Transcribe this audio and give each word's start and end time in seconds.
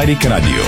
Дарик 0.00 0.24
Радио. 0.24 0.62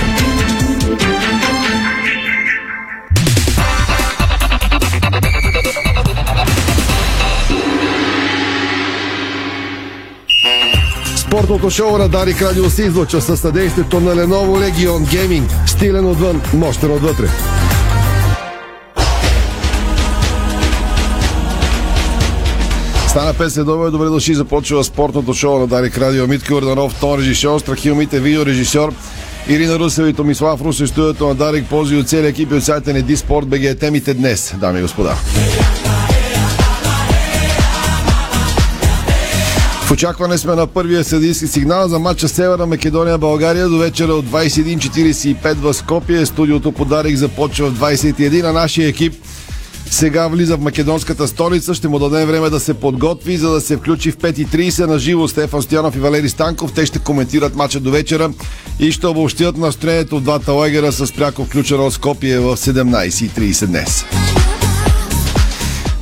Спортното 11.17 11.69
шоу 11.69 11.97
на 11.97 12.09
Дарик 12.09 12.41
Радио 12.41 12.69
се 12.69 12.83
излъчва 12.83 13.21
със 13.21 13.39
съдействието 13.39 13.99
на 13.99 14.15
Lenovo 14.15 14.71
Legion 14.71 14.99
Gaming. 14.99 15.67
Стилен 15.67 16.05
отвън, 16.05 16.41
мощен 16.53 16.91
отвътре. 16.91 17.27
Стана 23.07 23.33
5 23.33 23.47
следове, 23.47 23.91
добре 23.91 24.05
дошли, 24.05 24.33
започва 24.33 24.83
спортното 24.83 25.33
шоу 25.33 25.59
на 25.59 25.67
Дарик 25.67 25.97
Радио. 25.97 26.27
Митки 26.27 26.53
Орданов, 26.53 26.99
тон 26.99 27.19
режисьор, 27.19 27.59
Страхил 27.59 27.95
Мите, 27.95 28.19
видеорежисьор, 28.19 28.93
Ирина 29.49 29.79
Русева 29.79 30.09
и 30.09 30.13
Томислав 30.13 30.61
Русев, 30.61 30.89
студиото 30.89 31.27
на 31.27 31.35
Дарик, 31.35 31.65
пози 31.69 31.95
от 31.95 32.09
целия 32.09 32.29
екип 32.29 32.51
и 32.51 32.55
от 32.55 32.63
сайта 32.63 32.93
на 32.93 33.01
Диспорт 33.01 33.47
БГ. 33.47 33.79
Темите 33.79 34.13
днес, 34.13 34.53
дами 34.57 34.79
и 34.79 34.81
господа. 34.81 35.15
В 39.85 39.91
очакване 39.91 40.37
сме 40.37 40.55
на 40.55 40.67
първия 40.67 41.03
съдийски 41.03 41.47
сигнал 41.47 41.87
за 41.87 41.99
матча 41.99 42.27
Северна 42.27 42.65
Македония-България 42.65 43.69
до 43.69 43.77
вечера 43.77 44.13
от 44.13 44.25
21.45 44.25 45.53
в 45.53 45.73
Скопие. 45.73 46.25
Студиото 46.25 46.71
подарик 46.71 47.17
започва 47.17 47.69
в 47.69 47.79
21 47.79 48.43
на 48.43 48.53
нашия 48.53 48.87
екип. 48.87 49.13
Сега 49.93 50.27
влиза 50.27 50.57
в 50.57 50.61
македонската 50.61 51.27
столица. 51.27 51.73
Ще 51.73 51.87
му 51.87 51.99
дадем 51.99 52.27
време 52.27 52.49
да 52.49 52.59
се 52.59 52.73
подготви, 52.73 53.37
за 53.37 53.51
да 53.51 53.61
се 53.61 53.77
включи 53.77 54.11
в 54.11 54.17
5.30 54.17 54.85
на 54.85 54.99
живо 54.99 55.27
Стефан 55.27 55.61
Стоянов 55.61 55.95
и 55.95 55.99
Валери 55.99 56.29
Станков. 56.29 56.73
Те 56.73 56.85
ще 56.85 56.99
коментират 56.99 57.55
матча 57.55 57.79
до 57.79 57.91
вечера 57.91 58.31
и 58.79 58.91
ще 58.91 59.07
обобщят 59.07 59.57
настроението 59.57 60.17
в 60.17 60.21
двата 60.21 60.51
лагера 60.51 60.91
с 60.91 61.13
пряко 61.13 61.45
включено 61.45 61.85
от 61.85 61.93
Скопие 61.93 62.39
в 62.39 62.57
17.30 62.57 63.65
днес. 63.65 64.05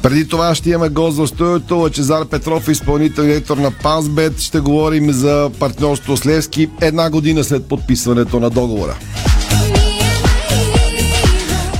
Преди 0.01 0.27
това 0.27 0.55
ще 0.55 0.69
имаме 0.69 0.89
гост 0.89 1.17
в 1.17 1.27
студиото 1.27 1.75
Лачезар 1.75 2.25
Петров, 2.25 2.67
изпълнител 2.67 3.23
директор 3.23 3.57
на 3.57 3.71
Пансбет. 3.71 4.39
Ще 4.39 4.59
говорим 4.59 5.11
за 5.11 5.51
партньорство 5.59 6.17
с 6.17 6.25
Левски 6.25 6.69
една 6.81 7.09
година 7.09 7.43
след 7.43 7.65
подписването 7.65 8.39
на 8.39 8.49
договора. 8.49 8.95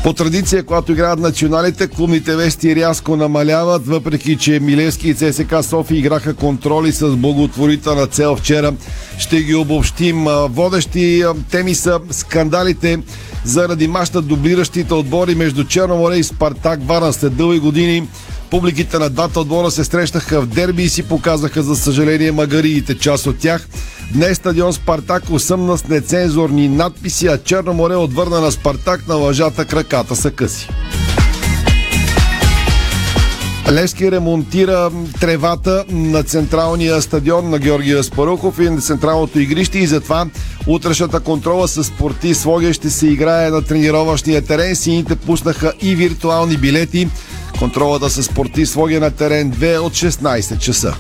По 0.03 0.13
традиция, 0.13 0.63
когато 0.63 0.91
играят 0.91 1.19
националите, 1.19 1.87
клубните 1.87 2.35
вести 2.35 2.75
рязко 2.75 3.15
намаляват, 3.15 3.87
въпреки 3.87 4.37
че 4.37 4.59
Милевски 4.59 5.09
и 5.09 5.13
ЦСК 5.13 5.55
София 5.61 5.97
играха 5.99 6.33
контроли 6.33 6.91
с 6.91 7.15
благотворителна 7.15 8.07
цел 8.07 8.35
вчера. 8.35 8.73
Ще 9.17 9.43
ги 9.43 9.55
обобщим. 9.55 10.25
Водещи 10.49 11.23
теми 11.51 11.75
са 11.75 11.99
скандалите 12.11 12.99
заради 13.43 13.87
маща 13.87 14.21
дублиращите 14.21 14.93
отбори 14.93 15.35
между 15.35 15.63
Черноморе 15.63 16.15
и 16.15 16.23
Спартак 16.23 16.79
Варна 16.83 17.13
след 17.13 17.35
дълги 17.35 17.59
години. 17.59 18.07
Публиките 18.51 18.99
на 18.99 19.09
двата 19.09 19.39
отбора 19.39 19.71
се 19.71 19.83
срещаха 19.83 20.41
в 20.41 20.45
дерби 20.45 20.83
и 20.83 20.89
си 20.89 21.03
показаха, 21.03 21.63
за 21.63 21.75
съжаление, 21.75 22.31
магариите 22.31 22.97
част 22.97 23.27
от 23.27 23.37
тях. 23.37 23.67
Днес 24.13 24.37
стадион 24.37 24.73
Спартак 24.73 25.23
усъмна 25.31 25.77
с 25.77 25.87
нецензурни 25.87 26.67
надписи, 26.67 27.27
а 27.27 27.37
Черноморе 27.37 27.95
отвърна 27.95 28.41
на 28.41 28.51
Спартак 28.51 29.07
на 29.07 29.15
лъжата 29.15 29.65
краката 29.65 30.15
са 30.15 30.31
къси. 30.31 30.69
Левски 33.71 34.11
ремонтира 34.11 34.91
тревата 35.19 35.85
на 35.89 36.23
централния 36.23 37.01
стадион 37.01 37.49
на 37.49 37.59
Георгия 37.59 38.03
Спарухов 38.03 38.59
и 38.59 38.69
на 38.69 38.81
централното 38.81 39.39
игрище 39.39 39.79
и 39.79 39.87
затова 39.87 40.25
утрешната 40.67 41.19
контрола 41.19 41.67
с 41.67 41.83
спорти 41.83 42.33
Своге 42.33 42.73
ще 42.73 42.89
се 42.89 43.07
играе 43.07 43.49
на 43.49 43.61
тренировъчния 43.61 44.41
терен. 44.41 44.75
Сините 44.75 45.15
пуснаха 45.15 45.73
и 45.81 45.95
виртуални 45.95 46.57
билети. 46.57 47.07
Контролата 47.61 48.09
с 48.09 48.23
спорти 48.23 48.65
Своге 48.65 48.99
на 48.99 49.11
терен 49.11 49.51
2 49.51 49.79
от 49.79 49.93
16 49.93 50.57
часа. 50.57 50.95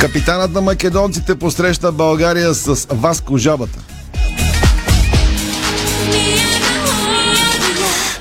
Капитанът 0.00 0.52
на 0.52 0.60
македонците 0.60 1.34
посреща 1.34 1.92
България 1.92 2.54
с 2.54 2.86
Васко 2.90 3.38
Жабата. 3.38 3.78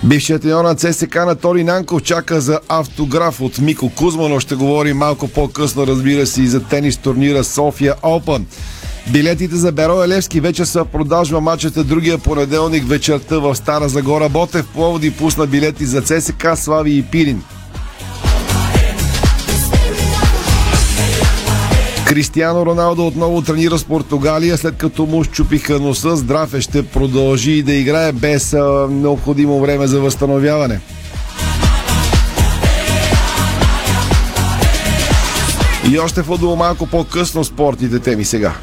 Бившият 0.04 0.42
треньор 0.42 0.64
на 0.64 0.76
ЦСК 0.76 1.16
Анатолий 1.16 1.64
Нанков 1.64 2.04
чака 2.04 2.42
за 2.42 2.60
автограф 2.70 3.42
от 3.42 3.60
Мико 3.60 3.90
Кузмано. 3.90 4.40
Ще 4.40 4.56
говори 4.56 4.94
малко 4.94 5.28
по-късно, 5.28 5.88
разбира 5.88 6.28
се, 6.28 6.42
и 6.42 6.48
за 6.48 6.64
тенис 6.64 6.98
турнира 6.98 7.44
София 7.44 7.96
Open. 7.96 8.44
Билетите 9.08 9.56
за 9.56 9.72
Бероя 9.72 10.08
Левски 10.08 10.40
вече 10.40 10.66
са 10.66 10.84
в 10.84 10.88
продажба. 10.88 11.42
Мачата 11.42 11.84
другия 11.84 12.18
понеделник 12.18 12.88
вечерта 12.88 13.40
в 13.40 13.56
Стара 13.56 13.90
Загора. 13.90 14.30
Ботев 14.30 14.66
Пловди 14.74 15.12
пусна 15.12 15.48
билети 15.48 15.86
за 15.86 16.02
ЦСК, 16.02 16.48
Слави 16.56 16.98
и 16.98 17.04
Пирин. 17.04 17.44
Кристиано 22.08 22.66
Роналдо 22.66 23.08
отново 23.08 23.42
тренира 23.42 23.78
с 23.78 23.84
Португалия, 23.84 24.58
след 24.58 24.76
като 24.76 25.06
му 25.06 25.24
щупиха 25.24 25.80
носа. 25.80 26.16
Здрав 26.16 26.60
ще 26.60 26.86
продължи 26.86 27.64
да 27.64 27.74
играе 27.74 28.12
без 28.12 28.54
а, 28.54 28.88
необходимо 28.90 29.60
време 29.60 29.88
за 29.88 30.00
възстановяване. 30.00 30.80
И 35.92 36.00
още 36.00 36.24
футбол 36.24 36.56
малко 36.56 36.88
по-късно 36.88 37.44
спортните 37.44 38.00
теми 38.00 38.26
сега. 38.26 38.54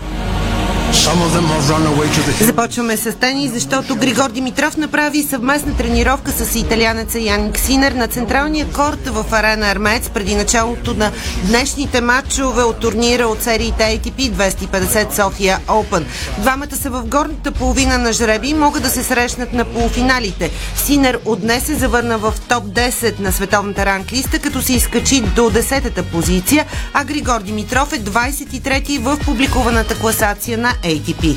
Започваме 2.44 2.96
с 2.96 3.12
тени, 3.12 3.48
защото 3.48 3.96
Григор 3.96 4.30
Димитров 4.30 4.76
направи 4.76 5.22
съвместна 5.22 5.76
тренировка 5.76 6.32
с 6.32 6.54
италянеца 6.54 7.18
Ян 7.18 7.52
Ксинер 7.52 7.92
на 7.92 8.08
централния 8.08 8.66
корт 8.72 9.08
в 9.08 9.24
арена 9.32 9.66
Армец 9.66 10.08
преди 10.08 10.34
началото 10.34 10.94
на 10.94 11.10
днешните 11.44 12.00
матчове 12.00 12.62
от 12.62 12.80
турнира 12.80 13.26
от 13.26 13.42
сериите 13.42 13.82
ATP 13.82 14.32
250 14.32 15.12
София 15.12 15.58
Open. 15.66 16.04
Двамата 16.38 16.76
са 16.76 16.90
в 16.90 17.02
горната 17.06 17.52
половина 17.52 17.98
на 17.98 18.12
жреби 18.12 18.48
и 18.48 18.54
могат 18.54 18.82
да 18.82 18.88
се 18.88 19.02
срещнат 19.02 19.52
на 19.52 19.64
полуфиналите. 19.64 20.50
Синер 20.76 21.18
от 21.24 21.40
днес 21.40 21.64
се 21.64 21.74
завърна 21.74 22.18
в 22.18 22.34
топ 22.48 22.64
10 22.64 23.20
на 23.20 23.32
световната 23.32 23.86
ранглиста, 23.86 24.38
като 24.38 24.62
се 24.62 24.72
изкачи 24.72 25.20
до 25.20 25.50
10-та 25.50 26.02
позиция, 26.02 26.66
а 26.92 27.04
Григор 27.04 27.42
Димитров 27.42 27.92
е 27.92 28.00
23-ти 28.00 28.98
в 28.98 29.18
публикуваната 29.24 29.94
класация 29.94 30.58
на 30.58 30.72
ATP. 30.82 31.36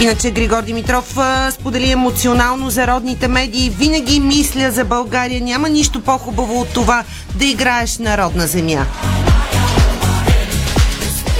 Иначе 0.00 0.30
Григор 0.30 0.62
Димитров 0.62 1.18
а, 1.18 1.50
сподели 1.50 1.90
емоционално 1.90 2.70
за 2.70 2.86
родните 2.86 3.28
медии. 3.28 3.70
Винаги 3.70 4.20
мисля 4.20 4.70
за 4.70 4.84
България. 4.84 5.40
Няма 5.40 5.68
нищо 5.68 6.00
по-хубаво 6.00 6.60
от 6.60 6.68
това 6.68 7.04
да 7.34 7.44
играеш 7.44 7.98
на 7.98 8.18
родна 8.18 8.46
земя. 8.46 8.86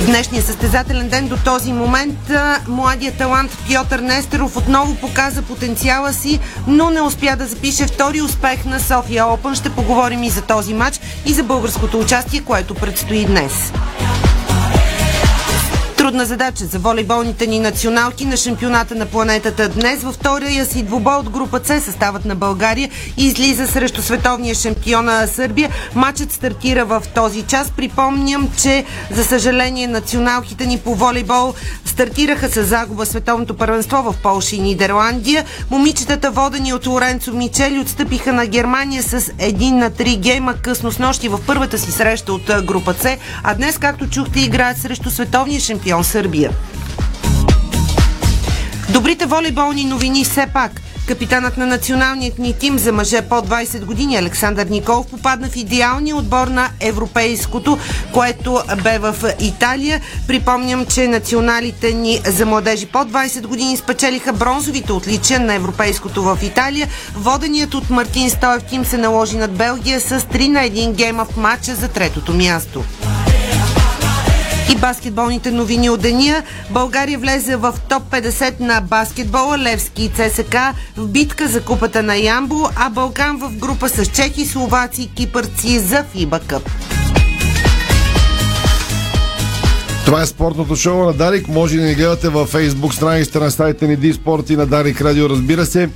В 0.05 0.07
днешния 0.07 0.43
състезателен 0.43 1.09
ден 1.09 1.29
до 1.29 1.37
този 1.37 1.73
момент 1.73 2.31
а, 2.31 2.59
младият 2.69 3.19
талант 3.19 3.59
Пьотър 3.69 3.99
Нестеров 3.99 4.57
отново 4.57 4.95
показа 4.95 5.43
потенциала 5.43 6.13
си, 6.13 6.41
но 6.67 6.91
не 6.91 7.01
успя 7.01 7.37
да 7.37 7.47
запише 7.47 7.87
втори 7.87 8.21
успех 8.21 8.65
на 8.65 8.81
София 8.81 9.27
Опен. 9.27 9.55
Ще 9.55 9.71
поговорим 9.71 10.23
и 10.23 10.31
за 10.31 10.43
този 10.43 10.75
матч 10.75 11.01
и 11.27 11.33
за 11.33 11.43
българското 11.43 12.01
участие, 12.01 12.41
което 12.41 12.75
предстои 12.75 13.25
днес. 13.25 13.73
Трудна 16.05 16.27
задача 16.27 16.65
за 16.65 16.79
волейболните 16.79 17.47
ни 17.47 17.61
националки 17.61 18.25
на 18.25 18.37
шампионата 18.37 18.95
на 18.95 19.07
планетата. 19.07 19.69
Днес 19.69 20.03
във 20.03 20.15
втория 20.15 20.67
си 20.67 20.83
двубой 20.83 21.15
от 21.15 21.31
група 21.31 21.61
С 21.65 21.81
съставът 21.81 22.25
на 22.25 22.35
България 22.35 22.91
излиза 23.17 23.67
срещу 23.67 24.03
световния 24.03 24.55
шампиона 24.55 25.27
Сърбия. 25.27 25.71
Матчът 25.95 26.33
стартира 26.33 26.85
в 26.85 27.03
този 27.15 27.43
час. 27.43 27.71
Припомням, 27.71 28.49
че 28.63 28.85
за 29.11 29.25
съжаление 29.25 29.87
националките 29.87 30.67
ни 30.67 30.79
по 30.79 30.95
волейбол 30.95 31.55
стартираха 31.85 32.49
с 32.49 32.65
загуба 32.65 33.07
световното 33.07 33.57
първенство 33.57 34.03
в 34.03 34.15
Полша 34.23 34.57
и 34.57 34.61
Нидерландия. 34.61 35.45
Момичетата, 35.71 36.31
водени 36.31 36.73
от 36.73 36.87
Лоренцо 36.87 37.33
Мичели, 37.33 37.79
отстъпиха 37.79 38.33
на 38.33 38.47
Германия 38.47 39.03
с 39.03 39.21
1 39.21 39.71
на 39.71 39.91
3 39.91 40.17
гейма 40.17 40.55
късно 40.55 40.93
с 40.93 40.99
нощи 40.99 41.29
в 41.29 41.41
първата 41.47 41.79
си 41.79 41.93
среща 41.93 42.33
от 42.33 42.51
група 42.63 42.95
С, 42.95 43.17
а 43.43 43.55
днес, 43.55 43.79
както 43.79 44.11
чухте, 44.11 44.41
играят 44.41 44.79
срещу 44.79 45.11
световния 45.11 45.61
шампион 45.61 45.94
Сърбия. 46.03 46.51
Добрите 48.93 49.27
волейболни 49.27 49.85
новини 49.85 50.25
все 50.25 50.47
пак. 50.47 50.81
Капитанът 51.09 51.57
на 51.57 51.67
националният 51.67 52.39
ни 52.39 52.53
тим 52.59 52.79
за 52.79 52.93
мъже 52.93 53.23
по 53.23 53.35
20 53.35 53.85
години 53.85 54.17
Александър 54.17 54.67
Николов 54.67 55.07
попадна 55.07 55.49
в 55.49 55.57
идеалния 55.57 56.17
отбор 56.17 56.47
на 56.47 56.69
европейското, 56.81 57.79
което 58.13 58.61
бе 58.83 58.99
в 58.99 59.15
Италия. 59.41 60.01
Припомням, 60.27 60.87
че 60.87 61.09
националите 61.09 61.93
ни 61.93 62.21
за 62.27 62.47
младежи 62.47 62.87
по 62.87 62.99
20 62.99 63.47
години 63.47 63.77
спечелиха 63.77 64.33
бронзовите 64.33 64.93
отличия 64.93 65.41
на 65.41 65.55
европейското 65.55 66.23
в 66.23 66.39
Италия. 66.43 66.89
Воденият 67.15 67.75
от 67.75 67.91
Мартин 67.91 68.31
Стоев 68.31 68.63
тим 68.63 68.85
се 68.85 68.99
наложи 68.99 69.37
над 69.37 69.53
Белгия 69.53 70.01
с 70.01 70.21
3 70.21 70.49
на 70.49 70.61
1 70.61 70.93
гейма 70.93 71.25
в 71.25 71.37
матча 71.37 71.75
за 71.75 71.89
третото 71.89 72.33
място. 72.33 72.85
И 74.73 74.77
баскетболните 74.77 75.51
новини 75.51 75.91
от 75.91 76.01
деня. 76.01 76.43
България 76.71 77.19
влезе 77.19 77.57
в 77.57 77.75
топ 77.89 78.03
50 78.03 78.61
на 78.61 78.81
баскетбола, 78.81 79.59
Левски 79.59 80.05
и 80.05 80.09
ЦСК 80.09 80.57
в 80.97 81.09
битка 81.09 81.49
за 81.49 81.61
купата 81.61 82.03
на 82.03 82.17
Ямбо, 82.17 82.69
а 82.77 82.91
Балкан 82.91 83.39
в 83.39 83.53
група 83.59 83.89
с 83.89 84.07
чехи, 84.07 84.47
словаци 84.47 85.03
и 85.03 85.11
кипърци 85.15 85.79
за 85.79 86.05
Фиба 86.13 86.41
Къп. 86.41 86.71
Това 90.05 90.23
е 90.23 90.27
спортното 90.27 90.77
шоу 90.77 91.05
на 91.05 91.13
Дарик. 91.13 91.49
Може 91.49 91.77
да 91.77 91.83
ни 91.83 91.95
гледате 91.95 92.29
във 92.29 92.53
Facebook 92.53 92.93
страницата 92.93 93.41
на 93.41 93.51
сайта 93.51 93.87
ни 93.87 93.97
Диспорт 93.97 94.51
и 94.51 94.57
на 94.57 94.67
Дарик 94.67 95.01
Радио, 95.01 95.29
разбира 95.29 95.67
се. 95.67 95.89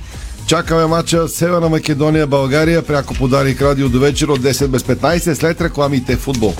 Чакаме 0.47 0.85
матча 0.85 1.27
Северна 1.27 1.69
Македония, 1.69 2.27
България. 2.27 2.81
Пряко 2.81 3.13
по 3.13 3.27
Дарик 3.27 3.61
Радио 3.61 3.89
до 3.89 3.99
вечер 3.99 4.27
от 4.27 4.39
10 4.39 4.67
без 4.67 4.83
15 4.83 5.33
след 5.33 5.61
рекламите 5.61 6.15
в 6.15 6.19
футбол. 6.19 6.53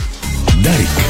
Дарик. 0.63 1.08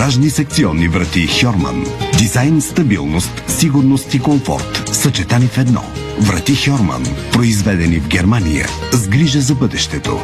Гаражни 0.00 0.30
секционни 0.30 0.88
врати 0.88 1.26
Хьорман. 1.26 1.86
Дизайн, 2.18 2.60
стабилност, 2.60 3.42
сигурност 3.48 4.14
и 4.14 4.20
комфорт. 4.20 4.90
Съчетани 4.92 5.46
в 5.46 5.58
едно. 5.58 5.82
Врати 6.18 6.56
Хьорман. 6.56 7.06
Произведени 7.32 8.00
в 8.00 8.08
Германия. 8.08 8.66
С 8.92 9.08
грижа 9.08 9.40
за 9.40 9.54
бъдещето. 9.54 10.20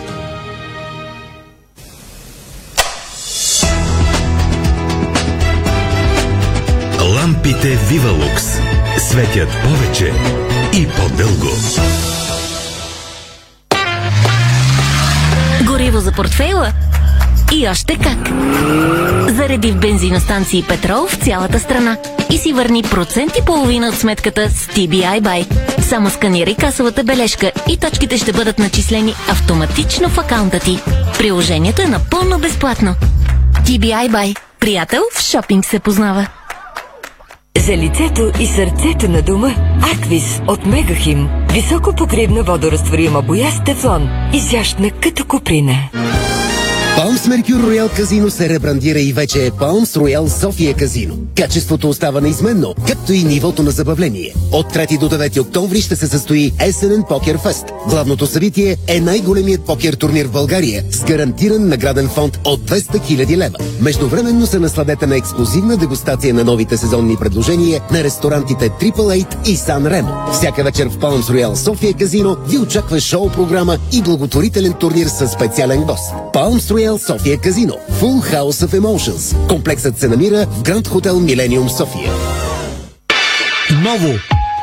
Лампите 7.15 7.79
Вивалукс 7.91 8.45
светят 8.99 9.49
повече 9.63 10.13
и 10.75 10.87
по-дълго. 10.87 11.51
Гориво 15.67 16.01
за 16.01 16.13
портфейла? 16.13 16.73
И 17.53 17.69
още 17.69 17.97
как! 17.97 18.29
Зареди 19.35 19.73
в 19.73 19.77
бензиностанции 19.77 20.63
Петрол 20.69 21.07
в 21.07 21.17
цялата 21.17 21.61
страна 21.61 21.97
и 22.33 22.39
си 22.39 22.53
върни 22.53 22.83
процент 22.83 23.37
и 23.37 23.45
половина 23.45 23.89
от 23.89 23.95
сметката 23.95 24.51
с 24.51 24.67
TBI 24.67 25.21
Buy. 25.21 25.47
Само 25.81 26.11
сканирай 26.11 26.55
касовата 26.55 27.05
бележка 27.05 27.53
и 27.69 27.77
точките 27.77 28.19
ще 28.19 28.33
бъдат 28.33 28.59
начислени 28.59 29.15
автоматично 29.29 30.09
в 30.09 30.19
акаунта 30.19 30.59
ти. 30.59 30.81
Приложението 31.19 31.83
е 31.83 31.87
напълно 31.87 32.39
безплатно. 32.39 32.95
TBI 33.67 34.11
Buy. 34.11 34.39
Приятел 34.61 35.03
в 35.15 35.23
шопинг 35.23 35.65
се 35.65 35.79
познава. 35.79 36.27
За 37.67 37.77
лицето 37.77 38.31
и 38.41 38.47
сърцето 38.47 39.09
на 39.09 39.23
дома 39.23 39.55
Аквис 39.93 40.41
от 40.49 40.67
Мегахим. 40.67 41.29
Високо 41.53 41.95
покривна 41.95 42.43
водорастворима 42.43 43.23
боя 43.23 43.51
с 43.51 43.65
тефлон. 43.65 44.09
Изящна 44.35 44.91
като 44.91 45.25
куприна. 45.25 45.75
Palms 46.97 47.29
Mercure 47.29 47.63
Royal 47.63 47.97
Казино 47.97 48.31
се 48.31 48.49
ребрандира 48.49 49.01
и 49.01 49.13
вече 49.13 49.47
е 49.47 49.51
Palms 49.51 49.99
Royal 49.99 50.41
София 50.41 50.75
Казино. 50.75 51.15
Качеството 51.35 51.89
остава 51.89 52.21
неизменно, 52.21 52.75
както 52.87 53.13
и 53.13 53.25
нивото 53.25 53.63
на 53.63 53.71
забавление. 53.71 54.35
От 54.53 54.75
3 54.75 54.99
до 54.99 55.09
9 55.09 55.41
октомври 55.41 55.81
ще 55.81 55.97
се 55.97 56.07
състои 56.07 56.53
есенен 56.61 57.05
покер 57.09 57.39
фест. 57.39 57.65
Главното 57.89 58.27
събитие 58.27 58.77
е 58.89 59.01
най-големият 59.01 59.65
покер 59.65 59.95
турнир 59.95 60.27
в 60.27 60.33
България 60.33 60.85
с 60.91 61.05
гарантиран 61.05 61.69
награден 61.69 62.09
фонд 62.09 62.41
от 62.45 62.61
200 62.61 62.81
000 62.81 63.37
лева. 63.37 63.57
Междувременно 63.81 64.47
се 64.47 64.59
насладете 64.59 65.07
на 65.07 65.17
ексклюзивна 65.17 65.77
дегустация 65.77 66.35
на 66.35 66.45
новите 66.45 66.77
сезонни 66.77 67.17
предложения 67.17 67.81
на 67.93 68.05
ресторантите 68.05 68.71
Triple 68.71 68.95
Eight 69.25 69.49
и 69.49 69.57
Сан 69.57 69.87
Ремо. 69.87 70.13
Всяка 70.33 70.65
вечер 70.65 70.89
в 70.89 70.99
Palms 70.99 71.21
Royal 71.21 71.55
София 71.55 71.95
Казино 71.95 72.37
ви 72.49 72.59
очаква 72.59 73.01
шоу-програма 73.01 73.79
и 73.93 74.03
благотворителен 74.03 74.73
турнир 74.73 75.07
с 75.07 75.29
специален 75.29 75.83
гост. 75.83 76.13
Palms 76.35 76.59
Royal 76.59 76.86
София 76.95 77.39
Казино. 77.39 77.75
Full 78.01 78.35
House 78.35 78.67
of 78.67 78.81
Emotions. 78.81 79.49
Комплексът 79.49 79.99
се 79.99 80.09
намира 80.09 80.47
в 80.51 80.63
Гранд 80.63 80.89
Хотел 80.89 81.21
Милениум 81.21 81.69
София. 81.69 82.13
Ново! 83.83 84.19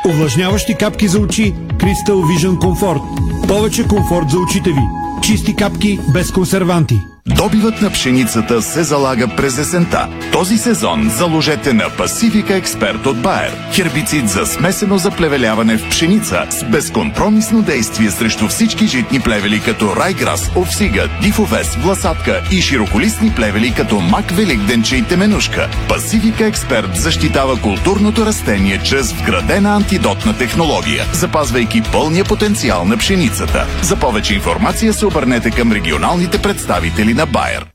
Увлажняващи 0.08 0.74
капки 0.74 1.08
за 1.08 1.18
очи 1.18 1.54
Crystal 1.76 2.08
Vision 2.08 2.58
Comfort. 2.58 3.02
Повече 3.48 3.88
комфорт 3.88 4.30
за 4.30 4.38
очите 4.38 4.70
ви. 4.70 4.82
Чисти 5.22 5.56
капки 5.56 5.98
без 6.14 6.32
консерванти. 6.32 7.00
Добивът 7.26 7.82
на 7.82 7.90
пшеницата 7.90 8.62
се 8.62 8.82
залага 8.82 9.28
през 9.28 9.58
есента. 9.58 10.08
Този 10.32 10.58
сезон 10.58 11.10
заложете 11.16 11.72
на 11.72 11.90
Пасифика 11.90 12.54
Експерт 12.54 13.06
от 13.06 13.16
Байер. 13.22 13.56
Хербицид 13.72 14.28
за 14.28 14.46
смесено 14.46 14.98
заплевеляване 14.98 15.76
в 15.76 15.88
пшеница 15.88 16.46
с 16.50 16.64
безкомпромисно 16.64 17.62
действие 17.62 18.10
срещу 18.10 18.48
всички 18.48 18.86
житни 18.86 19.20
плевели 19.20 19.60
като 19.60 19.96
райграс, 19.96 20.50
овсига, 20.56 21.08
дифовес, 21.22 21.76
власатка 21.76 22.42
и 22.50 22.62
широколистни 22.62 23.32
плевели 23.36 23.74
като 23.76 24.00
мак, 24.00 24.30
великденче 24.30 24.96
и 24.96 25.02
теменушка. 25.02 25.68
Пасифика 25.88 26.46
Експерт 26.46 26.96
защитава 26.96 27.56
културното 27.60 28.26
растение 28.26 28.80
чрез 28.84 29.12
вградена 29.12 29.76
антидотна 29.76 30.36
технология, 30.38 31.04
запазвайки 31.12 31.82
пълния 31.92 32.24
потенциал 32.24 32.84
на 32.84 32.96
пшеницата. 32.96 33.66
За 33.82 33.96
повече 33.96 34.34
информация 34.34 34.92
се 34.92 35.06
обърнете 35.06 35.50
към 35.50 35.72
регионалните 35.72 36.42
представители 36.42 37.13
на 37.14 37.26
Байер. 37.26 37.66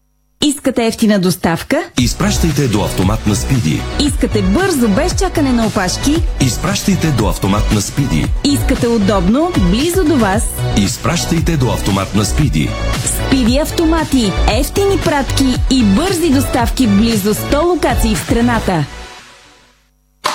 Искате 0.44 0.88
ефтина 0.88 1.20
доставка? 1.20 1.84
Изпращайте 2.00 2.68
до 2.68 2.82
автомат 2.82 3.28
на 3.28 3.36
Спиди. 3.36 3.82
Искате 4.00 4.42
бързо, 4.42 4.88
без 4.88 5.16
чакане 5.16 5.52
на 5.52 5.68
опашки? 5.68 6.16
Изпращайте 6.42 7.08
до 7.08 7.28
автомат 7.28 7.72
на 7.72 7.82
Спиди. 7.82 8.26
Искате 8.44 8.88
удобно, 8.88 9.52
близо 9.72 10.04
до 10.04 10.18
вас? 10.18 10.44
Изпращайте 10.78 11.58
до 11.58 11.70
автомат 11.70 12.16
на 12.16 12.26
Спиди. 12.26 12.70
Спиди 13.06 13.58
автомати, 13.58 14.32
ефтини 14.60 14.98
пратки 15.06 15.56
и 15.72 15.84
бързи 15.84 16.30
доставки 16.30 16.88
в 16.88 16.98
близо 16.98 17.34
100 17.34 17.64
локации 17.64 18.16
в 18.16 18.20
страната. 18.20 18.86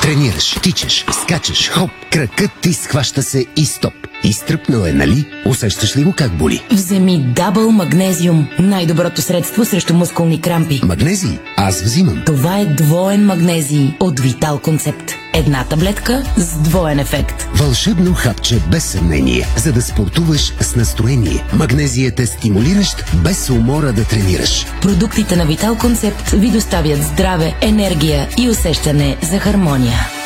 Тренираш, 0.03 0.55
тичаш, 0.62 1.05
скачаш, 1.23 1.71
хоп, 1.71 1.91
кракът 2.12 2.51
ти 2.61 2.73
схваща 2.73 3.23
се 3.23 3.47
и 3.56 3.65
стоп. 3.65 3.95
Изтръпнал 4.25 4.87
е, 4.87 4.93
нали? 4.93 5.25
Усещаш 5.47 5.97
ли 5.97 6.05
го 6.05 6.12
как 6.12 6.32
боли? 6.32 6.62
Вземи 6.71 7.19
Дабъл 7.19 7.71
Магнезиум. 7.71 8.49
Най-доброто 8.59 9.23
средство 9.23 9.65
срещу 9.65 9.94
мускулни 9.94 10.41
крампи. 10.41 10.81
Магнезий? 10.85 11.38
Аз 11.56 11.82
взимам. 11.82 12.23
Това 12.26 12.59
е 12.59 12.67
двоен 12.67 13.26
магнезий 13.26 13.94
от 14.00 14.21
Витал 14.21 14.59
Концепт. 14.59 15.12
Една 15.35 15.65
таблетка 15.65 16.23
с 16.37 16.59
двоен 16.59 16.99
ефект. 16.99 17.49
Вълшебно 17.55 18.15
хапче 18.15 18.59
без 18.71 18.85
съмнение, 18.85 19.47
за 19.56 19.73
да 19.73 19.82
спортуваш 19.82 20.53
с 20.61 20.77
настроение. 20.77 21.44
Магнезият 21.53 22.20
е 22.20 22.27
стимулиращ, 22.27 23.05
без 23.25 23.50
умора 23.50 23.93
да 23.93 24.05
тренираш. 24.05 24.67
Продуктите 24.82 25.37
на 25.37 25.46
Витал 25.46 25.77
Концепт 25.77 26.31
ви 26.31 26.51
доставят 26.51 27.03
здраве, 27.03 27.55
енергия 27.60 28.29
и 28.39 28.51
усещане 28.51 29.17
за 29.22 29.39
хармония. 29.39 30.23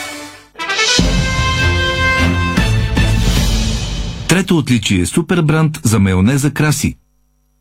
Трето 4.39 4.59
отличие– 4.59 5.07
супер 5.07 5.43
бранд 5.43 5.81
за 5.83 5.99
майонеза 5.99 6.51
Краси. 6.51 6.97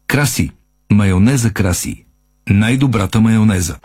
Краси. 0.08 0.52
Майонеза 0.92 1.50
Краси. 1.50 2.06
Най-добрата 2.50 3.22
майонеза. 3.22 3.76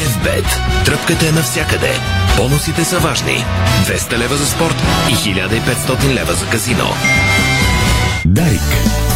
FBET. 0.00 0.46
Тръпката 0.84 1.28
е 1.28 1.32
навсякъде. 1.32 1.90
Бонусите 2.36 2.84
са 2.84 2.98
важни. 2.98 3.44
200 3.86 4.18
лева 4.18 4.36
за 4.36 4.46
спорт 4.46 4.82
и 5.10 5.14
1500 5.14 6.14
лева 6.14 6.32
за 6.34 6.46
казино. 6.50 6.86
Дарик. 8.26 9.07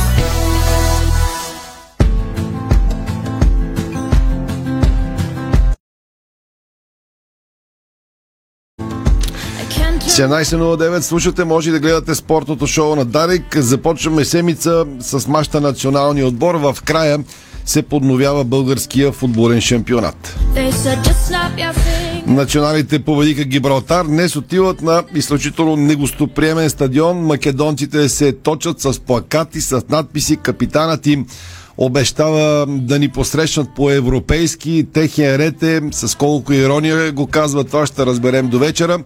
17.09 10.09 11.01
слушате, 11.01 11.45
може 11.45 11.71
да 11.71 11.81
гледате 11.81 12.15
спортното 12.15 12.67
шоу 12.67 12.97
на 12.97 13.05
Дарик. 13.05 13.59
Започваме 13.59 14.25
седмица 14.25 14.85
с 15.01 15.29
маща 15.29 15.61
националния 15.61 16.27
отбор. 16.27 16.55
В 16.55 16.77
края 16.85 17.19
се 17.65 17.83
подновява 17.83 18.45
българския 18.45 19.13
футболен 19.13 19.61
шампионат. 19.61 20.39
Националите 22.27 22.99
победиха 22.99 23.45
Гибралтар. 23.45 24.05
Днес 24.05 24.37
отиват 24.37 24.83
на 24.83 25.03
изключително 25.15 25.77
негостоприемен 25.77 26.71
стадион. 26.71 27.17
Македонците 27.19 28.09
се 28.09 28.33
точат 28.33 28.81
с 28.81 29.01
плакати, 29.01 29.61
с 29.61 29.83
надписи. 29.89 30.37
Капитанът 30.37 31.07
им 31.07 31.27
обещава 31.79 32.67
да 32.69 32.99
ни 32.99 33.09
посрещнат 33.09 33.75
по-европейски. 33.77 34.87
Техен 34.93 35.37
ред 35.37 35.63
е, 35.63 35.81
с 35.93 36.19
колко 36.19 36.53
ирония 36.53 37.13
го 37.13 37.27
казва, 37.27 37.65
това 37.65 37.87
ще 37.87 38.07
разберем 38.07 38.49
до 38.49 38.59
вечера. 38.59 38.99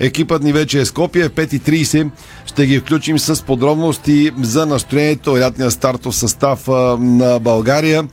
Екипът 0.00 0.42
ни 0.42 0.52
вече 0.52 0.80
е 0.80 0.84
Скопия, 0.84 1.30
5.30 1.30 2.10
ще 2.46 2.66
ги 2.66 2.78
включим 2.78 3.18
с 3.18 3.42
подробности 3.42 4.30
за 4.42 4.66
настроението, 4.66 5.38
лятния 5.38 5.70
стартов 5.70 6.16
състав 6.16 6.68
на 6.98 7.38
България. 7.40 8.04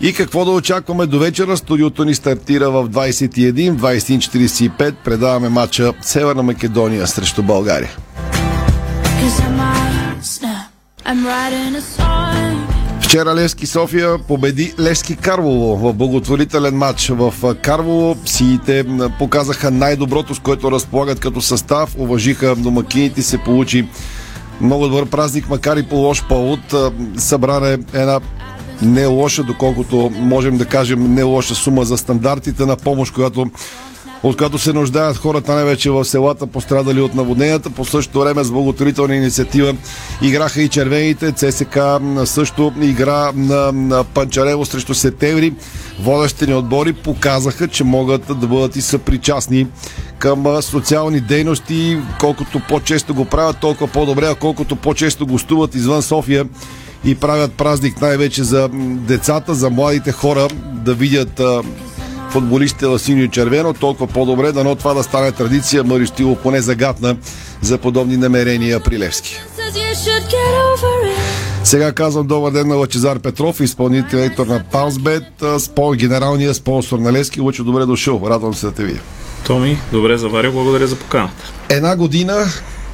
И 0.00 0.12
какво 0.12 0.44
да 0.44 0.50
очакваме 0.50 1.06
до 1.06 1.18
вечера? 1.18 1.56
Студиото 1.56 2.04
ни 2.04 2.14
стартира 2.14 2.70
в 2.70 2.88
21, 2.88 3.76
21.45. 3.76 4.94
Предаваме 5.04 5.48
матча 5.48 5.92
Северна 6.02 6.42
Македония 6.42 7.06
срещу 7.06 7.42
България. 7.42 7.90
Вчера 13.14 13.34
Левски 13.34 13.66
София 13.66 14.18
победи 14.18 14.74
Левски 14.80 15.16
Карлово 15.16 15.76
в 15.76 15.92
благотворителен 15.92 16.76
матч. 16.76 17.08
В 17.08 17.54
Карлово 17.62 18.16
сиите 18.26 18.84
показаха 19.18 19.70
най-доброто, 19.70 20.34
с 20.34 20.38
което 20.38 20.70
разполагат 20.70 21.20
като 21.20 21.40
състав. 21.40 21.96
Уважиха 21.98 22.56
домакините, 22.56 23.22
се 23.22 23.38
получи 23.38 23.88
много 24.60 24.88
добър 24.88 25.06
празник, 25.06 25.48
макар 25.48 25.76
и 25.76 25.82
по 25.82 25.96
лош 25.96 26.24
повод. 26.28 26.74
Събране 27.16 27.78
една 27.92 28.20
не 28.82 29.06
лоша, 29.06 29.42
доколкото 29.42 30.10
можем 30.14 30.56
да 30.56 30.64
кажем 30.64 31.14
не 31.14 31.22
лоша 31.22 31.54
сума 31.54 31.84
за 31.84 31.96
стандартите 31.96 32.66
на 32.66 32.76
помощ, 32.76 33.14
която 33.14 33.50
от 34.22 34.36
която 34.36 34.58
се 34.58 34.72
нуждаят 34.72 35.16
хората 35.16 35.54
най-вече 35.54 35.90
в 35.90 36.04
селата, 36.04 36.46
пострадали 36.46 37.00
от 37.00 37.14
наводненията. 37.14 37.70
По 37.70 37.84
същото 37.84 38.20
време 38.20 38.44
с 38.44 38.50
благотворителна 38.50 39.16
инициатива 39.16 39.74
играха 40.22 40.62
и 40.62 40.68
червените. 40.68 41.32
ЦСК 41.32 41.78
също 42.24 42.72
игра 42.80 43.32
на, 43.34 43.72
на 43.72 44.04
Панчарево 44.04 44.64
срещу 44.64 44.94
Сетеври. 44.94 45.52
Водещите 46.00 46.46
ни 46.46 46.54
отбори 46.54 46.92
показаха, 46.92 47.68
че 47.68 47.84
могат 47.84 48.26
да 48.40 48.46
бъдат 48.46 48.76
и 48.76 48.82
съпричастни 48.82 49.66
към 50.18 50.62
социални 50.62 51.20
дейности. 51.20 51.98
Колкото 52.20 52.60
по-често 52.68 53.14
го 53.14 53.24
правят, 53.24 53.58
толкова 53.60 53.92
по-добре, 53.92 54.26
а 54.26 54.34
колкото 54.34 54.76
по-често 54.76 55.26
гостуват 55.26 55.74
извън 55.74 56.02
София 56.02 56.46
и 57.04 57.14
правят 57.14 57.52
празник 57.52 58.00
най-вече 58.00 58.44
за 58.44 58.68
децата, 58.82 59.54
за 59.54 59.70
младите 59.70 60.12
хора 60.12 60.48
да 60.72 60.94
видят 60.94 61.40
футболистите 62.34 62.86
в 62.86 62.98
синьо 62.98 63.22
и 63.22 63.28
червено, 63.28 63.72
толкова 63.72 64.06
по-добре, 64.06 64.52
дано 64.52 64.74
това 64.74 64.94
да 64.94 65.02
стане 65.02 65.32
традиция. 65.32 65.84
Мари 65.84 66.06
Стило 66.06 66.36
поне 66.36 66.60
загадна 66.60 67.16
за 67.60 67.78
подобни 67.78 68.16
намерения 68.16 68.80
при 68.80 68.98
Левски. 68.98 69.36
Сега 71.64 71.92
казвам 71.92 72.26
добър 72.26 72.52
ден 72.52 72.68
на 72.68 72.74
Лачезар 72.74 73.18
Петров, 73.18 73.60
изпълнител 73.60 74.44
на 74.46 74.64
Паусбет, 74.72 75.44
генералния 75.96 76.54
спонсор 76.54 76.98
на 76.98 77.12
Левски. 77.12 77.40
Лъчо, 77.40 77.64
добре 77.64 77.86
дошъл. 77.86 78.22
Радвам 78.26 78.54
се 78.54 78.66
да 78.66 78.72
те 78.72 78.84
видя. 78.84 79.00
Томи, 79.46 79.78
добре 79.92 80.16
заваря, 80.16 80.50
благодаря 80.50 80.86
за 80.86 80.96
поканата. 80.96 81.52
Една 81.68 81.96
година, 81.96 82.44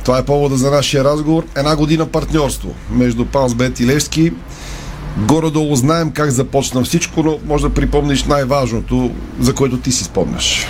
това 0.05 0.19
е 0.19 0.25
повода 0.25 0.57
за 0.57 0.71
нашия 0.71 1.05
разговор, 1.05 1.45
една 1.57 1.77
година 1.77 2.07
партньорство 2.07 2.75
между 2.91 3.25
Паусбет 3.25 3.81
и 3.81 3.87
Левски. 3.87 4.33
Горе-долу 5.17 5.77
знаем 5.77 6.11
как 6.11 6.31
започна 6.31 6.85
всичко, 6.85 7.23
но 7.23 7.39
може 7.47 7.69
да 7.69 7.75
припомниш 7.75 8.25
най-важното, 8.25 9.11
за 9.41 9.55
което 9.55 9.77
ти 9.77 9.93
си 9.93 10.05
спомняш. 10.05 10.67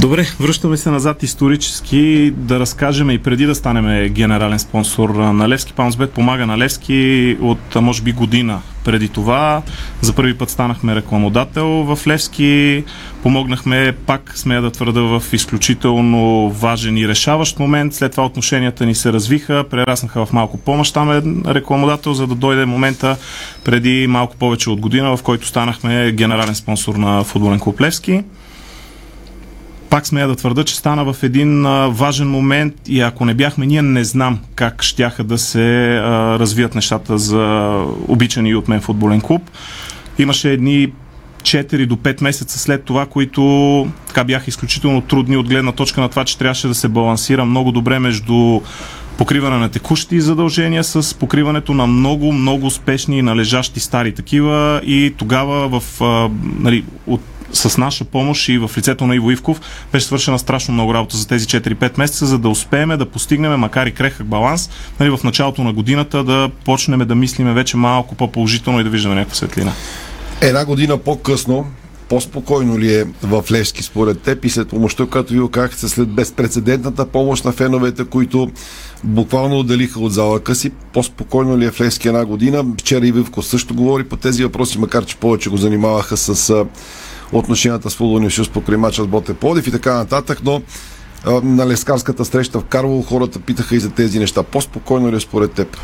Добре, 0.00 0.26
връщаме 0.40 0.76
се 0.76 0.90
назад 0.90 1.22
исторически 1.22 2.32
да 2.36 2.60
разкажем 2.60 3.10
и 3.10 3.18
преди 3.18 3.46
да 3.46 3.54
станем 3.54 4.08
генерален 4.08 4.58
спонсор 4.58 5.08
на 5.08 5.48
Левски. 5.48 5.72
Паунсбет 5.72 6.12
помага 6.12 6.46
на 6.46 6.58
Левски 6.58 7.36
от 7.40 7.74
може 7.74 8.02
би 8.02 8.12
година 8.12 8.60
преди 8.84 9.08
това. 9.08 9.62
За 10.00 10.12
първи 10.12 10.34
път 10.34 10.50
станахме 10.50 10.94
рекламодател 10.94 11.66
в 11.66 12.06
Левски. 12.06 12.84
Помогнахме 13.22 13.92
пак, 14.06 14.32
смея 14.34 14.62
да 14.62 14.70
твърда, 14.70 15.00
в 15.00 15.22
изключително 15.32 16.50
важен 16.50 16.96
и 16.96 17.08
решаващ 17.08 17.58
момент. 17.58 17.94
След 17.94 18.10
това 18.10 18.26
отношенията 18.26 18.86
ни 18.86 18.94
се 18.94 19.12
развиха, 19.12 19.64
прераснаха 19.70 20.26
в 20.26 20.32
малко 20.32 20.58
по-мащабен 20.58 21.42
рекламодател, 21.46 22.14
за 22.14 22.26
да 22.26 22.34
дойде 22.34 22.64
момента 22.66 23.16
преди 23.64 24.06
малко 24.06 24.36
повече 24.36 24.70
от 24.70 24.80
година, 24.80 25.16
в 25.16 25.22
който 25.22 25.46
станахме 25.46 26.12
генерален 26.12 26.54
спонсор 26.54 26.94
на 26.94 27.24
футболен 27.24 27.60
клуб 27.60 27.80
Левски 27.80 28.22
пак 29.90 30.06
смея 30.06 30.28
да 30.28 30.36
твърда, 30.36 30.64
че 30.64 30.76
стана 30.76 31.12
в 31.12 31.22
един 31.22 31.66
а, 31.66 31.88
важен 31.88 32.28
момент 32.28 32.74
и 32.88 33.00
ако 33.00 33.24
не 33.24 33.34
бяхме 33.34 33.66
ние, 33.66 33.82
не 33.82 34.04
знам 34.04 34.38
как 34.54 34.82
щяха 34.82 35.24
да 35.24 35.38
се 35.38 35.96
а, 35.96 36.38
развият 36.38 36.74
нещата 36.74 37.18
за 37.18 37.82
обичани 38.08 38.54
от 38.54 38.68
мен 38.68 38.80
футболен 38.80 39.20
клуб. 39.20 39.50
Имаше 40.18 40.52
едни 40.52 40.92
4 41.42 41.86
до 41.86 41.96
5 41.96 42.22
месеца 42.22 42.58
след 42.58 42.84
това, 42.84 43.06
които 43.06 43.88
така 44.06 44.24
бяха 44.24 44.44
изключително 44.48 45.00
трудни 45.00 45.36
от 45.36 45.48
гледна 45.48 45.72
точка 45.72 46.00
на 46.00 46.08
това, 46.08 46.24
че 46.24 46.38
трябваше 46.38 46.68
да 46.68 46.74
се 46.74 46.88
балансира 46.88 47.44
много 47.44 47.72
добре 47.72 47.98
между 47.98 48.60
покриване 49.18 49.56
на 49.56 49.68
текущи 49.68 50.20
задължения 50.20 50.84
с 50.84 51.18
покриването 51.18 51.74
на 51.74 51.86
много, 51.86 52.32
много 52.32 52.70
спешни 52.70 53.18
и 53.18 53.22
належащи 53.22 53.80
стари 53.80 54.12
такива 54.12 54.80
и 54.84 55.14
тогава 55.16 55.80
в, 55.80 56.00
а, 56.02 56.30
нали, 56.58 56.84
от 57.06 57.20
с 57.52 57.78
наша 57.78 58.04
помощ 58.04 58.48
и 58.48 58.58
в 58.58 58.70
лицето 58.78 59.06
на 59.06 59.16
Иво 59.16 59.30
Ивков 59.30 59.60
беше 59.92 60.06
свършена 60.06 60.38
страшно 60.38 60.74
много 60.74 60.94
работа 60.94 61.16
за 61.16 61.28
тези 61.28 61.46
4-5 61.46 61.98
месеца, 61.98 62.26
за 62.26 62.38
да 62.38 62.48
успеем 62.48 62.88
да 62.88 63.06
постигнем, 63.06 63.60
макар 63.60 63.86
и 63.86 63.92
крехък 63.92 64.26
баланс, 64.26 64.70
нали, 65.00 65.10
в 65.10 65.20
началото 65.24 65.64
на 65.64 65.72
годината 65.72 66.24
да 66.24 66.50
почнем 66.64 66.98
да 66.98 67.14
мислиме 67.14 67.52
вече 67.52 67.76
малко 67.76 68.14
по-положително 68.14 68.80
и 68.80 68.84
да 68.84 68.90
виждаме 68.90 69.14
някаква 69.14 69.34
светлина. 69.34 69.72
Една 70.40 70.64
година 70.64 70.98
по-късно, 70.98 71.66
по-спокойно 72.08 72.78
ли 72.78 72.94
е 72.94 73.04
в 73.22 73.44
Левски 73.52 73.82
според 73.82 74.20
теб 74.20 74.44
и 74.44 74.50
след 74.50 74.68
помощта, 74.68 75.06
която 75.06 75.32
ви 75.32 75.40
окахте 75.40 75.88
след 75.88 76.08
безпредседентната 76.08 77.06
помощ 77.06 77.44
на 77.44 77.52
феновете, 77.52 78.04
които 78.04 78.50
буквално 79.04 79.58
отделиха 79.58 80.00
от 80.00 80.12
залъка 80.12 80.54
си, 80.54 80.70
по-спокойно 80.92 81.58
ли 81.58 81.64
е 81.64 81.70
в 81.70 81.80
Левски 81.80 82.08
една 82.08 82.24
година? 82.24 82.64
Вчера 82.80 83.06
и 83.06 83.12
Вивко 83.12 83.42
също 83.42 83.74
говори 83.74 84.04
по 84.04 84.16
тези 84.16 84.44
въпроси, 84.44 84.78
макар 84.78 85.04
че 85.04 85.16
повече 85.16 85.50
го 85.50 85.56
занимаваха 85.56 86.16
с 86.16 86.64
отношенията 87.32 87.90
с 87.90 87.96
футболния 87.96 88.30
съюз 88.30 88.48
покрай 88.48 88.76
мача 88.76 89.02
с 89.02 89.06
Боте 89.06 89.34
Плодив 89.34 89.66
и 89.66 89.70
така 89.70 89.94
нататък, 89.94 90.40
но 90.44 90.62
на 91.42 91.66
лескарската 91.66 92.24
среща 92.24 92.60
в 92.60 92.64
Карлово 92.64 93.02
хората 93.02 93.40
питаха 93.40 93.76
и 93.76 93.80
за 93.80 93.90
тези 93.90 94.18
неща. 94.18 94.42
По-спокойно 94.42 95.12
ли 95.12 95.16
е 95.16 95.20
според 95.20 95.52
теб? 95.52 95.76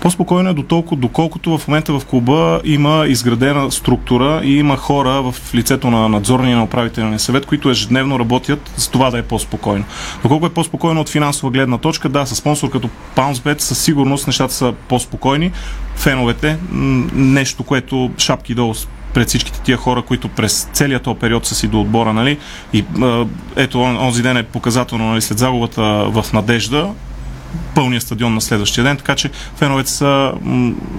По-спокойно 0.00 0.50
е 0.50 0.54
до 0.54 0.62
толкова, 0.62 1.00
доколкото 1.00 1.58
в 1.58 1.68
момента 1.68 1.98
в 1.98 2.04
клуба 2.04 2.60
има 2.64 3.04
изградена 3.08 3.70
структура 3.72 4.40
и 4.44 4.58
има 4.58 4.76
хора 4.76 5.22
в 5.22 5.54
лицето 5.54 5.90
на 5.90 6.08
надзорния 6.08 6.56
на 6.56 6.64
управителния 6.64 7.18
съвет, 7.18 7.46
които 7.46 7.70
ежедневно 7.70 8.18
работят 8.18 8.70
с 8.76 8.88
това 8.88 9.10
да 9.10 9.18
е 9.18 9.22
по-спокойно. 9.22 9.84
Доколко 10.22 10.46
е 10.46 10.50
по-спокойно 10.50 11.00
от 11.00 11.08
финансова 11.08 11.50
гледна 11.50 11.78
точка, 11.78 12.08
да, 12.08 12.26
с 12.26 12.34
спонсор 12.34 12.70
като 12.70 12.88
PounceBet 13.16 13.58
със 13.58 13.78
сигурност 13.78 14.26
нещата 14.26 14.54
са 14.54 14.74
по-спокойни. 14.88 15.52
Феновете, 15.94 16.58
нещо, 17.14 17.62
което 17.62 18.10
шапки 18.18 18.54
долу 18.54 18.74
пред 19.16 19.28
всичките 19.28 19.60
тия 19.60 19.76
хора, 19.76 20.02
които 20.02 20.28
през 20.28 20.68
целият 20.72 21.02
този 21.02 21.18
период 21.18 21.46
са 21.46 21.54
си 21.54 21.68
до 21.68 21.80
отбора, 21.80 22.12
нали? 22.12 22.38
И 22.72 22.84
ето, 23.56 23.80
онзи 23.80 24.22
ден 24.22 24.36
е 24.36 24.42
показателно, 24.42 25.08
нали, 25.08 25.22
след 25.22 25.38
загубата 25.38 25.82
в 26.10 26.26
Надежда, 26.32 26.90
пълния 27.74 28.00
стадион 28.00 28.34
на 28.34 28.40
следващия 28.40 28.84
ден, 28.84 28.96
така 28.96 29.14
че 29.14 29.30
феновете 29.56 29.90
са 29.90 30.32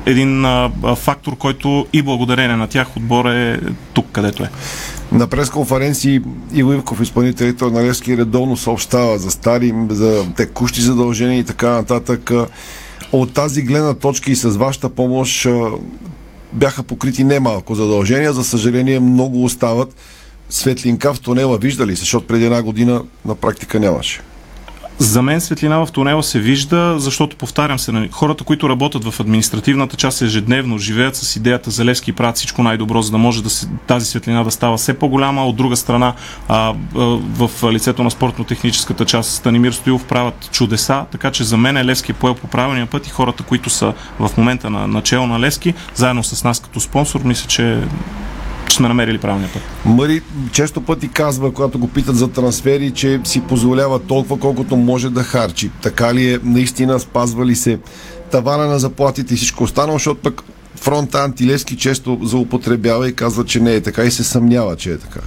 един 0.05 0.45
фактор, 0.95 1.37
който 1.37 1.85
и 1.93 2.01
благодарение 2.01 2.55
на 2.55 2.67
тях 2.67 2.97
отбор 2.97 3.25
е 3.25 3.59
тук, 3.93 4.05
където 4.11 4.43
е. 4.43 4.49
На 5.11 5.27
пресконференции 5.27 6.21
Иво 6.53 6.73
Ивков, 6.73 7.01
изпълнителите 7.01 7.65
на 7.65 7.83
Левски, 7.83 8.17
редовно 8.17 8.57
съобщава 8.57 9.17
за 9.17 9.31
стари, 9.31 9.73
за 9.89 10.25
текущи 10.35 10.81
задължения 10.81 11.39
и 11.39 11.43
така 11.43 11.69
нататък. 11.69 12.31
От 13.11 13.33
тази 13.33 13.61
гледна 13.61 13.93
точка 13.93 14.31
и 14.31 14.35
с 14.35 14.49
вашата 14.49 14.89
помощ 14.89 15.47
бяха 16.53 16.83
покрити 16.83 17.23
немалко 17.23 17.75
задължения. 17.75 18.33
За 18.33 18.43
съжаление, 18.43 18.99
много 18.99 19.43
остават. 19.43 19.95
Светлинка 20.49 21.13
в 21.13 21.19
тунела 21.19 21.57
виждали 21.57 21.95
се, 21.95 21.99
защото 21.99 22.27
преди 22.27 22.45
една 22.45 22.61
година 22.63 23.03
на 23.25 23.35
практика 23.35 23.79
нямаше. 23.79 24.21
За 24.99 25.21
мен 25.21 25.41
светлина 25.41 25.85
в 25.85 25.91
тунела 25.91 26.23
се 26.23 26.39
вижда, 26.39 26.95
защото 26.99 27.37
повтарям 27.37 27.79
се, 27.79 27.91
нали, 27.91 28.09
хората, 28.11 28.43
които 28.43 28.69
работят 28.69 29.03
в 29.03 29.19
административната 29.19 29.97
част 29.97 30.21
ежедневно, 30.21 30.77
живеят 30.77 31.15
с 31.15 31.35
идеята 31.35 31.71
за 31.71 31.85
Левски 31.85 32.09
и 32.09 32.13
правят 32.13 32.35
всичко 32.35 32.63
най-добро, 32.63 33.01
за 33.01 33.11
да 33.11 33.17
може 33.17 33.43
да 33.43 33.49
се, 33.49 33.67
тази 33.87 34.05
светлина 34.05 34.43
да 34.43 34.51
става 34.51 34.77
все 34.77 34.93
по-голяма. 34.93 35.45
От 35.45 35.55
друга 35.55 35.75
страна, 35.75 36.13
а, 36.47 36.73
а, 36.95 36.99
в 37.37 37.71
лицето 37.71 38.03
на 38.03 38.11
спортно-техническата 38.11 39.05
част 39.05 39.31
Станимир 39.31 39.71
Стоилов 39.71 40.05
правят 40.05 40.49
чудеса, 40.51 41.05
така 41.11 41.31
че 41.31 41.43
за 41.43 41.57
мен 41.57 41.77
е 41.77 41.85
Левски 41.85 42.11
е 42.11 42.15
поел 42.15 42.35
по 42.35 42.47
правилния 42.47 42.85
път 42.85 43.07
и 43.07 43.09
хората, 43.09 43.43
които 43.43 43.69
са 43.69 43.93
в 44.19 44.31
момента 44.37 44.69
на 44.69 44.87
начало 44.87 45.27
на 45.27 45.39
Левски, 45.39 45.73
заедно 45.95 46.23
с 46.23 46.43
нас 46.43 46.59
като 46.59 46.79
спонсор, 46.79 47.21
мисля, 47.21 47.47
че 47.47 47.81
сме 48.73 48.87
намерили 48.87 49.17
правилния 49.17 49.49
път. 49.53 49.61
Мари 49.85 50.21
често 50.51 50.81
пъти 50.81 51.07
казва, 51.07 51.53
когато 51.53 51.79
го 51.79 51.87
питат 51.87 52.15
за 52.15 52.27
трансфери, 52.27 52.91
че 52.91 53.19
си 53.23 53.41
позволява 53.41 53.99
толкова, 53.99 54.39
колкото 54.39 54.75
може 54.75 55.09
да 55.09 55.23
харчи. 55.23 55.71
Така 55.81 56.13
ли 56.13 56.33
е? 56.33 56.39
Наистина 56.43 56.99
спазва 56.99 57.45
ли 57.45 57.55
се 57.55 57.79
тавана 58.31 58.67
на 58.67 58.79
заплатите 58.79 59.33
и 59.33 59.37
всичко 59.37 59.63
останало, 59.63 59.97
защото 59.97 60.21
пък 60.21 60.43
фронта 60.75 61.23
Антилевски 61.23 61.77
често 61.77 62.19
злоупотребява 62.23 63.09
и 63.09 63.13
казва, 63.13 63.45
че 63.45 63.59
не 63.59 63.73
е 63.73 63.81
така 63.81 64.03
и 64.03 64.11
се 64.11 64.23
съмнява, 64.23 64.75
че 64.75 64.91
е 64.91 64.97
така. 64.97 65.19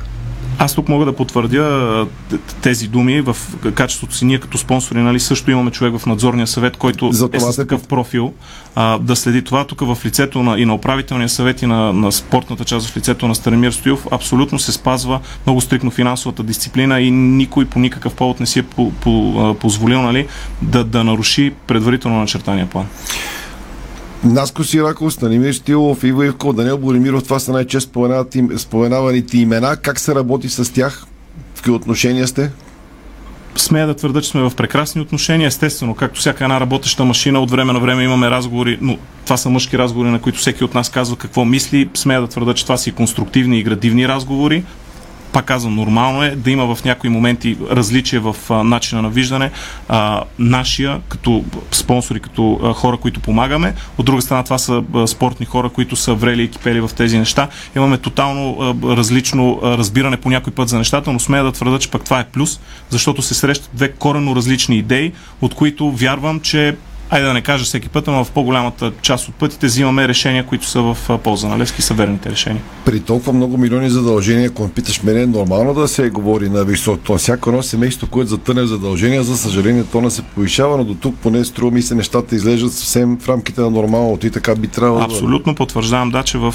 Аз 0.62 0.75
тук 0.75 0.88
мога 0.88 1.05
да 1.05 1.12
потвърдя 1.12 2.07
тези 2.62 2.88
думи 2.88 3.21
в 3.21 3.37
качеството 3.75 4.14
си 4.14 4.25
ние 4.25 4.38
като 4.38 4.59
спонсори, 4.59 4.99
нали, 4.99 5.21
също 5.21 5.50
имаме 5.50 5.71
човек 5.71 5.99
в 5.99 6.07
надзорния 6.07 6.47
съвет, 6.47 6.76
който 6.76 7.12
За 7.12 7.29
е 7.33 7.40
с 7.40 7.57
такъв 7.57 7.87
профил 7.87 8.33
а, 8.75 8.99
да 8.99 9.17
следи 9.17 9.45
това. 9.45 9.64
Тук 9.64 9.81
в 9.81 9.99
лицето 10.05 10.43
на, 10.43 10.61
и 10.61 10.64
на 10.64 10.75
управителния 10.75 11.29
съвет 11.29 11.62
и 11.62 11.67
на, 11.67 11.93
на 11.93 12.12
спортната 12.12 12.64
част 12.64 12.88
в 12.88 12.97
лицето 12.97 13.29
на 13.29 13.35
Старемир 13.35 13.73
Стоилов 13.73 14.07
абсолютно 14.11 14.59
се 14.59 14.73
спазва 14.73 15.21
много 15.47 15.61
стрикно 15.61 15.90
финансовата 15.90 16.43
дисциплина 16.43 17.00
и 17.00 17.11
никой 17.11 17.64
по 17.64 17.79
никакъв 17.79 18.14
повод 18.14 18.40
не 18.40 18.47
си 18.47 18.59
е 18.59 18.62
по, 18.62 18.93
по, 18.93 19.57
позволил 19.61 20.02
нали, 20.02 20.26
да, 20.62 20.85
да 20.85 21.05
наруши 21.05 21.52
предварително 21.67 22.19
начертания 22.19 22.67
план. 22.67 22.87
Наско 24.25 24.65
Сираков, 24.65 25.12
Станимир 25.12 25.53
Стилов, 25.53 26.05
Иво 26.05 26.23
Ивко, 26.23 26.53
Данил 26.53 26.79
Боримиров, 26.79 27.25
това 27.25 27.39
са 27.39 27.53
най-често 27.53 28.27
споменаваните 28.57 29.39
имена. 29.39 29.77
Как 29.77 30.00
се 30.00 30.15
работи 30.15 30.49
с 30.49 30.73
тях? 30.73 31.07
В 31.55 31.57
какви 31.57 31.71
отношения 31.71 32.29
сте? 32.29 32.50
Смея 33.57 33.87
да 33.87 33.95
твърда, 33.95 34.21
че 34.21 34.29
сме 34.29 34.41
в 34.41 34.53
прекрасни 34.57 35.00
отношения. 35.00 35.47
Естествено, 35.47 35.95
както 35.95 36.21
всяка 36.21 36.45
една 36.45 36.61
работеща 36.61 37.05
машина, 37.05 37.41
от 37.41 37.50
време 37.50 37.73
на 37.73 37.81
време 37.81 38.05
имаме 38.05 38.31
разговори, 38.31 38.79
но 38.81 38.99
това 39.25 39.37
са 39.37 39.50
мъжки 39.50 39.79
разговори, 39.79 40.11
на 40.11 40.21
които 40.21 40.39
всеки 40.39 40.65
от 40.65 40.75
нас 40.75 40.89
казва 40.89 41.17
какво 41.17 41.45
мисли. 41.45 41.89
Смея 41.95 42.21
да 42.21 42.27
твърда, 42.27 42.55
че 42.55 42.62
това 42.65 42.77
са 42.77 42.91
и 42.91 42.93
конструктивни 42.93 43.59
и 43.59 43.62
градивни 43.62 44.09
разговори. 44.09 44.65
Пак 45.33 45.45
казвам, 45.45 45.75
нормално 45.75 46.23
е 46.23 46.31
да 46.31 46.51
има 46.51 46.75
в 46.75 46.85
някои 46.85 47.11
моменти 47.11 47.57
различия 47.71 48.21
в 48.21 48.37
а, 48.51 48.65
начина 48.65 49.03
на 49.03 49.11
виждане. 49.11 49.51
А, 49.89 50.23
нашия, 50.39 51.01
като 51.09 51.45
спонсори, 51.71 52.21
като 52.21 52.61
а, 52.63 52.73
хора, 52.73 52.97
които 52.97 53.21
помагаме. 53.21 53.75
От 53.99 54.07
друга 54.07 54.23
страна, 54.23 54.43
това 54.43 54.59
са 54.59 54.83
а, 54.95 55.07
спортни 55.07 55.47
хора, 55.47 55.69
които 55.69 55.97
са 55.97 56.15
врели 56.15 56.43
и 56.43 56.51
кипели 56.51 56.81
в 56.81 56.91
тези 56.97 57.19
неща. 57.19 57.49
Имаме 57.77 57.99
тотално 57.99 58.57
а, 58.61 58.97
различно 58.97 59.61
а, 59.63 59.79
разбиране 59.79 60.17
по 60.17 60.31
някой 60.31 60.53
път 60.53 60.69
за 60.69 60.79
нещата, 60.79 61.13
но 61.13 61.19
смея 61.19 61.45
да 61.45 61.53
твърда, 61.53 61.79
че 61.79 61.91
пък 61.91 62.05
това 62.05 62.21
е 62.21 62.25
плюс, 62.25 62.61
защото 62.91 63.23
се 63.23 63.35
срещат 63.35 63.71
две 63.75 63.93
корено 63.93 64.37
различни 64.37 64.77
идеи, 64.77 65.13
от 65.41 65.55
които 65.55 65.91
вярвам, 65.91 66.41
че 66.41 66.77
Айде 67.12 67.26
да 67.26 67.33
не 67.33 67.43
кажа 67.43 67.64
всеки 67.64 67.88
път, 67.88 68.07
но 68.07 68.25
в 68.25 68.31
по-голямата 68.31 68.93
част 69.02 69.29
от 69.29 69.35
пътите 69.35 69.67
взимаме 69.67 70.09
решения, 70.09 70.47
които 70.47 70.67
са 70.67 70.83
в 70.83 71.19
полза 71.19 71.49
на 71.49 71.59
Левски, 71.59 71.83
са 71.83 71.95
верните 71.95 72.31
решения. 72.31 72.62
При 72.85 73.00
толкова 73.00 73.33
много 73.33 73.59
милиони 73.59 73.90
задължения, 73.90 74.49
ако 74.50 74.69
питаш 74.69 75.02
мене, 75.02 75.23
е 75.23 75.26
нормално 75.26 75.75
да 75.75 75.88
се 75.88 76.11
говори 76.11 76.49
на 76.49 76.64
високо. 76.64 77.19
Всяко 77.19 77.50
едно 77.50 77.62
семейство, 77.62 78.07
което 78.07 78.31
затъне 78.31 78.62
в 78.62 78.67
задължения, 78.67 79.23
за 79.23 79.37
съжаление, 79.37 79.85
то 79.93 80.00
не 80.00 80.11
се 80.11 80.23
повишава, 80.23 80.76
но 80.76 80.85
до 80.85 80.95
тук 80.95 81.17
поне 81.17 81.45
струва 81.45 81.71
ми 81.73 81.83
се 81.83 81.95
нещата 81.95 82.37
изглеждат 82.37 82.73
съвсем 82.73 83.19
в 83.19 83.29
рамките 83.29 83.61
на 83.61 83.71
нормалното 83.71 84.26
и 84.26 84.31
така 84.31 84.55
би 84.55 84.69
трябвало. 84.69 85.05
Абсолютно 85.05 85.55
потвърждавам, 85.55 86.11
да, 86.11 86.23
че 86.23 86.38
в, 86.38 86.55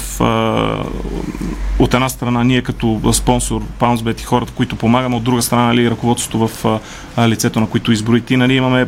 от 1.78 1.94
една 1.94 2.08
страна 2.08 2.44
ние 2.44 2.62
като 2.62 3.00
спонсор 3.12 3.62
Паунсбет 3.78 4.20
и 4.20 4.24
хората, 4.24 4.52
които 4.52 4.76
помагаме, 4.76 5.16
от 5.16 5.24
друга 5.24 5.42
страна 5.42 5.66
нали, 5.66 5.90
ръководството 5.90 6.48
в 6.48 6.80
лицето, 7.28 7.60
на 7.60 7.66
които 7.66 7.92
изброи 7.92 8.20
ти, 8.20 8.36
нали, 8.36 8.54
имаме 8.54 8.86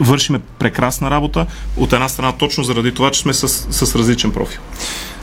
вършиме 0.00 0.40
прекрасна 0.58 1.10
работа. 1.10 1.46
От 1.76 1.92
една 1.92 2.08
страна 2.08 2.32
точно 2.32 2.64
заради 2.64 2.94
това, 2.94 3.10
че 3.10 3.20
сме 3.20 3.34
с, 3.34 3.48
с 3.48 3.94
различен 3.94 4.32
профил. 4.32 4.60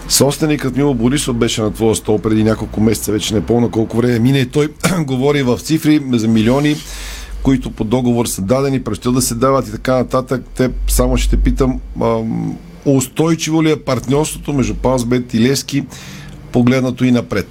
Собственикът 0.09 0.75
Мило 0.75 0.93
Борисов 0.93 1.35
беше 1.35 1.61
на 1.61 1.73
твоя 1.73 1.95
стол 1.95 2.19
преди 2.19 2.43
няколко 2.43 2.81
месеца, 2.81 3.11
вече 3.11 3.33
не 3.33 3.45
помня 3.45 3.71
колко 3.71 3.97
време 3.97 4.19
мине 4.19 4.39
и 4.39 4.45
той 4.45 4.67
говори 4.99 5.43
в 5.43 5.57
цифри 5.57 6.01
за 6.13 6.27
милиони, 6.27 6.75
които 7.43 7.71
по 7.71 7.83
договор 7.83 8.25
са 8.25 8.41
дадени, 8.41 8.83
предстоят 8.83 9.15
да 9.15 9.21
се 9.21 9.35
дават 9.35 9.67
и 9.67 9.71
така 9.71 9.95
нататък. 9.95 10.43
Те 10.55 10.69
само 10.87 11.17
ще 11.17 11.29
те 11.29 11.43
питам, 11.43 11.79
ам, 12.01 12.57
устойчиво 12.85 13.63
ли 13.63 13.71
е 13.71 13.75
партньорството 13.75 14.53
между 14.53 14.75
Паусбет 14.75 15.33
и 15.33 15.39
Лески, 15.39 15.83
погледнато 16.51 17.05
и 17.05 17.11
напред? 17.11 17.47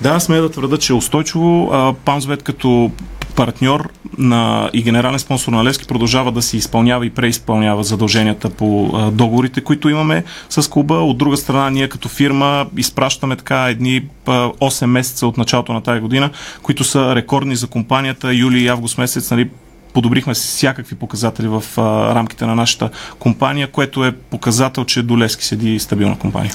Да, 0.00 0.20
смея 0.20 0.42
да 0.42 0.48
твърда, 0.48 0.76
че 0.76 0.92
е 0.92 0.96
устойчиво. 0.96 1.72
Паунсбет 2.04 2.42
като 2.42 2.90
партньор 3.36 3.88
на, 4.18 4.70
и 4.72 4.82
генерален 4.82 5.18
спонсор 5.18 5.52
на 5.52 5.64
Левски 5.64 5.86
продължава 5.86 6.32
да 6.32 6.42
си 6.42 6.56
изпълнява 6.56 7.06
и 7.06 7.10
преизпълнява 7.10 7.84
задълженията 7.84 8.50
по 8.50 8.92
договорите, 9.12 9.60
които 9.60 9.88
имаме 9.88 10.24
с 10.48 10.70
клуба. 10.70 10.94
От 10.94 11.18
друга 11.18 11.36
страна, 11.36 11.70
ние 11.70 11.88
като 11.88 12.08
фирма 12.08 12.66
изпращаме 12.76 13.36
така 13.36 13.68
едни 13.68 14.08
а, 14.26 14.48
8 14.48 14.86
месеца 14.86 15.26
от 15.26 15.38
началото 15.38 15.72
на 15.72 15.80
тази 15.80 16.00
година, 16.00 16.30
които 16.62 16.84
са 16.84 17.14
рекордни 17.14 17.56
за 17.56 17.66
компанията. 17.66 18.34
Юли 18.34 18.62
и 18.62 18.68
август 18.68 18.98
месец, 18.98 19.30
нали, 19.30 19.50
подобрихме 19.92 20.34
всякакви 20.34 20.94
показатели 20.94 21.48
в 21.48 21.64
а, 21.76 22.14
рамките 22.14 22.46
на 22.46 22.54
нашата 22.54 22.90
компания, 23.18 23.70
което 23.70 24.04
е 24.04 24.12
показател, 24.12 24.84
че 24.84 25.02
до 25.02 25.18
Левски 25.18 25.44
седи 25.44 25.78
стабилна 25.78 26.18
компания. 26.18 26.52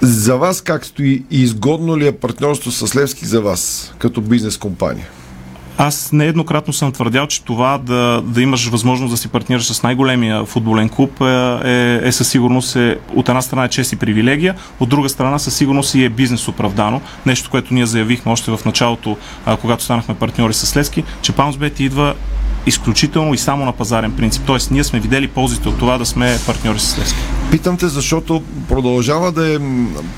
За 0.00 0.36
вас 0.36 0.60
как 0.60 0.84
стои 0.84 1.24
и 1.30 1.42
изгодно 1.42 1.98
ли 1.98 2.06
е 2.06 2.12
партньорство 2.12 2.70
с 2.70 2.96
Левски 2.96 3.26
за 3.26 3.40
вас, 3.40 3.94
като 3.98 4.20
бизнес 4.20 4.58
компания? 4.58 5.06
Аз 5.80 6.12
нееднократно 6.12 6.72
съм 6.72 6.92
твърдял, 6.92 7.26
че 7.26 7.42
това 7.42 7.78
да, 7.78 8.22
да 8.24 8.42
имаш 8.42 8.68
възможност 8.68 9.10
да 9.10 9.16
си 9.16 9.28
партнираш 9.28 9.66
с 9.66 9.82
най-големия 9.82 10.44
футболен 10.44 10.88
клуб 10.88 11.20
е, 11.20 11.24
е, 11.64 12.08
е 12.08 12.12
със 12.12 12.28
сигурност 12.28 12.76
е, 12.76 12.98
от 13.14 13.28
една 13.28 13.42
страна 13.42 13.64
е 13.64 13.68
чест 13.68 13.92
и 13.92 13.96
привилегия, 13.96 14.54
от 14.80 14.88
друга 14.88 15.08
страна 15.08 15.38
със 15.38 15.54
сигурност 15.54 15.94
и 15.94 16.04
е 16.04 16.08
бизнес 16.08 16.48
оправдано. 16.48 17.00
Нещо, 17.26 17.50
което 17.50 17.74
ние 17.74 17.86
заявихме 17.86 18.32
още 18.32 18.50
в 18.50 18.60
началото, 18.64 19.16
а, 19.46 19.56
когато 19.56 19.84
станахме 19.84 20.14
партньори 20.14 20.54
с 20.54 20.76
Лески, 20.76 21.04
че 21.22 21.32
Паунсбет 21.32 21.80
идва 21.80 22.14
изключително 22.66 23.34
и 23.34 23.38
само 23.38 23.64
на 23.64 23.72
пазарен 23.72 24.12
принцип. 24.12 24.42
Тоест, 24.46 24.70
ние 24.70 24.84
сме 24.84 25.00
видели 25.00 25.28
ползите 25.28 25.68
от 25.68 25.78
това 25.78 25.98
да 25.98 26.06
сме 26.06 26.38
партньори 26.46 26.78
с 26.78 26.98
Лески. 26.98 27.18
Питам 27.50 27.76
те, 27.76 27.88
защото 27.88 28.42
продължава 28.68 29.32
да 29.32 29.54
е 29.54 29.58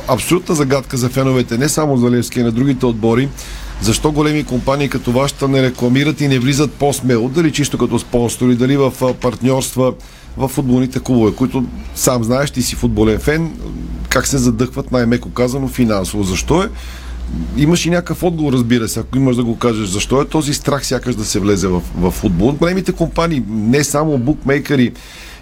абсолютна 0.09 0.55
загадка 0.55 0.97
за 0.97 1.09
феновете, 1.09 1.59
не 1.59 1.69
само 1.69 1.97
за 1.97 2.11
Левски, 2.11 2.41
а 2.41 2.45
на 2.45 2.53
другите 2.53 2.87
отбори. 2.87 3.29
Защо 3.83 4.13
големи 4.13 4.45
компании 4.45 4.89
като 4.89 5.13
вашата 5.13 5.49
не 5.49 5.63
рекламират 5.63 6.21
и 6.21 6.29
не 6.29 6.39
влизат 6.39 6.73
по-смело, 6.73 7.29
дали 7.29 7.53
чисто 7.53 7.79
като 7.79 7.99
спонсори, 7.99 8.57
дали 8.57 8.77
в 8.77 8.93
партньорства 9.21 9.93
в 10.37 10.49
футболните 10.49 11.01
клубове, 11.01 11.35
които 11.35 11.65
сам 11.95 12.25
знаеш, 12.25 12.51
ти 12.51 12.63
си 12.63 12.75
футболен 12.77 13.19
фен, 13.19 13.53
как 14.09 14.27
се 14.27 14.39
задъхват 14.39 14.93
най-меко 14.93 15.31
казано 15.31 15.69
финансово. 15.69 16.23
Защо 16.23 16.63
е? 16.63 16.69
Имаш 17.57 17.87
и 17.87 17.91
някакъв 17.91 18.23
отговор, 18.23 18.53
разбира 18.53 18.89
се, 18.89 19.01
ако 19.01 19.19
имаш 19.19 19.37
да 19.37 19.45
го 19.45 19.59
кажеш. 19.59 19.89
Защо 19.89 20.21
е 20.21 20.29
този 20.29 20.55
страх 20.55 20.87
сякаш 20.87 21.15
да 21.15 21.25
се 21.25 21.41
влезе 21.41 21.69
в, 21.69 21.83
в 21.97 22.11
футбол? 22.11 22.53
Големите 22.53 22.93
компании, 22.93 23.43
не 23.49 23.85
само 23.85 24.19
букмейкъри 24.19 24.93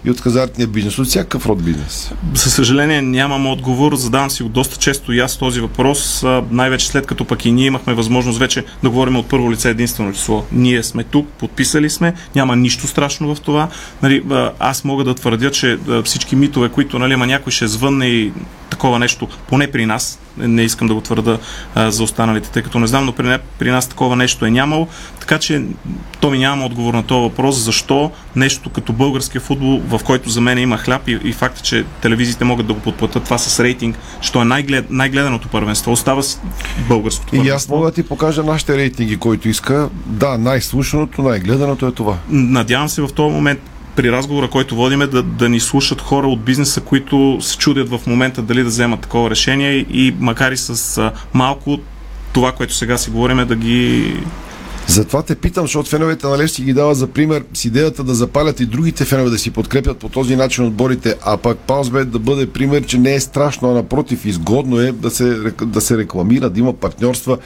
и 0.05 0.11
от 0.11 0.21
хазартния 0.21 0.67
бизнес, 0.67 0.99
от 0.99 1.07
всякакъв 1.07 1.45
род 1.45 1.63
бизнес. 1.63 2.11
За 2.33 2.51
съжаление 2.51 3.01
нямам 3.01 3.47
отговор, 3.47 3.95
задавам 3.95 4.29
си 4.29 4.43
го 4.43 4.49
доста 4.49 4.77
често 4.77 5.13
и 5.13 5.19
аз 5.19 5.37
този 5.37 5.61
въпрос, 5.61 6.25
най-вече 6.51 6.87
след 6.87 7.05
като 7.05 7.25
пък 7.25 7.45
и 7.45 7.51
ние 7.51 7.65
имахме 7.65 7.93
възможност 7.93 8.39
вече 8.39 8.65
да 8.83 8.89
говорим 8.89 9.15
от 9.15 9.29
първо 9.29 9.51
лице 9.51 9.69
единствено 9.69 10.13
число. 10.13 10.45
Ние 10.51 10.83
сме 10.83 11.03
тук, 11.03 11.27
подписали 11.27 11.89
сме, 11.89 12.13
няма 12.35 12.55
нищо 12.55 12.87
страшно 12.87 13.35
в 13.35 13.41
това. 13.41 13.69
Нали, 14.01 14.23
аз 14.59 14.83
мога 14.83 15.03
да 15.03 15.15
твърдя, 15.15 15.51
че 15.51 15.77
всички 16.03 16.35
митове, 16.35 16.69
които 16.69 16.99
нали, 16.99 17.15
ма 17.15 17.27
някой 17.27 17.51
ще 17.51 17.67
звънне 17.67 18.07
и 18.07 18.31
такова 18.69 18.99
нещо, 18.99 19.27
поне 19.47 19.71
при 19.71 19.85
нас, 19.85 20.19
не 20.39 20.61
искам 20.61 20.87
да 20.87 20.93
го 20.93 21.01
твърда 21.01 21.37
а, 21.75 21.91
за 21.91 22.03
останалите, 22.03 22.49
тъй 22.49 22.61
като 22.63 22.79
не 22.79 22.87
знам, 22.87 23.05
но 23.05 23.11
при, 23.11 23.37
при 23.59 23.71
нас 23.71 23.87
такова 23.87 24.15
нещо 24.15 24.45
е 24.45 24.51
нямало. 24.51 24.87
Така 25.19 25.39
че 25.39 25.63
то 26.19 26.31
ми 26.31 26.37
няма 26.39 26.65
отговор 26.65 26.93
на 26.93 27.03
този 27.03 27.21
въпрос, 27.21 27.55
защо 27.55 28.11
нещо 28.35 28.69
като 28.69 28.93
българския 28.93 29.41
футбол, 29.41 29.81
в 29.87 30.01
който 30.03 30.29
за 30.29 30.41
мен 30.41 30.57
има 30.57 30.77
хляб 30.77 31.07
и, 31.07 31.19
и 31.23 31.33
факта, 31.33 31.61
че 31.61 31.85
телевизиите 32.01 32.43
могат 32.43 32.67
да 32.67 32.73
го 32.73 32.79
подплатят 32.79 33.23
това 33.23 33.37
с 33.37 33.59
рейтинг, 33.63 33.97
що 34.21 34.41
е 34.41 34.45
най-глед, 34.45 34.85
най-гледаното 34.89 35.47
първенство, 35.47 35.91
остава 35.91 36.21
с 36.21 36.41
българското 36.87 37.35
И 37.35 37.39
аз 37.39 37.43
първенство. 37.43 37.75
мога 37.75 37.87
да 37.87 37.93
ти 37.95 38.03
покажа 38.03 38.43
нашите 38.43 38.77
рейтинги, 38.77 39.17
който 39.17 39.49
иска. 39.49 39.89
Да, 40.05 40.37
най-слушаното, 40.37 41.21
най-гледаното 41.21 41.87
е 41.87 41.91
това. 41.91 42.17
Надявам 42.29 42.89
се 42.89 43.01
в 43.01 43.09
този 43.15 43.33
момент 43.33 43.59
при 43.95 44.11
разговора, 44.11 44.49
който 44.49 44.75
водиме, 44.75 45.07
да, 45.07 45.23
да 45.23 45.49
ни 45.49 45.59
слушат 45.59 46.01
хора 46.01 46.27
от 46.27 46.41
бизнеса, 46.41 46.81
които 46.81 47.37
се 47.41 47.57
чудят 47.57 47.89
в 47.89 47.99
момента 48.07 48.41
дали 48.41 48.63
да 48.63 48.69
вземат 48.69 48.99
такова 48.99 49.29
решение 49.29 49.71
и 49.73 50.15
макар 50.19 50.51
и 50.51 50.57
с 50.57 50.97
а, 50.97 51.11
малко 51.33 51.79
това, 52.33 52.51
което 52.51 52.73
сега 52.73 52.97
си 52.97 53.09
говорим, 53.09 53.47
да 53.47 53.55
ги 53.55 54.13
Затова 54.89 55.23
те 55.23 55.35
питам, 55.35 55.63
защото 55.63 55.89
феновете 55.89 56.27
на 56.27 56.37
Левски 56.37 56.63
ги 56.63 56.73
дават 56.73 56.97
за 56.97 57.07
пример 57.07 57.43
с 57.53 57.65
идеята 57.65 58.03
да 58.03 58.15
запалят 58.15 58.59
и 58.59 58.65
другите 58.65 59.05
фенове 59.05 59.29
да 59.29 59.37
си 59.37 59.51
подкрепят 59.51 59.97
по 59.97 60.09
този 60.09 60.35
начин 60.35 60.65
отборите, 60.65 61.15
а 61.21 61.37
пък 61.37 61.57
Паусбет 61.57 62.11
да 62.11 62.19
бъде 62.19 62.49
пример, 62.49 62.85
че 62.85 62.97
не 62.97 63.13
е 63.13 63.19
страшно, 63.19 63.69
а 63.69 63.73
напротив, 63.73 64.25
изгодно 64.25 64.79
е 64.79 64.91
да 64.91 65.11
се, 65.11 65.25
да 65.65 65.81
се 65.81 65.97
рекламира, 65.97 66.49
да 66.49 66.59
има 66.59 66.73
партньорства 66.73 67.37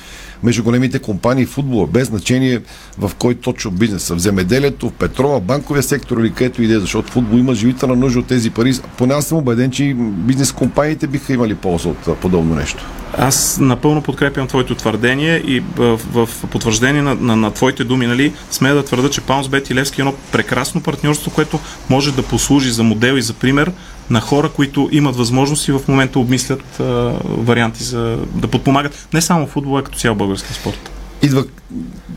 между 0.44 0.64
големите 0.64 1.00
компании 1.00 1.46
в 1.46 1.50
футбола, 1.50 1.88
без 1.88 2.08
значение 2.08 2.62
в 2.98 3.12
кой 3.20 3.36
точно 3.36 3.72
бизнеса. 3.72 4.16
В 4.16 4.20
земеделието, 4.20 4.90
в 4.90 4.94
петрова, 4.94 5.40
банковия 5.40 5.84
сектор 5.84 6.18
или 6.18 6.34
където 6.34 6.64
и 6.64 6.68
да 6.68 6.76
е, 6.76 6.80
защото 6.80 7.12
футбол 7.12 7.38
има 7.38 7.56
живителна 7.56 7.96
нужда 7.96 8.20
от 8.20 8.28
тези 8.28 8.50
пари. 8.50 8.74
Поне 8.98 9.14
аз 9.14 9.26
съм 9.26 9.38
убеден, 9.38 9.72
че 9.72 9.94
бизнес 9.98 10.52
компаниите 10.52 11.08
биха 11.08 11.34
имали 11.34 11.56
полза 11.56 11.90
от 11.90 12.20
подобно 12.20 12.56
нещо. 12.56 12.86
аз 13.18 13.58
напълно 13.62 14.02
подкрепям 14.02 14.48
твоето 14.48 14.76
твърдение 14.76 15.38
и 15.38 15.64
в, 15.76 16.00
в 16.14 16.30
потвърждение 16.52 17.02
на, 17.02 17.16
на, 17.16 17.36
на 17.36 17.52
твоите 17.52 17.84
думи, 17.84 18.08
нали, 18.08 18.34
смея 18.52 18.76
да 18.76 18.84
твърда, 18.84 19.10
че 19.10 19.22
Паунсбет 19.22 19.70
и 19.70 19.76
Левски 19.76 20.02
е 20.02 20.04
едно 20.04 20.14
прекрасно 20.32 20.82
партньорство, 20.82 21.32
което 21.32 21.60
може 21.90 22.14
да 22.14 22.24
послужи 22.24 22.72
за 22.72 22.84
модел 22.84 23.14
и 23.14 23.22
за 23.22 23.34
пример 23.34 23.72
на 24.10 24.22
хора, 24.22 24.50
които 24.50 24.90
имат 24.92 25.16
възможност 25.16 25.68
и 25.68 25.72
в 25.72 25.82
момента 25.88 26.20
обмислят 26.20 26.80
а, 26.80 26.84
варианти 27.24 27.84
за 27.84 28.18
да 28.36 28.48
подпомагат 28.48 29.08
не 29.14 29.22
само 29.22 29.48
футбола, 29.48 29.80
а 29.80 29.84
като 29.84 29.98
цял 30.00 30.16
български 30.16 30.54
спорт. 30.54 30.90
Идва, 31.22 31.46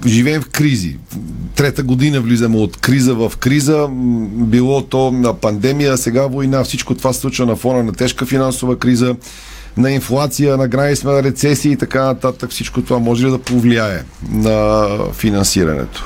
живеем 0.07 0.42
в 0.42 0.49
кризи. 0.49 0.96
Трета 1.55 1.83
година 1.83 2.20
влизаме 2.20 2.57
от 2.57 2.77
криза 2.77 3.14
в 3.14 3.33
криза. 3.38 3.88
Било 4.31 4.83
то 4.83 5.11
на 5.11 5.35
пандемия, 5.35 5.99
сега 5.99 6.27
война, 6.27 6.64
всичко 6.64 6.94
това 6.94 7.12
се 7.12 7.20
случва 7.20 7.46
на 7.46 7.57
фона 7.57 7.83
на 7.83 7.92
тежка 7.92 8.27
финансова 8.27 8.79
криза 8.79 9.16
на 9.77 9.90
инфлация, 9.90 10.57
на 10.57 10.68
грани 10.68 10.96
на 11.05 11.22
рецесии 11.22 11.72
и 11.72 11.77
така 11.77 12.05
нататък. 12.05 12.51
Всичко 12.51 12.83
това 12.83 12.99
може 12.99 13.27
ли 13.27 13.31
да 13.31 13.38
повлияе 13.38 14.03
на 14.33 14.88
финансирането? 15.12 16.05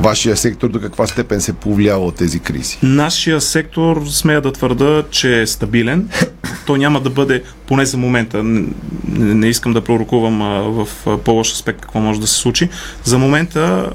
Вашия 0.00 0.36
сектор 0.36 0.68
до 0.68 0.80
каква 0.80 1.06
степен 1.06 1.40
се 1.40 1.52
повлиява 1.52 2.06
от 2.06 2.14
тези 2.14 2.40
кризи? 2.40 2.78
Нашия 2.82 3.40
сектор, 3.40 4.02
смея 4.06 4.40
да 4.40 4.52
твърда, 4.52 5.02
че 5.10 5.40
е 5.40 5.46
стабилен. 5.46 6.08
Той 6.66 6.78
няма 6.78 7.00
да 7.00 7.10
бъде, 7.10 7.42
поне 7.66 7.86
за 7.86 7.96
момента, 7.96 8.42
не, 8.42 8.64
не 9.34 9.48
искам 9.48 9.72
да 9.72 9.84
пророкувам 9.84 10.38
в 10.72 11.18
по-лош 11.24 11.52
аспект 11.52 11.80
какво 11.80 12.00
може 12.00 12.20
да 12.20 12.26
се 12.26 12.34
случи. 12.34 12.68
За 13.04 13.18
момента 13.18 13.90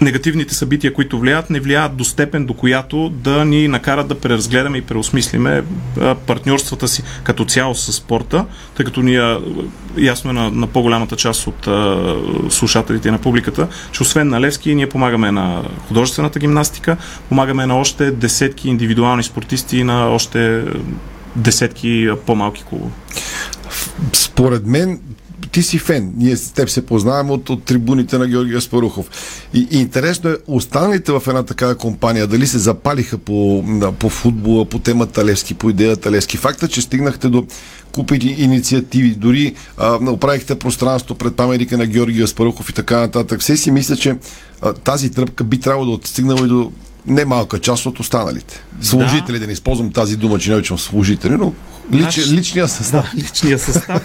негативните 0.00 0.54
събития, 0.54 0.94
които 0.94 1.18
влияят, 1.18 1.50
не 1.50 1.60
влияят 1.60 1.96
до 1.96 2.04
степен, 2.04 2.46
до 2.46 2.54
която 2.54 3.08
да 3.08 3.44
ни 3.44 3.68
накарат 3.68 4.08
да 4.08 4.20
преразгледаме 4.20 4.78
и 4.78 4.82
преосмислиме 4.82 5.62
партньорствата 6.26 6.88
си 6.88 7.02
като 7.24 7.44
цяло 7.44 7.74
с 7.74 7.92
спорта, 7.92 8.44
тъй 8.76 8.84
като 8.84 9.02
ние 9.02 9.38
ясно 9.96 10.30
е 10.30 10.32
на, 10.32 10.50
на 10.50 10.66
по-голямата 10.66 11.16
част 11.16 11.46
от 11.46 11.66
а, 11.66 12.14
слушателите 12.50 13.08
и 13.08 13.10
на 13.10 13.18
публиката, 13.18 13.68
че 13.92 14.02
освен 14.02 14.28
на 14.28 14.40
Левски, 14.40 14.74
ние 14.74 14.88
помагаме 14.88 15.32
на 15.32 15.62
художествената 15.88 16.38
гимнастика, 16.38 16.96
помагаме 17.28 17.66
на 17.66 17.78
още 17.78 18.10
десетки 18.10 18.68
индивидуални 18.68 19.22
спортисти 19.22 19.78
и 19.78 19.84
на 19.84 20.06
още 20.06 20.64
десетки 21.36 22.08
по-малки 22.26 22.64
клубове. 22.64 22.90
Според 24.12 24.66
мен 24.66 25.00
ти 25.52 25.62
си 25.62 25.78
фен. 25.78 26.12
Ние 26.16 26.36
с 26.36 26.50
теб 26.50 26.68
се 26.68 26.86
познаваме 26.86 27.32
от, 27.32 27.50
от 27.50 27.64
трибуните 27.64 28.18
на 28.18 28.26
Георгия 28.26 28.60
Спарухов. 28.60 29.10
И, 29.54 29.68
и 29.70 29.78
интересно 29.78 30.30
е, 30.30 30.36
останалите 30.46 31.12
в 31.12 31.22
една 31.26 31.42
такава 31.42 31.74
компания, 31.74 32.26
дали 32.26 32.46
се 32.46 32.58
запалиха 32.58 33.18
по, 33.18 33.64
по 33.98 34.08
футбола, 34.08 34.64
по 34.64 34.78
темата 34.78 35.24
Левски, 35.24 35.54
по 35.54 35.70
идеята 35.70 36.10
Левски. 36.10 36.36
Факта, 36.36 36.68
че 36.68 36.82
стигнахте 36.82 37.28
до 37.28 37.46
купи 37.92 38.34
инициативи, 38.38 39.10
дори 39.10 39.54
а, 39.76 39.98
оправихте 40.10 40.58
пространство 40.58 41.14
пред 41.14 41.36
паметника 41.36 41.78
на 41.78 41.86
Георгия 41.86 42.28
Спарухов 42.28 42.70
и 42.70 42.72
така 42.72 43.00
нататък. 43.00 43.40
Все 43.40 43.56
си 43.56 43.70
мисля, 43.70 43.96
че 43.96 44.16
а, 44.60 44.72
тази 44.72 45.10
тръпка 45.10 45.44
би 45.44 45.60
трябвало 45.60 45.86
да 45.86 45.92
отстигнала 45.92 46.44
и 46.44 46.48
до 46.48 46.72
немалка 47.06 47.58
част 47.58 47.86
от 47.86 48.00
останалите. 48.00 48.64
Служители, 48.80 49.32
да, 49.32 49.40
да 49.40 49.46
не 49.46 49.52
използвам 49.52 49.92
тази 49.92 50.16
дума, 50.16 50.38
че 50.38 50.50
не 50.50 50.56
обичам 50.56 50.78
служители, 50.78 51.36
но 51.36 51.52
лич, 51.92 52.02
Наш... 52.02 52.30
личния 52.30 52.68
състав. 52.68 53.04
Да, 53.14 53.22
личния 53.22 53.58
състав 53.58 54.02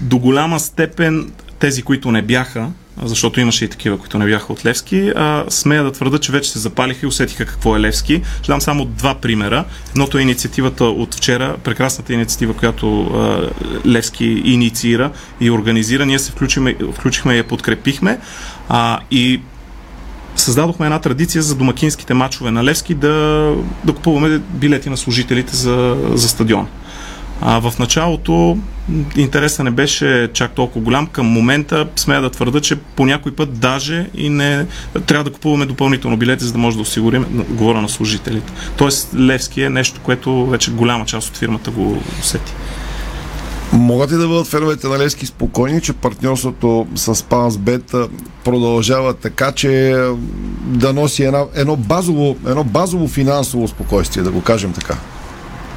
до 0.00 0.18
голяма 0.18 0.60
степен 0.60 1.30
тези, 1.58 1.82
които 1.82 2.12
не 2.12 2.22
бяха, 2.22 2.68
защото 3.02 3.40
имаше 3.40 3.64
и 3.64 3.68
такива, 3.68 3.98
които 3.98 4.18
не 4.18 4.26
бяха 4.26 4.52
от 4.52 4.66
Левски, 4.66 5.12
а, 5.16 5.44
смея 5.48 5.84
да 5.84 5.92
твърда, 5.92 6.18
че 6.18 6.32
вече 6.32 6.50
се 6.50 6.58
запалиха 6.58 7.06
и 7.06 7.08
усетиха 7.08 7.46
какво 7.46 7.76
е 7.76 7.80
Левски. 7.80 8.22
Ще 8.42 8.52
дам 8.52 8.60
само 8.60 8.84
два 8.84 9.14
примера. 9.14 9.64
Едното 9.90 10.18
е 10.18 10.22
инициативата 10.22 10.84
от 10.84 11.14
вчера, 11.14 11.56
прекрасната 11.64 12.12
инициатива, 12.12 12.54
която 12.54 13.02
а, 13.02 13.48
Левски 13.86 14.24
инициира 14.44 15.10
и 15.40 15.50
организира. 15.50 16.06
Ние 16.06 16.18
се 16.18 16.32
включихме, 16.32 16.76
включихме 16.94 17.34
и 17.34 17.38
я 17.38 17.44
подкрепихме. 17.44 18.18
А, 18.68 19.00
и 19.10 19.40
създадохме 20.40 20.86
една 20.86 20.98
традиция 20.98 21.42
за 21.42 21.54
домакинските 21.54 22.14
матчове 22.14 22.50
на 22.50 22.64
Левски 22.64 22.94
да, 22.94 23.54
да 23.84 23.92
купуваме 23.92 24.38
билети 24.38 24.90
на 24.90 24.96
служителите 24.96 25.56
за, 25.56 25.96
за 26.14 26.28
стадион. 26.28 26.66
А 27.40 27.60
в 27.60 27.78
началото 27.78 28.58
интересът 29.16 29.64
не 29.64 29.70
беше 29.70 30.30
чак 30.32 30.52
толкова 30.52 30.80
голям. 30.80 31.06
Към 31.06 31.26
момента 31.26 31.86
смея 31.96 32.20
да 32.20 32.30
твърда, 32.30 32.60
че 32.60 32.76
по 32.76 33.06
някой 33.06 33.32
път 33.32 33.58
даже 33.58 34.06
и 34.14 34.28
не 34.28 34.66
трябва 35.06 35.24
да 35.24 35.32
купуваме 35.32 35.66
допълнително 35.66 36.16
билети, 36.16 36.44
за 36.44 36.52
да 36.52 36.58
може 36.58 36.76
да 36.76 36.82
осигурим, 36.82 37.44
говоря 37.48 37.82
на 37.82 37.88
служителите. 37.88 38.52
Тоест 38.76 39.14
Левски 39.14 39.62
е 39.62 39.70
нещо, 39.70 40.00
което 40.02 40.46
вече 40.46 40.70
голяма 40.70 41.06
част 41.06 41.28
от 41.28 41.36
фирмата 41.36 41.70
го 41.70 42.02
усети. 42.20 42.52
Могат 43.72 44.12
ли 44.12 44.16
да 44.16 44.28
бъдат 44.28 44.46
феновете 44.46 44.86
на 44.86 44.98
Левски 44.98 45.26
спокойни, 45.26 45.80
че 45.80 45.92
партньорството 45.92 46.86
с 46.94 47.58
Бет 47.58 47.94
продължава 48.44 49.14
така, 49.14 49.52
че 49.52 49.96
да 50.66 50.92
носи 50.92 51.24
едно, 51.24 51.48
едно, 51.54 51.76
базово, 51.76 52.36
едно 52.46 52.64
базово 52.64 53.08
финансово 53.08 53.68
спокойствие, 53.68 54.22
да 54.22 54.30
го 54.30 54.42
кажем 54.42 54.72
така? 54.72 54.96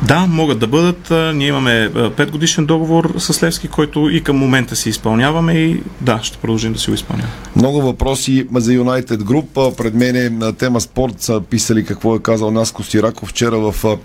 Да, 0.08 0.26
могат 0.30 0.60
да 0.60 0.68
бъдат. 0.68 1.36
Ние 1.36 1.48
имаме 1.48 1.92
5 1.94 2.32
годишен 2.32 2.66
договор 2.66 3.14
с 3.18 3.44
Левски, 3.44 3.68
който 3.68 4.10
и 4.10 4.24
към 4.24 4.38
момента 4.38 4.76
си 4.76 4.90
изпълняваме 4.90 5.54
и 5.54 5.82
да, 6.02 6.20
ще 6.24 6.38
продължим 6.38 6.74
да 6.74 6.80
си 6.80 6.90
го 6.90 6.94
изпълняваме. 6.94 7.34
Много 7.56 7.82
въпроси 7.82 8.48
за 8.56 8.72
United 8.72 9.18
Group. 9.18 9.76
Пред 9.76 9.94
мен 9.94 10.16
е 10.16 10.30
на 10.30 10.54
тема 10.54 10.82
спорт 10.82 11.22
са 11.22 11.42
писали 11.50 11.86
какво 11.86 12.16
е 12.16 12.20
казал 12.20 12.52
Наско 12.52 12.84
Сираков 12.84 13.30
вчера 13.30 13.72
в 13.72 13.98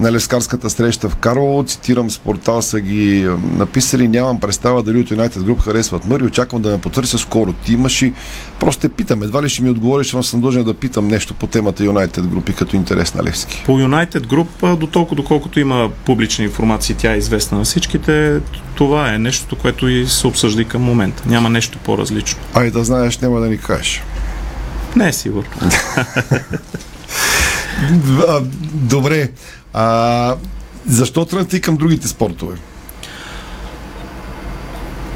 на 0.00 0.12
лескарската 0.12 0.70
среща 0.70 1.08
в 1.08 1.16
Карлово. 1.16 1.64
Цитирам 1.64 2.10
с 2.10 2.18
портал 2.18 2.62
са 2.62 2.80
ги 2.80 3.28
написали. 3.56 4.08
Нямам 4.08 4.40
представа 4.40 4.82
дали 4.82 5.00
от 5.00 5.10
United 5.10 5.38
Group 5.38 5.60
харесват 5.60 6.06
Мъри. 6.06 6.24
Очаквам 6.24 6.62
да 6.62 6.70
ме 6.70 6.78
потърся 6.78 7.18
скоро. 7.18 7.52
Ти 7.52 7.72
имаш 7.72 8.02
и 8.02 8.12
просто 8.60 8.80
те 8.80 8.88
питам. 8.88 9.22
Едва 9.22 9.42
ли 9.42 9.48
ще 9.48 9.62
ми 9.62 9.70
отговориш, 9.70 10.12
но 10.12 10.22
съм 10.22 10.40
дължен 10.40 10.64
да 10.64 10.74
питам 10.74 11.08
нещо 11.08 11.34
по 11.34 11.46
темата 11.46 11.82
United 11.82 12.20
Group 12.20 12.50
и 12.50 12.54
като 12.54 12.76
интерес 12.76 13.14
на 13.14 13.24
Левски. 13.24 13.62
По 13.66 13.72
United 13.72 14.26
Group, 14.26 14.76
до 14.76 14.86
толкова 14.86 15.16
доколкото 15.16 15.60
има 15.60 15.90
публична 16.04 16.44
информация, 16.44 16.96
тя 16.98 17.14
е 17.14 17.18
известна 17.18 17.58
на 17.58 17.64
всичките, 17.64 18.40
това 18.74 19.14
е 19.14 19.18
нещото, 19.18 19.56
което 19.56 19.88
и 19.88 20.06
се 20.06 20.26
обсъжда 20.26 20.62
и 20.62 20.64
към 20.64 20.82
момента. 20.82 21.22
Няма 21.26 21.50
нещо 21.50 21.78
по-различно. 21.84 22.38
Ай 22.54 22.70
да 22.70 22.84
знаеш, 22.84 23.18
няма 23.18 23.40
да 23.40 23.46
ни 23.46 23.58
кажеш. 23.58 24.02
Не 24.96 25.08
е 25.08 25.12
сигурно. 25.12 25.50
Добре. 28.72 29.28
А, 29.72 30.34
защо 30.86 31.24
тръгнати 31.24 31.60
към 31.60 31.76
другите 31.76 32.08
спортове? 32.08 32.56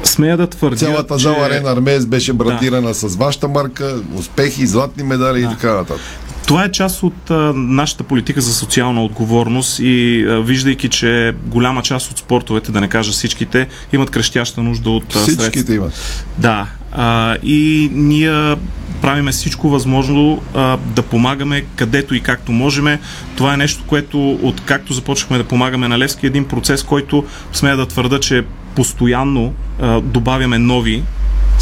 Смея 0.03 0.37
да 0.37 0.47
твърдя, 0.47 0.77
Цялата 0.77 1.17
че... 1.17 1.23
зала 1.23 1.45
Арена 1.45 1.71
Армеец 1.71 2.05
беше 2.05 2.33
брандирана 2.33 2.87
да. 2.87 2.93
с 2.93 3.15
вашата 3.15 3.47
марка, 3.47 4.01
успехи, 4.15 4.67
златни 4.67 5.03
медали 5.03 5.41
да. 5.41 5.47
и 5.47 5.49
така 5.49 5.73
нататък. 5.73 6.01
Това 6.47 6.63
е 6.63 6.71
част 6.71 7.03
от 7.03 7.31
а, 7.31 7.53
нашата 7.55 8.03
политика 8.03 8.41
за 8.41 8.53
социална 8.53 9.03
отговорност 9.03 9.79
и 9.79 10.25
а, 10.29 10.41
виждайки, 10.41 10.89
че 10.89 11.35
голяма 11.45 11.81
част 11.81 12.11
от 12.11 12.17
спортовете, 12.17 12.71
да 12.71 12.81
не 12.81 12.89
кажа 12.89 13.11
всичките, 13.11 13.67
имат 13.93 14.09
крещяща 14.09 14.63
нужда 14.63 14.89
от 14.89 15.15
а, 15.15 15.19
Всичките 15.19 15.73
имат. 15.73 16.23
Да. 16.37 16.67
А, 16.91 17.35
и 17.43 17.89
ние 17.93 18.55
правиме 19.01 19.31
всичко 19.31 19.69
възможно 19.69 20.41
а, 20.53 20.77
да 20.77 21.01
помагаме 21.01 21.65
където 21.75 22.15
и 22.15 22.19
както 22.19 22.51
можем. 22.51 22.99
Това 23.35 23.53
е 23.53 23.57
нещо, 23.57 23.83
което 23.87 24.31
от 24.31 24.61
както 24.61 24.93
започнахме 24.93 25.37
да 25.37 25.43
помагаме 25.43 25.87
на 25.87 25.99
Левски, 25.99 26.27
един 26.27 26.45
процес, 26.45 26.83
който 26.83 27.25
смея 27.53 27.77
да 27.77 27.85
твърда, 27.85 28.19
че 28.19 28.43
постоянно 28.75 29.53
а, 29.79 30.01
добавяме 30.01 30.57
нови 30.57 31.03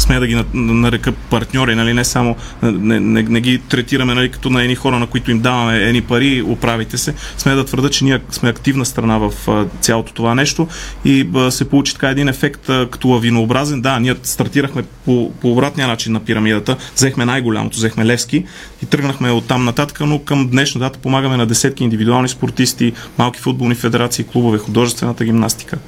смея 0.00 0.20
да 0.20 0.26
ги 0.26 0.44
нарека 0.54 1.12
партньори, 1.12 1.74
нали, 1.74 1.94
не 1.94 2.04
само 2.04 2.36
не, 2.62 3.00
не, 3.00 3.22
не 3.22 3.40
ги 3.40 3.58
третираме 3.58 4.14
нали, 4.14 4.30
като 4.30 4.50
на 4.50 4.62
едни 4.62 4.74
хора, 4.74 4.98
на 4.98 5.06
които 5.06 5.30
им 5.30 5.40
даваме 5.40 5.78
едни 5.78 6.00
пари, 6.00 6.42
оправите 6.42 6.98
се. 6.98 7.14
Смея 7.38 7.56
да 7.56 7.64
твърда, 7.64 7.90
че 7.90 8.04
ние 8.04 8.20
сме 8.30 8.48
активна 8.48 8.84
страна 8.84 9.18
в 9.18 9.32
цялото 9.80 10.12
това 10.12 10.34
нещо 10.34 10.68
и 11.04 11.28
се 11.50 11.68
получи 11.68 11.92
така 11.92 12.08
един 12.08 12.28
ефект 12.28 12.60
като 12.66 13.08
лавинообразен. 13.08 13.80
Да, 13.80 14.00
ние 14.00 14.14
стартирахме 14.22 14.82
по, 15.04 15.32
по 15.40 15.52
обратния 15.52 15.88
начин 15.88 16.12
на 16.12 16.20
пирамидата, 16.20 16.76
взехме 16.96 17.24
най-голямото, 17.24 17.76
взехме 17.76 18.06
Левски 18.06 18.44
и 18.82 18.86
тръгнахме 18.86 19.30
от 19.30 19.46
там 19.46 19.64
нататък, 19.64 20.00
но 20.00 20.18
към 20.18 20.48
днешна 20.48 20.80
дата 20.80 20.98
помагаме 20.98 21.36
на 21.36 21.46
десетки 21.46 21.84
индивидуални 21.84 22.28
спортисти, 22.28 22.92
малки 23.18 23.40
футболни 23.40 23.74
федерации, 23.74 24.24
клубове, 24.24 24.58
художествената 24.58 25.24
гимнастика. 25.24 25.78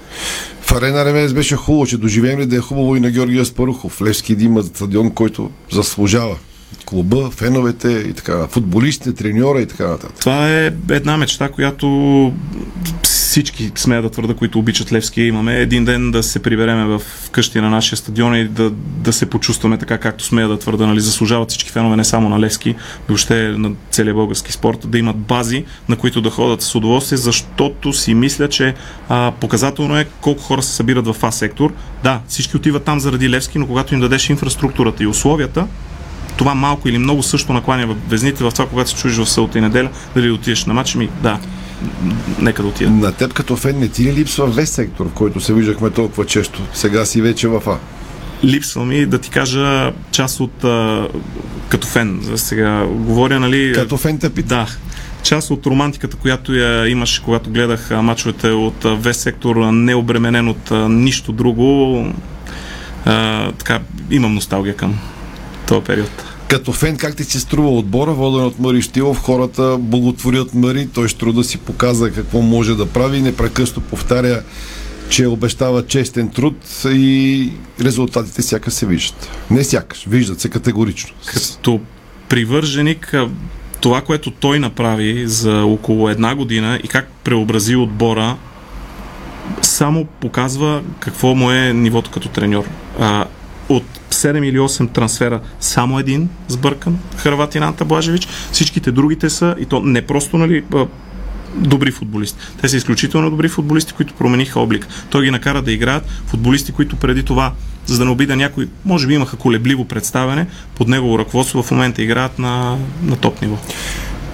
В 0.62 0.72
Арена 0.72 1.04
Ремес 1.04 1.32
беше 1.32 1.56
хубаво, 1.56 1.86
че 1.86 1.98
доживеем 1.98 2.40
ли 2.40 2.46
да 2.46 2.56
е 2.56 2.60
хубаво 2.60 2.96
и 2.96 3.00
на 3.00 3.10
Георгия 3.10 3.44
Спарухов. 3.44 4.01
Левски 4.02 4.36
да 4.36 4.44
има 4.44 4.62
стадион, 4.62 5.10
който 5.10 5.50
заслужава 5.72 6.36
клуба, 6.86 7.30
феновете 7.30 7.88
и 7.88 8.12
така, 8.12 8.48
футболистите, 8.48 9.14
треньора 9.14 9.60
и 9.60 9.66
така 9.66 9.86
нататък. 9.86 10.20
Това 10.20 10.50
е 10.50 10.72
една 10.90 11.16
мечта, 11.16 11.48
която 11.48 12.32
всички, 13.32 13.72
смея 13.74 14.02
да 14.02 14.10
твърда, 14.10 14.34
които 14.34 14.58
обичат 14.58 14.92
Левски, 14.92 15.22
имаме 15.22 15.56
един 15.56 15.84
ден 15.84 16.10
да 16.10 16.22
се 16.22 16.42
прибереме 16.42 16.84
в 16.84 17.02
къщи 17.30 17.60
на 17.60 17.70
нашия 17.70 17.96
стадион 17.96 18.36
и 18.36 18.44
да, 18.44 18.70
да 18.74 19.12
се 19.12 19.30
почувстваме 19.30 19.78
така, 19.78 19.98
както 19.98 20.24
смея 20.24 20.48
да 20.48 20.58
твърда. 20.58 20.86
Нали, 20.86 21.00
заслужават 21.00 21.48
всички 21.48 21.70
фенове, 21.70 21.96
не 21.96 22.04
само 22.04 22.28
на 22.28 22.40
Левски, 22.40 22.74
въобще 23.08 23.34
на 23.34 23.72
целия 23.90 24.14
български 24.14 24.52
спорт, 24.52 24.90
да 24.90 24.98
имат 24.98 25.16
бази, 25.16 25.64
на 25.88 25.96
които 25.96 26.20
да 26.20 26.30
ходят 26.30 26.62
с 26.62 26.74
удоволствие, 26.74 27.18
защото 27.18 27.92
си 27.92 28.14
мисля, 28.14 28.48
че 28.48 28.74
а, 29.08 29.32
показателно 29.40 29.98
е 29.98 30.06
колко 30.20 30.42
хора 30.42 30.62
се 30.62 30.72
събират 30.72 31.06
в 31.06 31.16
А 31.22 31.30
сектор. 31.30 31.72
Да, 32.02 32.20
всички 32.28 32.56
отиват 32.56 32.84
там 32.84 33.00
заради 33.00 33.30
Левски, 33.30 33.58
но 33.58 33.66
когато 33.66 33.94
им 33.94 34.00
дадеш 34.00 34.30
инфраструктурата 34.30 35.02
и 35.02 35.06
условията, 35.06 35.66
това 36.36 36.54
малко 36.54 36.88
или 36.88 36.98
много 36.98 37.22
също 37.22 37.52
накланя 37.52 37.96
везните 38.08 38.44
в 38.44 38.50
това, 38.50 38.66
когато 38.68 38.90
се 38.90 38.96
чуеш 38.96 39.16
в 39.16 39.26
сълта 39.26 39.58
и 39.58 39.60
неделя, 39.60 39.90
дали 40.14 40.30
отидеш 40.30 40.64
на 40.64 40.74
матч, 40.74 40.94
ми 40.94 41.08
да, 41.22 41.38
нека 42.38 42.62
да 42.62 42.68
отида. 42.68 42.90
На 42.90 43.12
теб 43.12 43.32
като 43.32 43.56
фен 43.56 43.78
не 43.78 43.88
ти 43.88 44.04
ли 44.04 44.12
липсва 44.12 44.46
весь 44.46 44.70
сектор, 44.70 45.06
в 45.08 45.12
който 45.12 45.40
се 45.40 45.54
виждахме 45.54 45.90
толкова 45.90 46.26
често? 46.26 46.62
Сега 46.72 47.04
си 47.04 47.22
вече 47.22 47.48
в 47.48 47.62
А. 47.66 47.78
Липсва 48.44 48.84
ми 48.84 49.06
да 49.06 49.18
ти 49.18 49.30
кажа 49.30 49.92
част 50.10 50.40
от 50.40 50.64
а, 50.64 51.08
като 51.68 51.86
фен. 51.86 52.22
Сега 52.36 52.86
говоря, 52.86 53.40
нали... 53.40 53.72
Като 53.74 53.96
фен 53.96 54.18
те 54.18 54.30
пита. 54.30 54.48
Да. 54.48 54.66
Част 55.22 55.50
от 55.50 55.66
романтиката, 55.66 56.16
която 56.16 56.54
я 56.54 56.88
имаше, 56.88 57.22
когато 57.22 57.50
гледах 57.50 57.90
мачовете 57.90 58.50
от 58.50 58.84
а, 58.84 58.94
весь 58.94 59.16
сектор, 59.16 59.56
необременен 59.56 60.48
от 60.48 60.70
а, 60.70 60.88
нищо 60.88 61.32
друго, 61.32 62.06
а, 63.04 63.52
така, 63.52 63.80
имам 64.10 64.34
носталгия 64.34 64.76
към 64.76 64.98
този 65.66 65.84
период. 65.84 66.31
Като 66.52 66.72
фен, 66.72 66.96
как 66.96 67.16
ти 67.16 67.24
се 67.24 67.40
струва 67.40 67.70
отбора, 67.70 68.12
воден 68.12 68.46
от 68.46 68.58
Мари 68.58 68.82
Штилов, 68.82 69.18
хората 69.18 69.78
благотворят 69.80 70.54
Мари, 70.54 70.88
той 70.94 71.08
ще 71.08 71.18
труда 71.18 71.44
си 71.44 71.58
показа 71.58 72.10
какво 72.10 72.40
може 72.40 72.74
да 72.74 72.86
прави, 72.86 73.20
непрекъснато 73.20 73.80
повтаря, 73.80 74.42
че 75.08 75.26
обещава 75.26 75.86
честен 75.86 76.28
труд 76.28 76.54
и 76.86 77.52
резултатите 77.80 78.42
сяка 78.42 78.70
се 78.70 78.86
виждат. 78.86 79.28
Не 79.50 79.64
сякаш, 79.64 80.04
виждат 80.08 80.40
се 80.40 80.48
категорично. 80.48 81.14
Като 81.26 81.80
привърженик, 82.28 83.14
това, 83.80 84.00
което 84.00 84.30
той 84.30 84.58
направи 84.58 85.26
за 85.26 85.64
около 85.64 86.08
една 86.08 86.34
година 86.34 86.80
и 86.84 86.88
как 86.88 87.08
преобрази 87.24 87.76
отбора, 87.76 88.36
само 89.62 90.04
показва 90.04 90.82
какво 91.00 91.34
му 91.34 91.50
е 91.50 91.72
нивото 91.72 92.10
като 92.10 92.28
треньор. 92.28 92.64
От 93.76 93.84
7 94.10 94.44
или 94.44 94.58
8 94.58 94.92
трансфера 94.92 95.40
само 95.60 95.98
един 95.98 96.28
сбъркан, 96.48 96.98
Харватин 97.16 97.62
Анта 97.62 97.84
Блажевич. 97.84 98.28
Всичките 98.52 98.92
другите 98.92 99.30
са, 99.30 99.54
и 99.58 99.66
то 99.66 99.80
не 99.80 100.02
просто 100.02 100.38
нали, 100.38 100.64
добри 101.54 101.90
футболисти. 101.90 102.38
Те 102.60 102.68
са 102.68 102.76
изключително 102.76 103.30
добри 103.30 103.48
футболисти, 103.48 103.92
които 103.92 104.14
промениха 104.14 104.60
облик. 104.60 104.86
Той 105.10 105.24
ги 105.24 105.30
накара 105.30 105.62
да 105.62 105.72
играят 105.72 106.04
футболисти, 106.26 106.72
които 106.72 106.96
преди 106.96 107.22
това, 107.22 107.52
за 107.86 107.98
да 107.98 108.04
не 108.04 108.10
обида 108.10 108.36
някой, 108.36 108.68
може 108.84 109.06
би 109.06 109.14
имаха 109.14 109.36
колебливо 109.36 109.84
представяне, 109.84 110.46
под 110.74 110.88
негово 110.88 111.18
ръководство 111.18 111.62
в 111.62 111.70
момента 111.70 112.02
играят 112.02 112.38
на, 112.38 112.78
на 113.02 113.16
топ 113.16 113.42
ниво. 113.42 113.56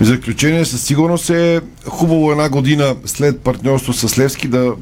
В 0.01 0.05
заключение, 0.05 0.65
със 0.65 0.83
сигурност 0.83 1.31
е 1.31 1.61
хубаво 1.87 2.33
една 2.33 2.49
година 2.49 2.95
след 3.05 3.41
партньорство 3.41 3.93
с 3.93 4.19
Левски 4.19 4.49
да 4.49 4.73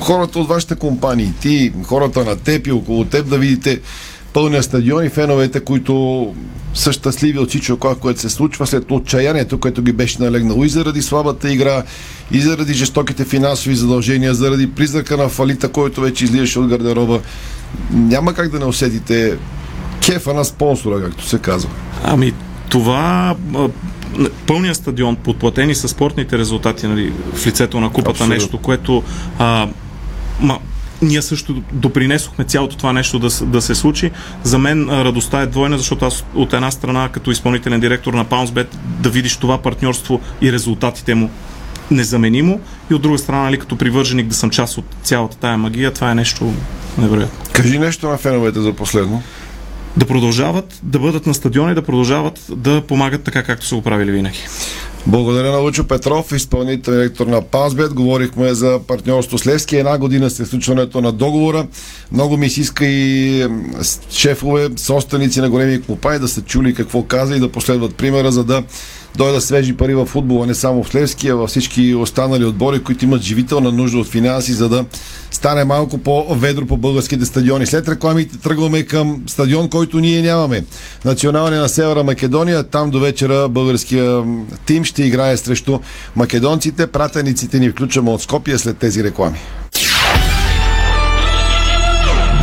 хората 0.00 0.38
от 0.38 0.48
вашите 0.48 0.74
компании, 0.74 1.32
ти, 1.40 1.72
хората 1.84 2.24
на 2.24 2.36
теб 2.36 2.66
и 2.66 2.72
около 2.72 3.04
теб 3.04 3.28
да 3.28 3.38
видите 3.38 3.80
пълния 4.32 4.62
стадион 4.62 5.04
и 5.04 5.08
феновете, 5.08 5.60
които 5.60 6.26
са 6.74 6.92
щастливи 6.92 7.38
от 7.38 7.48
всичко, 7.48 7.96
което 8.00 8.20
се 8.20 8.28
случва 8.28 8.66
след 8.66 8.90
отчаянието, 8.90 9.60
което 9.60 9.82
ги 9.82 9.92
беше 9.92 10.22
налегнало 10.22 10.64
и 10.64 10.68
заради 10.68 11.02
слабата 11.02 11.52
игра, 11.52 11.82
и 12.30 12.40
заради 12.40 12.74
жестоките 12.74 13.24
финансови 13.24 13.74
задължения, 13.74 14.34
заради 14.34 14.70
призрака 14.70 15.16
на 15.16 15.28
фалита, 15.28 15.68
който 15.68 16.00
вече 16.00 16.24
излизаше 16.24 16.58
от 16.58 16.68
гардероба. 16.68 17.20
Няма 17.90 18.34
как 18.34 18.48
да 18.48 18.58
не 18.58 18.64
усетите 18.64 19.36
кефа 20.06 20.34
на 20.34 20.44
спонсора, 20.44 21.02
както 21.02 21.28
се 21.28 21.38
казва. 21.38 21.70
Ами, 22.04 22.32
това 22.68 23.36
пълния 24.46 24.74
стадион, 24.74 25.16
подплатени 25.16 25.74
с 25.74 25.88
спортните 25.88 26.38
резултати 26.38 26.86
нали, 26.86 27.12
в 27.34 27.46
лицето 27.46 27.80
на 27.80 27.88
купата, 27.88 28.10
Абсолютно. 28.10 28.34
нещо, 28.34 28.58
което 28.58 29.02
а, 29.38 29.68
ма, 30.40 30.58
ние 31.02 31.22
също 31.22 31.62
допринесохме 31.72 32.44
цялото 32.44 32.76
това 32.76 32.92
нещо 32.92 33.18
да, 33.18 33.28
да 33.46 33.62
се 33.62 33.74
случи. 33.74 34.10
За 34.42 34.58
мен 34.58 34.88
радостта 34.88 35.40
е 35.40 35.46
двойна, 35.46 35.78
защото 35.78 36.04
аз 36.04 36.24
от 36.34 36.52
една 36.52 36.70
страна, 36.70 37.08
като 37.08 37.30
изпълнителен 37.30 37.80
директор 37.80 38.14
на 38.14 38.24
Poundsbet, 38.24 38.66
да 39.00 39.10
видиш 39.10 39.36
това 39.36 39.58
партньорство 39.58 40.20
и 40.40 40.52
резултатите 40.52 41.14
му 41.14 41.30
незаменимо 41.90 42.60
и 42.90 42.94
от 42.94 43.02
друга 43.02 43.18
страна, 43.18 43.42
нали, 43.42 43.58
като 43.58 43.76
привърженик 43.76 44.26
да 44.26 44.34
съм 44.34 44.50
част 44.50 44.78
от 44.78 44.84
цялата 45.02 45.36
тая 45.36 45.58
магия, 45.58 45.92
това 45.92 46.10
е 46.10 46.14
нещо 46.14 46.52
невероятно. 46.98 47.38
Кажи 47.52 47.78
нещо 47.78 48.08
на 48.08 48.18
феновете 48.18 48.60
за 48.60 48.72
последно. 48.72 49.22
Да 49.96 50.06
продължават 50.06 50.80
да 50.82 50.98
бъдат 50.98 51.26
на 51.26 51.34
стадиона 51.34 51.72
и 51.72 51.74
да 51.74 51.82
продължават 51.82 52.46
да 52.56 52.82
помагат 52.88 53.22
така, 53.22 53.42
както 53.42 53.66
са 53.66 53.74
го 53.74 53.82
правили 53.82 54.10
винаги. 54.10 54.38
Благодаря 55.06 55.52
на 55.52 55.58
Лучо 55.58 55.84
Петров, 55.84 56.32
изпълнителен 56.32 56.98
директор 56.98 57.26
на 57.26 57.42
Пазбет. 57.42 57.94
Говорихме 57.94 58.54
за 58.54 58.80
партньорство 58.86 59.38
с 59.38 59.46
Левски. 59.46 59.76
Една 59.76 59.98
година 59.98 60.30
след 60.30 60.48
случването 60.48 61.00
на 61.00 61.12
договора. 61.12 61.66
Много 62.12 62.36
ми 62.36 62.50
се 62.50 62.60
иска 62.60 62.86
и 62.86 63.46
шефове, 64.10 64.68
собственици 64.76 65.40
на 65.40 65.50
големи 65.50 65.82
компании 65.82 66.20
да 66.20 66.28
са 66.28 66.42
чули 66.42 66.74
какво 66.74 67.02
каза 67.02 67.36
и 67.36 67.40
да 67.40 67.52
последват 67.52 67.94
примера, 67.94 68.32
за 68.32 68.44
да 68.44 68.62
дойдат 69.16 69.44
свежи 69.44 69.76
пари 69.76 69.94
в 69.94 70.06
футбола, 70.06 70.46
не 70.46 70.54
само 70.54 70.84
в 70.84 70.94
Левски, 70.94 71.28
а 71.28 71.36
във 71.36 71.50
всички 71.50 71.94
останали 71.94 72.44
отбори, 72.44 72.82
които 72.82 73.04
имат 73.04 73.22
живителна 73.22 73.72
нужда 73.72 73.98
от 73.98 74.06
финанси, 74.06 74.52
за 74.52 74.68
да 74.68 74.84
стане 75.30 75.64
малко 75.64 75.98
по-ведро 75.98 76.66
по 76.66 76.76
българските 76.76 77.24
стадиони. 77.24 77.66
След 77.66 77.88
рекламите 77.88 78.38
тръгваме 78.38 78.82
към 78.82 79.22
стадион, 79.26 79.68
който 79.68 80.00
ние 80.00 80.22
нямаме. 80.22 80.64
Националния 81.04 81.60
на 81.60 81.68
Севера 81.68 82.04
Македония. 82.04 82.62
Там 82.62 82.90
до 82.90 83.00
вечера 83.00 83.48
българския 83.48 84.24
тим 84.66 84.84
ще 84.84 85.04
играе 85.04 85.36
срещу 85.36 85.78
македонците. 86.16 86.86
Пратениците 86.86 87.58
ни 87.58 87.70
включваме 87.70 88.10
от 88.10 88.22
Скопия 88.22 88.58
след 88.58 88.78
тези 88.78 89.04
реклами. 89.04 89.38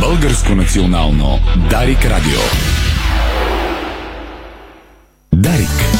Българско 0.00 0.54
национално 0.54 1.38
Дарик 1.70 2.04
Радио. 2.04 2.40
Дарик. 5.34 5.99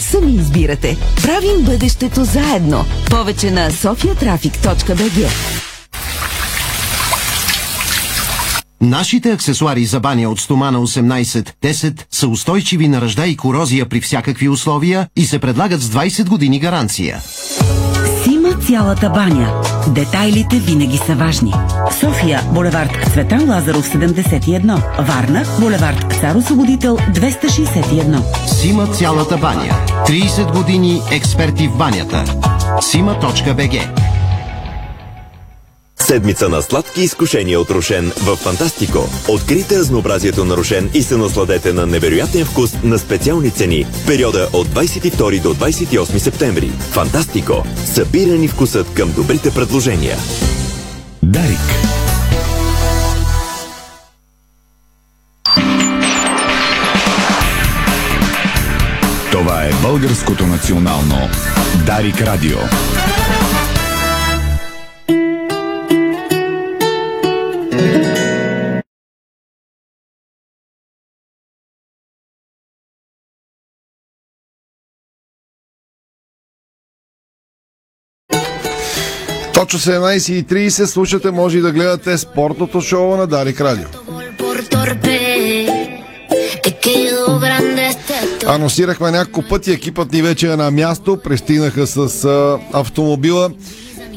Сами 0.01 0.31
избирате. 0.31 0.97
Правим 1.21 1.65
бъдещето 1.65 2.23
заедно. 2.23 2.85
Повече 3.09 3.51
на 3.51 3.71
sofiatraffic.bg 3.71 5.27
Нашите 8.81 9.31
аксесуари 9.31 9.85
за 9.85 9.99
баня 9.99 10.29
от 10.29 10.39
стомана 10.39 10.79
18-10 10.79 12.01
са 12.11 12.27
устойчиви 12.27 12.87
на 12.87 13.01
ръжда 13.01 13.27
и 13.27 13.37
корозия 13.37 13.89
при 13.89 14.01
всякакви 14.01 14.49
условия 14.49 15.07
и 15.15 15.25
се 15.25 15.39
предлагат 15.39 15.81
с 15.81 15.89
20 15.89 16.29
години 16.29 16.59
гаранция. 16.59 17.19
Сима 18.51 18.61
цялата 18.61 19.09
баня. 19.09 19.49
Детайлите 19.87 20.59
винаги 20.59 20.97
са 20.97 21.15
важни. 21.15 21.53
София, 21.99 22.41
булевард 22.53 22.91
Цветан 23.13 23.49
Лазаров 23.49 23.85
71. 23.93 24.81
Варна, 24.99 25.43
булевард 25.59 26.13
Цар 26.21 26.35
Освободител 26.35 26.97
261. 26.97 28.47
Сима 28.47 28.87
цялата 28.87 29.37
баня. 29.37 29.75
30 30.07 30.51
години 30.51 31.01
експерти 31.11 31.67
в 31.67 31.77
банята. 31.77 32.23
Сима.бг 32.81 34.10
Седмица 36.11 36.49
на 36.49 36.61
сладки 36.61 37.01
изкушения 37.01 37.59
от 37.59 37.71
Рошен 37.71 38.11
в 38.17 38.35
Фантастико. 38.35 39.09
Открийте 39.29 39.79
разнообразието 39.79 40.45
на 40.45 40.57
Рошен 40.57 40.89
и 40.93 41.03
се 41.03 41.17
насладете 41.17 41.73
на 41.73 41.85
невероятен 41.87 42.45
вкус 42.45 42.83
на 42.83 42.99
специални 42.99 43.51
цени 43.51 43.83
в 43.83 44.05
периода 44.07 44.49
от 44.53 44.67
22 44.67 45.41
до 45.41 45.53
28 45.53 46.17
септември. 46.17 46.71
Фантастико. 46.79 47.63
Събирани 47.85 48.47
вкусът 48.47 48.93
към 48.93 49.11
добрите 49.11 49.51
предложения. 49.51 50.17
Дарик. 51.23 51.59
Това 59.31 59.63
е 59.63 59.71
Българското 59.81 60.47
национално 60.47 61.29
Дарик 61.85 62.21
Радио. 62.21 62.57
Точно 79.71 79.91
17.30 79.91 80.85
слушате, 80.85 81.31
може 81.31 81.57
и 81.57 81.61
да 81.61 81.71
гледате 81.71 82.17
спортното 82.17 82.81
шоу 82.81 83.15
на 83.15 83.27
Дарик 83.27 83.61
Радио. 83.61 83.85
Анонсирахме 88.47 89.11
няколко 89.11 89.49
пъти, 89.49 89.71
екипът 89.71 90.11
ни 90.11 90.21
вече 90.21 90.51
е 90.51 90.55
на 90.55 90.71
място, 90.71 91.17
пристигнаха 91.23 91.87
с 91.87 92.25
а, 92.25 92.59
автомобила. 92.73 93.49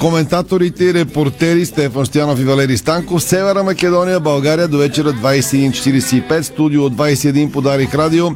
Коментаторите 0.01 0.85
и 0.85 0.95
репортери 0.95 1.67
Стефан 1.67 2.07
Стоянов 2.07 2.41
и 2.41 2.45
Валери 2.45 2.77
Станков. 2.77 3.23
Севера 3.23 3.63
Македония, 3.63 4.21
България 4.21 4.69
до 4.69 4.79
вечера 4.79 5.13
21.45. 5.13 6.43
Студио 6.43 6.85
от 6.85 6.93
21 6.93 7.53
подарих 7.53 7.95
радио. 7.95 8.27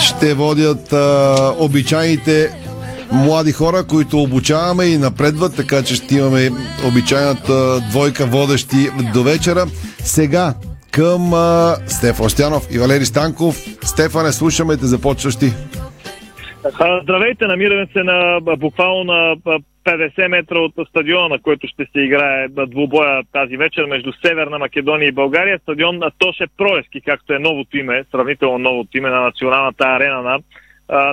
Ще 0.00 0.34
водят 0.34 0.92
а, 0.92 1.54
обичайните 1.58 2.65
млади 3.12 3.52
хора, 3.52 3.86
които 3.88 4.18
обучаваме 4.18 4.84
и 4.84 4.98
напредват, 4.98 5.56
така 5.56 5.82
че 5.82 5.94
ще 5.94 6.14
имаме 6.14 6.50
обичайната 6.88 7.80
двойка 7.90 8.26
водещи 8.26 8.88
до 9.14 9.22
вечера. 9.22 9.64
Сега 9.98 10.54
към 10.90 11.34
а, 11.34 11.76
Стефан 11.86 12.30
Стянов 12.30 12.62
и 12.74 12.78
Валери 12.78 13.04
Станков. 13.04 13.56
Стефане, 13.82 14.32
слушаме 14.32 14.76
те 14.76 14.86
започващи. 14.86 15.46
А, 16.78 17.00
Здравейте, 17.02 17.46
намираме 17.46 17.86
се 17.92 18.02
на 18.02 18.40
буквално 18.56 19.04
на 19.04 19.36
а, 19.46 19.58
50 19.86 20.28
метра 20.28 20.58
от 20.58 20.72
стадиона, 20.88 21.28
на 21.28 21.38
който 21.38 21.66
ще 21.66 21.86
се 21.92 22.00
играе 22.00 22.48
двубоя 22.48 23.22
тази 23.32 23.56
вечер 23.56 23.84
между 23.84 24.12
Северна 24.26 24.58
Македония 24.58 25.08
и 25.08 25.12
България. 25.12 25.58
Стадион 25.62 25.98
на 25.98 26.10
Тоше 26.18 26.46
Проевски, 26.58 27.00
както 27.00 27.32
е 27.32 27.38
новото 27.38 27.76
име, 27.76 28.04
сравнително 28.10 28.58
новото 28.58 28.98
име 28.98 29.10
на 29.10 29.20
националната 29.20 29.84
арена 29.84 30.22
на 30.22 30.38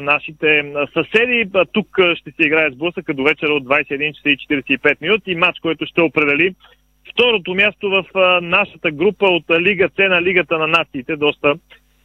нашите 0.01 0.73
съседи. 0.93 1.49
Тук 1.71 1.87
ще 2.15 2.31
се 2.31 2.47
играе 2.47 2.71
сблъсъка 2.71 3.13
до 3.13 3.23
вечера 3.23 3.53
от 3.53 3.63
21 3.63 4.13
часа 4.13 4.29
и 4.29 4.37
45 4.37 5.01
минути. 5.01 5.35
Матч, 5.35 5.59
който 5.59 5.85
ще 5.85 6.01
определи 6.01 6.55
второто 7.13 7.53
място 7.53 7.89
в 7.89 8.05
нашата 8.41 8.91
група 8.91 9.25
от 9.25 9.43
Лига 9.59 9.89
С 9.95 10.09
на 10.09 10.21
Лигата 10.21 10.57
на 10.57 10.67
нациите. 10.67 11.15
Доста 11.15 11.55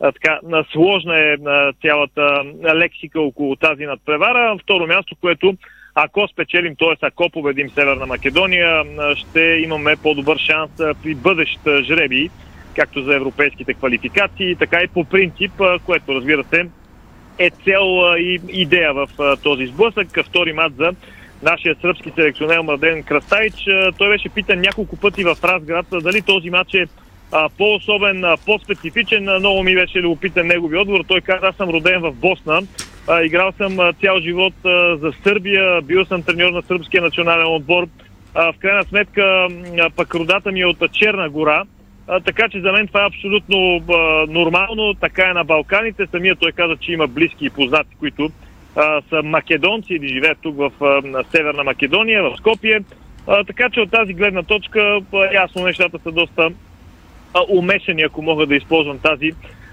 а, 0.01 0.13
така, 0.13 0.41
сложна 0.73 1.19
е 1.19 1.37
цялата 1.83 2.43
лексика 2.75 3.21
около 3.21 3.57
тази 3.57 3.87
надпревара. 3.87 4.59
Второ 4.63 4.87
място, 4.87 5.17
което 5.21 5.55
ако 5.95 6.29
спечелим, 6.29 6.77
т.е. 6.77 7.07
ако 7.07 7.31
победим 7.31 7.71
Северна 7.71 8.07
Македония, 8.07 8.85
ще 9.15 9.41
имаме 9.41 9.97
по-добър 10.03 10.39
шанс 10.39 10.71
при 11.03 11.15
бъдещ 11.15 11.61
жреби, 11.83 12.31
както 12.77 13.03
за 13.03 13.15
европейските 13.15 13.75
квалификации, 13.75 14.57
така 14.57 14.83
и 14.83 14.89
по 14.89 15.05
принцип, 15.05 15.53
което 15.87 16.15
разбира 16.15 16.45
се 16.45 16.67
е 17.38 17.51
цел 17.51 18.05
а, 18.05 18.18
и 18.18 18.40
идея 18.48 18.94
в 18.94 19.09
а, 19.18 19.37
този 19.37 19.66
сблъсък. 19.66 20.24
Втори 20.27 20.53
мат 20.53 20.72
за 20.77 20.92
нашия 21.42 21.77
сръбски 21.81 22.12
селекционер 22.14 22.61
Младен 22.61 23.03
Крастайч. 23.03 23.55
А, 23.68 23.92
той 23.92 24.09
беше 24.09 24.29
питан 24.29 24.61
няколко 24.61 24.96
пъти 24.96 25.24
в 25.24 25.37
Разград 25.44 25.87
дали 25.92 26.22
този 26.22 26.51
матч 26.51 26.74
е 26.74 26.87
а, 27.33 27.48
по-особен, 27.59 28.24
а, 28.24 28.37
по-специфичен. 28.46 29.29
А, 29.29 29.38
много 29.38 29.62
ми 29.62 29.74
беше 29.74 30.03
любопитен 30.03 30.46
негови 30.46 30.77
отговор. 30.77 31.05
Той 31.09 31.20
каза, 31.20 31.46
аз 31.46 31.57
съм 31.57 31.70
роден 31.70 32.01
в 32.01 32.12
Босна. 32.12 32.62
А, 33.09 33.22
играл 33.22 33.53
съм 33.53 33.81
а, 33.81 33.92
цял 33.92 34.20
живот 34.20 34.55
а, 34.64 34.96
за 34.96 35.12
Сърбия, 35.22 35.83
бил 35.83 36.05
съм 36.05 36.22
треньор 36.22 36.53
на 36.53 36.62
сръбския 36.62 37.03
национален 37.03 37.46
отбор. 37.46 37.87
А, 38.35 38.53
в 38.53 38.59
крайна 38.59 38.85
сметка, 38.85 39.48
а, 39.81 39.90
пък 39.90 40.14
родата 40.14 40.53
ми 40.53 40.61
е 40.61 40.66
от 40.66 40.92
Черна 40.92 41.31
гора. 41.31 41.64
А, 42.09 42.21
така 42.21 42.49
че 42.49 42.61
за 42.61 42.73
мен 42.73 42.87
това 42.87 43.03
е 43.03 43.07
абсолютно 43.07 43.77
а, 43.77 44.27
нормално. 44.29 44.94
Така 44.94 45.31
е 45.31 45.33
на 45.33 45.44
Балканите. 45.44 46.07
Самия 46.07 46.37
той 46.37 46.53
каза, 46.53 46.77
че 46.77 46.92
има 46.92 47.07
близки 47.07 47.47
и 47.47 47.51
познати, 47.51 47.97
които 47.99 48.31
а, 48.77 49.03
са 49.09 49.23
македонци 49.23 49.94
или 49.94 50.09
живеят 50.09 50.38
тук 50.42 50.57
в 50.57 50.73
а, 50.81 51.25
Северна 51.31 51.64
Македония, 51.64 52.23
в 52.23 52.37
Скопие. 52.38 52.81
А, 53.27 53.44
така 53.44 53.71
че 53.71 53.81
от 53.81 53.90
тази 53.90 54.14
гледна 54.14 54.42
точка 54.42 55.01
а, 55.14 55.35
ясно 55.35 55.64
нещата 55.64 55.99
са 55.99 56.12
доста 56.12 56.51
а, 57.35 57.40
умешани, 57.49 58.03
ако 58.03 58.23
мога 58.23 58.47
да 58.47 58.57
използвам 58.57 58.99
тази 58.99 59.33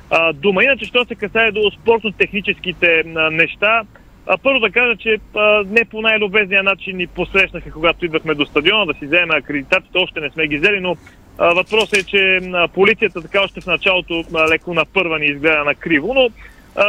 а, 0.10 0.34
дума. 0.34 0.63
Иначе, 0.63 0.86
що 0.86 1.06
се 1.06 1.15
касае 1.15 1.52
до 1.52 1.71
спортно-техническите 1.71 3.04
а, 3.15 3.32
неща, 3.32 3.82
а, 4.28 4.38
първо 4.38 4.60
да 4.60 4.71
кажа, 4.71 4.95
че 4.95 5.17
а, 5.36 5.63
не 5.67 5.86
по 5.86 6.02
най-любезния 6.02 6.63
начин 6.63 6.98
ни 6.98 7.08
посрещнаха, 7.08 7.71
когато 7.71 8.06
идвахме 8.06 8.34
до 8.34 8.45
стадиона 8.45 8.86
да 8.86 8.93
си 8.93 9.06
вземем 9.06 9.32
акредитацията. 9.32 10.00
Още 10.00 10.19
не 10.19 10.30
сме 10.30 10.48
ги 10.48 10.58
взели, 10.58 10.80
но 10.80 10.95
въпросът 11.38 11.98
е, 11.98 12.04
че 12.04 12.39
полицията 12.74 13.21
така 13.21 13.41
още 13.41 13.62
в 13.62 13.65
началото 13.65 14.24
леко 14.50 14.74
на 14.74 14.86
първа 14.86 15.19
ни 15.19 15.26
изгледа 15.26 15.63
на 15.63 15.76
криво, 15.76 16.13
но 16.13 16.30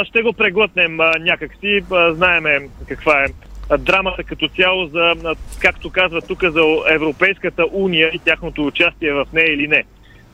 ще 0.04 0.22
го 0.22 0.32
преглътнем 0.32 0.96
някакси. 1.20 1.84
Знаеме 2.10 2.68
каква 2.88 3.24
е 3.24 3.26
драмата 3.78 4.24
като 4.24 4.48
цяло 4.48 4.86
за, 4.86 5.14
както 5.60 5.90
казва 5.90 6.20
тук, 6.20 6.44
за 6.44 6.62
Европейската 6.90 7.66
уния 7.72 8.10
и 8.14 8.18
тяхното 8.18 8.66
участие 8.66 9.12
в 9.12 9.26
нея 9.32 9.54
или 9.54 9.68
не. 9.68 9.84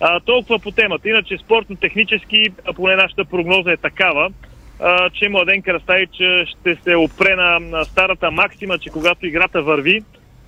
А, 0.01 0.21
толкова 0.21 0.59
по 0.59 0.71
темата. 0.71 1.09
Иначе 1.09 1.39
спортно-технически, 1.39 2.47
поне 2.77 2.97
нашата 2.97 3.25
прогноза 3.25 3.73
е 3.73 3.77
такава, 3.77 4.33
а, 4.81 5.11
че 5.11 5.29
Младен 5.29 5.63
Крастайч 5.63 6.11
ще 6.47 6.77
се 6.85 6.95
опре 6.95 7.37
на 7.37 7.85
старата 7.85 8.31
максима, 8.31 8.79
че 8.79 8.91
когато 8.91 9.27
играта 9.27 9.63
върви, 9.63 10.03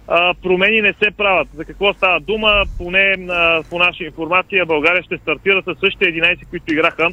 а, 0.09 0.35
промени 0.43 0.81
не 0.81 0.93
се 0.93 1.11
правят. 1.11 1.49
За 1.55 1.65
какво 1.65 1.93
става 1.93 2.21
дума? 2.21 2.65
Поне 2.79 3.17
а, 3.31 3.63
по 3.71 3.79
наша 3.79 4.05
информация 4.05 4.67
България 4.67 5.03
ще 5.03 5.19
стартира 5.19 5.63
с 5.63 5.81
същите 5.81 6.05
11, 6.05 6.47
които 6.51 6.73
играха 6.73 7.11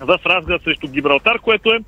в 0.00 0.20
Разград 0.26 0.62
срещу 0.62 0.88
Гибралтар, 0.88 1.38
което 1.38 1.72
е 1.72 1.78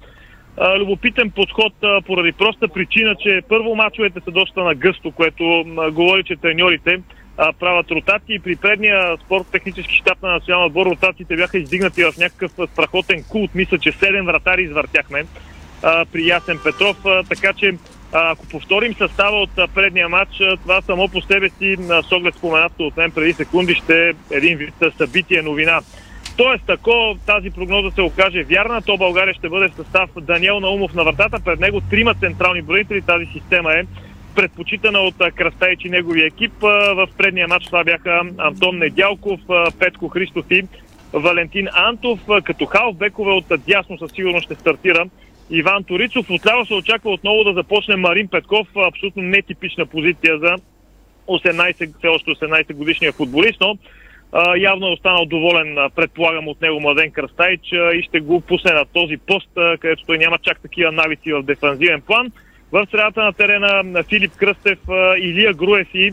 а, 0.56 0.78
любопитен 0.78 1.30
подход 1.30 1.72
а, 1.82 2.02
поради 2.02 2.32
проста 2.32 2.68
причина, 2.68 3.14
че 3.22 3.42
първо 3.48 3.74
мачовете 3.74 4.20
са 4.24 4.30
доста 4.30 4.64
на 4.64 4.74
гъсто, 4.74 5.10
което 5.10 5.44
а, 5.60 5.90
говори, 5.90 6.24
че 6.24 6.36
треньорите 6.36 7.02
а, 7.36 7.52
правят 7.52 7.90
ротации. 7.90 8.38
При 8.38 8.56
предния 8.56 9.16
спорт-технически 9.24 9.94
щаб 9.94 10.22
на 10.22 10.32
националния 10.32 10.66
отбор 10.66 10.86
ротациите 10.86 11.36
бяха 11.36 11.58
издигнати 11.58 12.04
в 12.04 12.12
някакъв 12.18 12.52
страхотен 12.72 13.24
култ. 13.28 13.54
Мисля, 13.54 13.78
че 13.78 13.92
7 13.92 14.26
вратари 14.26 14.62
извъртяхме 14.62 15.24
а, 15.82 16.04
при 16.12 16.26
Ясен 16.26 16.58
Петров, 16.64 17.06
а, 17.06 17.22
така 17.22 17.52
че 17.52 17.72
ако 18.12 18.46
повторим 18.46 18.94
състава 18.94 19.36
от 19.36 19.50
предния 19.74 20.08
матч, 20.08 20.36
това 20.62 20.82
само 20.82 21.08
по 21.08 21.20
себе 21.20 21.48
си, 21.48 21.76
с 22.08 22.12
оглед 22.12 22.34
споменато 22.34 22.86
от 22.86 22.96
мен 22.96 23.10
преди 23.10 23.32
секунди, 23.32 23.74
ще 23.74 24.08
е 24.08 24.12
един 24.30 24.58
вид 24.58 24.74
събитие, 24.96 25.42
новина. 25.42 25.80
Тоест, 26.36 26.70
ако 26.70 27.16
тази 27.26 27.50
прогноза 27.50 27.90
се 27.90 28.00
окаже 28.00 28.42
вярна, 28.42 28.82
то 28.82 28.96
България 28.96 29.34
ще 29.34 29.48
бъде 29.48 29.68
в 29.68 29.76
състав 29.76 30.10
Даниел 30.20 30.60
Наумов 30.60 30.94
на 30.94 31.04
вратата, 31.04 31.40
пред 31.44 31.60
него 31.60 31.80
трима 31.80 32.14
централни 32.14 32.62
бронители. 32.62 33.02
Тази 33.02 33.26
система 33.26 33.72
е 33.72 33.84
предпочитана 34.34 34.98
от 34.98 35.14
а, 35.20 35.30
Крастайч 35.30 35.84
и 35.84 35.88
неговия 35.88 36.26
екип. 36.26 36.52
В 36.60 37.08
предния 37.18 37.48
матч 37.48 37.66
това 37.66 37.84
бяха 37.84 38.20
Антон 38.38 38.78
Недялков, 38.78 39.40
Петко 39.78 40.08
Христов 40.08 40.46
и 40.50 40.62
Валентин 41.12 41.68
Антов. 41.72 42.20
Като 42.44 42.66
халф 42.66 42.96
бекове 42.96 43.30
от 43.30 43.44
дясно 43.66 43.98
със 43.98 44.12
сигурност 44.12 44.44
ще 44.44 44.54
стартира 44.54 45.04
Иван 45.52 45.84
Торицов. 45.84 46.30
Отляво 46.30 46.66
се 46.66 46.74
очаква 46.74 47.10
отново 47.10 47.44
да 47.44 47.52
започне 47.52 47.96
Марин 47.96 48.28
Петков, 48.28 48.68
абсолютно 48.76 49.22
нетипична 49.22 49.86
позиция 49.86 50.38
за 50.38 50.54
18, 51.28 51.98
все 51.98 52.08
още 52.08 52.30
18 52.30 52.74
годишния 52.74 53.12
футболист, 53.12 53.60
но 53.60 53.78
а, 54.32 54.56
явно 54.56 54.86
е 54.86 54.92
останал 54.92 55.24
доволен, 55.26 55.76
предполагам, 55.96 56.48
от 56.48 56.60
него 56.60 56.80
Младен 56.80 57.10
Кръстайч 57.10 57.72
а, 57.72 57.92
и 57.92 58.02
ще 58.02 58.20
го 58.20 58.40
пусне 58.40 58.72
на 58.72 58.84
този 58.84 59.16
пост, 59.16 59.48
а, 59.56 59.76
където 59.78 60.04
той 60.06 60.18
няма 60.18 60.38
чак 60.38 60.60
такива 60.60 60.92
навици 60.92 61.32
в 61.32 61.42
дефанзивен 61.42 62.00
план. 62.00 62.32
В 62.72 62.86
средата 62.90 63.24
на 63.24 63.32
терена 63.32 63.82
на 63.82 64.02
Филип 64.02 64.32
Кръстев, 64.36 64.78
а, 64.88 65.18
Илия 65.18 65.54
Груев 65.54 65.88
и 65.94 66.10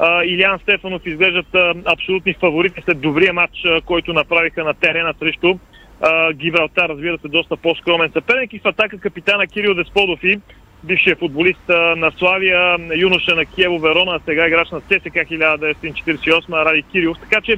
а, 0.00 0.24
Илиан 0.24 0.58
Стефанов 0.58 1.06
изглеждат 1.06 1.54
а, 1.54 1.74
абсолютни 1.84 2.34
фаворити 2.34 2.82
след 2.84 3.00
добрия 3.00 3.32
матч, 3.32 3.64
а, 3.64 3.80
който 3.80 4.12
направиха 4.12 4.64
на 4.64 4.74
терена 4.74 5.14
срещу 5.18 5.58
а, 6.02 6.32
Гибралтар, 6.32 6.88
разбира 6.88 7.18
се, 7.18 7.28
доста 7.28 7.56
по-скромен 7.56 8.10
съперник 8.12 8.52
и 8.52 8.58
в 8.58 8.66
атака 8.66 8.98
капитана 8.98 9.46
Кирил 9.46 9.74
Десподов 9.74 10.24
и 10.24 10.40
бившия 10.84 11.16
футболист 11.16 11.68
на 11.96 12.10
Славия, 12.18 12.76
юноша 12.96 13.34
на 13.34 13.44
Киево 13.44 13.78
Верона, 13.78 14.20
сега 14.24 14.46
играч 14.46 14.70
на 14.70 14.80
ССК 14.80 15.14
1948, 15.14 16.64
Ради 16.64 16.82
Кирилов. 16.82 17.18
Така 17.20 17.40
че 17.40 17.56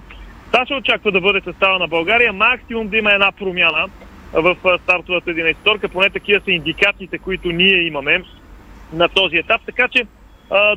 това 0.52 0.66
се 0.66 0.74
очаква 0.74 1.12
да 1.12 1.20
бъде 1.20 1.40
състава 1.40 1.78
на 1.78 1.88
България. 1.88 2.32
Максимум 2.32 2.88
да 2.88 2.96
има 2.96 3.12
една 3.12 3.32
промяна 3.32 3.86
в 4.32 4.56
стартовата 4.82 5.30
11 5.30 5.88
поне 5.88 6.10
такива 6.10 6.40
са 6.44 6.50
индикациите, 6.50 7.18
които 7.18 7.48
ние 7.48 7.86
имаме 7.86 8.22
на 8.92 9.08
този 9.08 9.36
етап. 9.36 9.60
Така 9.66 9.88
че 9.88 10.06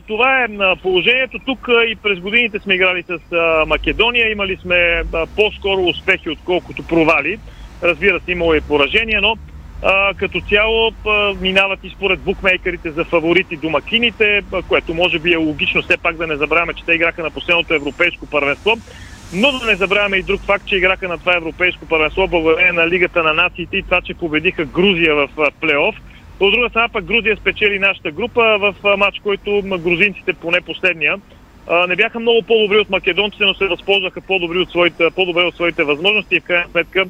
това 0.07 0.43
е 0.43 0.47
положението. 0.81 1.39
Тук 1.45 1.67
и 1.87 1.95
през 1.95 2.19
годините 2.19 2.59
сме 2.59 2.73
играли 2.73 3.03
с 3.03 3.19
Македония. 3.67 4.31
Имали 4.31 4.57
сме 4.61 5.03
по-скоро 5.35 5.81
успехи, 5.81 6.29
отколкото 6.29 6.83
провали. 6.83 7.39
Разбира 7.83 8.19
се, 8.19 8.31
имало 8.31 8.53
и 8.53 8.61
поражения, 8.61 9.21
но 9.21 9.37
а, 9.83 10.13
като 10.13 10.41
цяло 10.41 10.91
а, 11.07 11.33
минават 11.41 11.79
и 11.83 11.89
според 11.89 12.19
букмейкерите 12.19 12.91
за 12.91 13.03
фаворити 13.03 13.57
домакините, 13.57 14.41
а, 14.53 14.61
което 14.61 14.93
може 14.93 15.19
би 15.19 15.33
е 15.33 15.37
логично 15.37 15.81
все 15.81 15.97
пак 15.97 16.17
да 16.17 16.27
не 16.27 16.35
забравяме, 16.35 16.73
че 16.73 16.85
те 16.85 16.93
играха 16.93 17.23
на 17.23 17.31
последното 17.31 17.73
европейско 17.73 18.25
първенство. 18.25 18.77
Но 19.33 19.51
да 19.51 19.65
не 19.65 19.75
забравяме 19.75 20.17
и 20.17 20.23
друг 20.23 20.41
факт, 20.41 20.65
че 20.65 20.75
играха 20.75 21.07
на 21.07 21.17
това 21.17 21.35
европейско 21.35 21.85
първенство 21.85 22.27
благодарение 22.27 22.71
на 22.71 22.87
Лигата 22.87 23.23
на 23.23 23.33
нациите 23.33 23.77
и 23.77 23.83
това, 23.83 24.01
че 24.01 24.13
победиха 24.13 24.65
Грузия 24.65 25.15
в 25.15 25.29
плейоф. 25.61 25.95
От 26.39 26.51
друга 26.51 26.69
страна 26.69 26.89
пък 26.89 27.05
Грузия 27.05 27.37
спечели 27.37 27.79
нашата 27.79 28.11
група 28.11 28.57
в 28.59 28.97
матч, 28.97 29.19
който 29.23 29.61
грузинците, 29.63 30.33
поне 30.33 30.61
последния, 30.61 31.15
не 31.87 31.95
бяха 31.95 32.19
много 32.19 32.41
по-добри 32.41 32.77
от 32.77 32.89
македонците, 32.89 33.45
но 33.45 33.53
се 33.53 33.67
възползваха 33.67 34.21
по-добри 34.21 34.57
от 34.57 34.69
своите, 34.69 35.09
по-добре 35.15 35.41
от 35.41 35.55
своите 35.55 35.83
възможности 35.83 36.35
и 36.35 36.39
в 36.39 36.43
крайна 36.43 36.67
сметка 36.71 37.05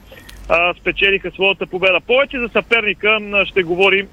спечелиха 0.80 1.32
своята 1.32 1.66
победа. 1.66 2.00
Повече 2.08 2.40
за 2.40 2.50
съперника 2.50 3.20
ще 3.46 3.64
говори 3.64 4.08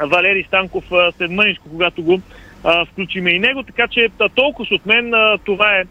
Валери 0.00 0.44
Станков 0.48 0.84
след 1.18 1.30
мъничко, 1.30 1.68
когато 1.68 2.02
го 2.02 2.20
включиме 2.92 3.30
и 3.30 3.38
него. 3.38 3.62
Така 3.62 3.88
че 3.88 4.08
толкова 4.34 4.74
от 4.74 4.86
мен 4.86 5.12
това 5.44 5.76
е 5.76 5.84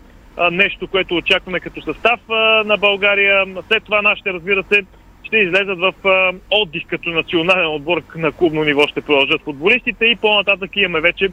нещо, 0.51 0.87
което 0.87 1.15
очакваме 1.15 1.59
като 1.59 1.81
състав 1.81 2.19
на 2.65 2.77
България. 2.77 3.45
След 3.67 3.83
това 3.83 4.01
нашите, 4.01 4.33
разбира 4.33 4.63
се, 4.63 4.81
ще 5.25 5.37
излезат 5.37 5.79
в 5.79 5.93
а, 6.03 6.31
отдих 6.51 6.85
като 6.87 7.09
национален 7.09 7.67
отбор 7.67 8.01
на 8.15 8.31
клубно 8.31 8.63
ниво 8.63 8.87
ще 8.87 9.01
продължат 9.01 9.41
футболистите 9.41 10.05
и 10.05 10.15
по-нататък 10.15 10.71
имаме 10.75 11.01
вече 11.01 11.29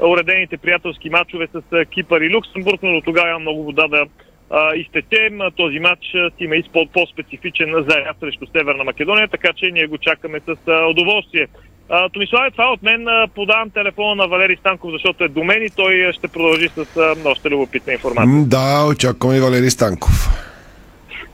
уредените 0.00 0.56
приятелски 0.56 1.10
матчове 1.10 1.46
с 1.46 1.62
а, 1.72 1.84
Кипър 1.84 2.20
и 2.20 2.30
Люксембург, 2.30 2.80
но 2.82 2.92
до 2.92 3.00
тогава 3.00 3.38
много 3.38 3.64
вода 3.64 3.88
да 3.88 4.06
изтече. 4.76 5.30
Този 5.56 5.78
матч 5.78 6.04
си 6.10 6.44
има 6.44 6.56
и 6.56 6.64
по-специфичен 6.92 7.84
заряд 7.88 8.16
срещу 8.20 8.46
Северна 8.46 8.84
Македония, 8.84 9.28
така 9.28 9.48
че 9.56 9.70
ние 9.70 9.86
го 9.86 9.98
чакаме 9.98 10.40
с 10.40 10.56
удоволствие. 10.90 11.46
Томиславе, 12.12 12.50
това 12.50 12.72
от 12.72 12.82
мен 12.82 13.06
подавам 13.34 13.70
телефона 13.70 14.14
на 14.14 14.28
Валери 14.28 14.56
Станков, 14.56 14.92
защото 14.92 15.24
е 15.24 15.28
до 15.28 15.44
мен 15.44 15.62
и 15.62 15.70
той 15.76 16.12
ще 16.12 16.28
продължи 16.28 16.68
с 16.68 16.86
още 17.24 17.50
любопитна 17.50 17.92
информация. 17.92 18.44
Да, 18.46 18.86
очакваме 18.90 19.40
Валери 19.40 19.70
Станков. 19.70 20.28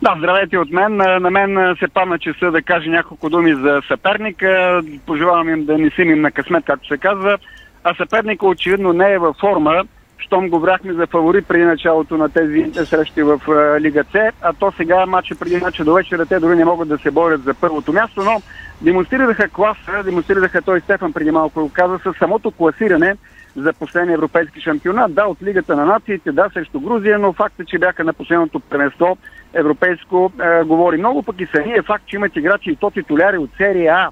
Да, 0.02 0.14
здравейте 0.18 0.58
от 0.58 0.70
мен. 0.70 0.96
На 0.96 1.30
мен 1.30 1.76
се 1.78 1.88
падна 1.88 2.18
часа 2.18 2.50
да 2.50 2.62
кажа 2.62 2.90
няколко 2.90 3.30
думи 3.30 3.54
за 3.54 3.82
съперника. 3.88 4.82
Пожелавам 5.06 5.48
им 5.48 5.64
да 5.64 5.78
не 5.78 5.90
си 5.90 6.02
им 6.02 6.20
на 6.20 6.30
късмет, 6.30 6.64
както 6.64 6.88
се 6.88 6.98
казва. 6.98 7.38
А 7.84 7.94
съперника 7.94 8.46
очевидно 8.46 8.92
не 8.92 9.12
е 9.12 9.18
във 9.18 9.36
форма, 9.36 9.84
щом 10.22 10.48
го 10.48 10.60
брахме 10.60 10.92
за 10.92 11.06
фаворит 11.06 11.48
преди 11.48 11.64
началото 11.64 12.16
на 12.16 12.28
тези 12.28 12.72
срещи 12.84 13.22
в 13.22 13.40
Лига 13.80 14.04
С, 14.12 14.32
а 14.42 14.52
то 14.52 14.72
сега 14.76 15.06
матча 15.06 15.34
преди 15.34 15.56
матча 15.56 15.84
до 15.84 15.94
вечера 15.94 16.26
те 16.26 16.40
дори 16.40 16.56
не 16.56 16.64
могат 16.64 16.88
да 16.88 16.98
се 16.98 17.10
борят 17.10 17.42
за 17.42 17.54
първото 17.54 17.92
място, 17.92 18.22
но 18.24 18.42
демонстрираха 18.80 19.48
класа, 19.48 20.02
демонстрираха 20.04 20.62
той 20.62 20.80
Стефан 20.80 21.12
преди 21.12 21.30
малко 21.30 21.70
каза, 21.74 21.98
с 21.98 22.18
самото 22.18 22.50
класиране 22.50 23.16
за 23.56 23.72
последния 23.72 24.14
европейски 24.14 24.60
шампионат. 24.60 25.14
Да, 25.14 25.24
от 25.24 25.42
Лигата 25.42 25.76
на 25.76 25.86
нациите, 25.86 26.32
да, 26.32 26.50
срещу 26.54 26.80
Грузия, 26.80 27.18
но 27.18 27.32
факт 27.32 27.60
е, 27.60 27.64
че 27.64 27.78
бяха 27.78 28.04
на 28.04 28.12
последното 28.12 28.60
преместо 28.60 29.16
европейско. 29.54 30.32
Е, 30.42 30.64
говори 30.64 30.96
много 30.96 31.22
пък 31.22 31.40
и 31.40 31.46
самия 31.56 31.82
факт, 31.82 32.04
че 32.06 32.16
имат 32.16 32.36
играчи 32.36 32.70
и 32.70 32.76
то 32.76 32.90
титуляри 32.90 33.38
от 33.38 33.50
серия 33.56 34.08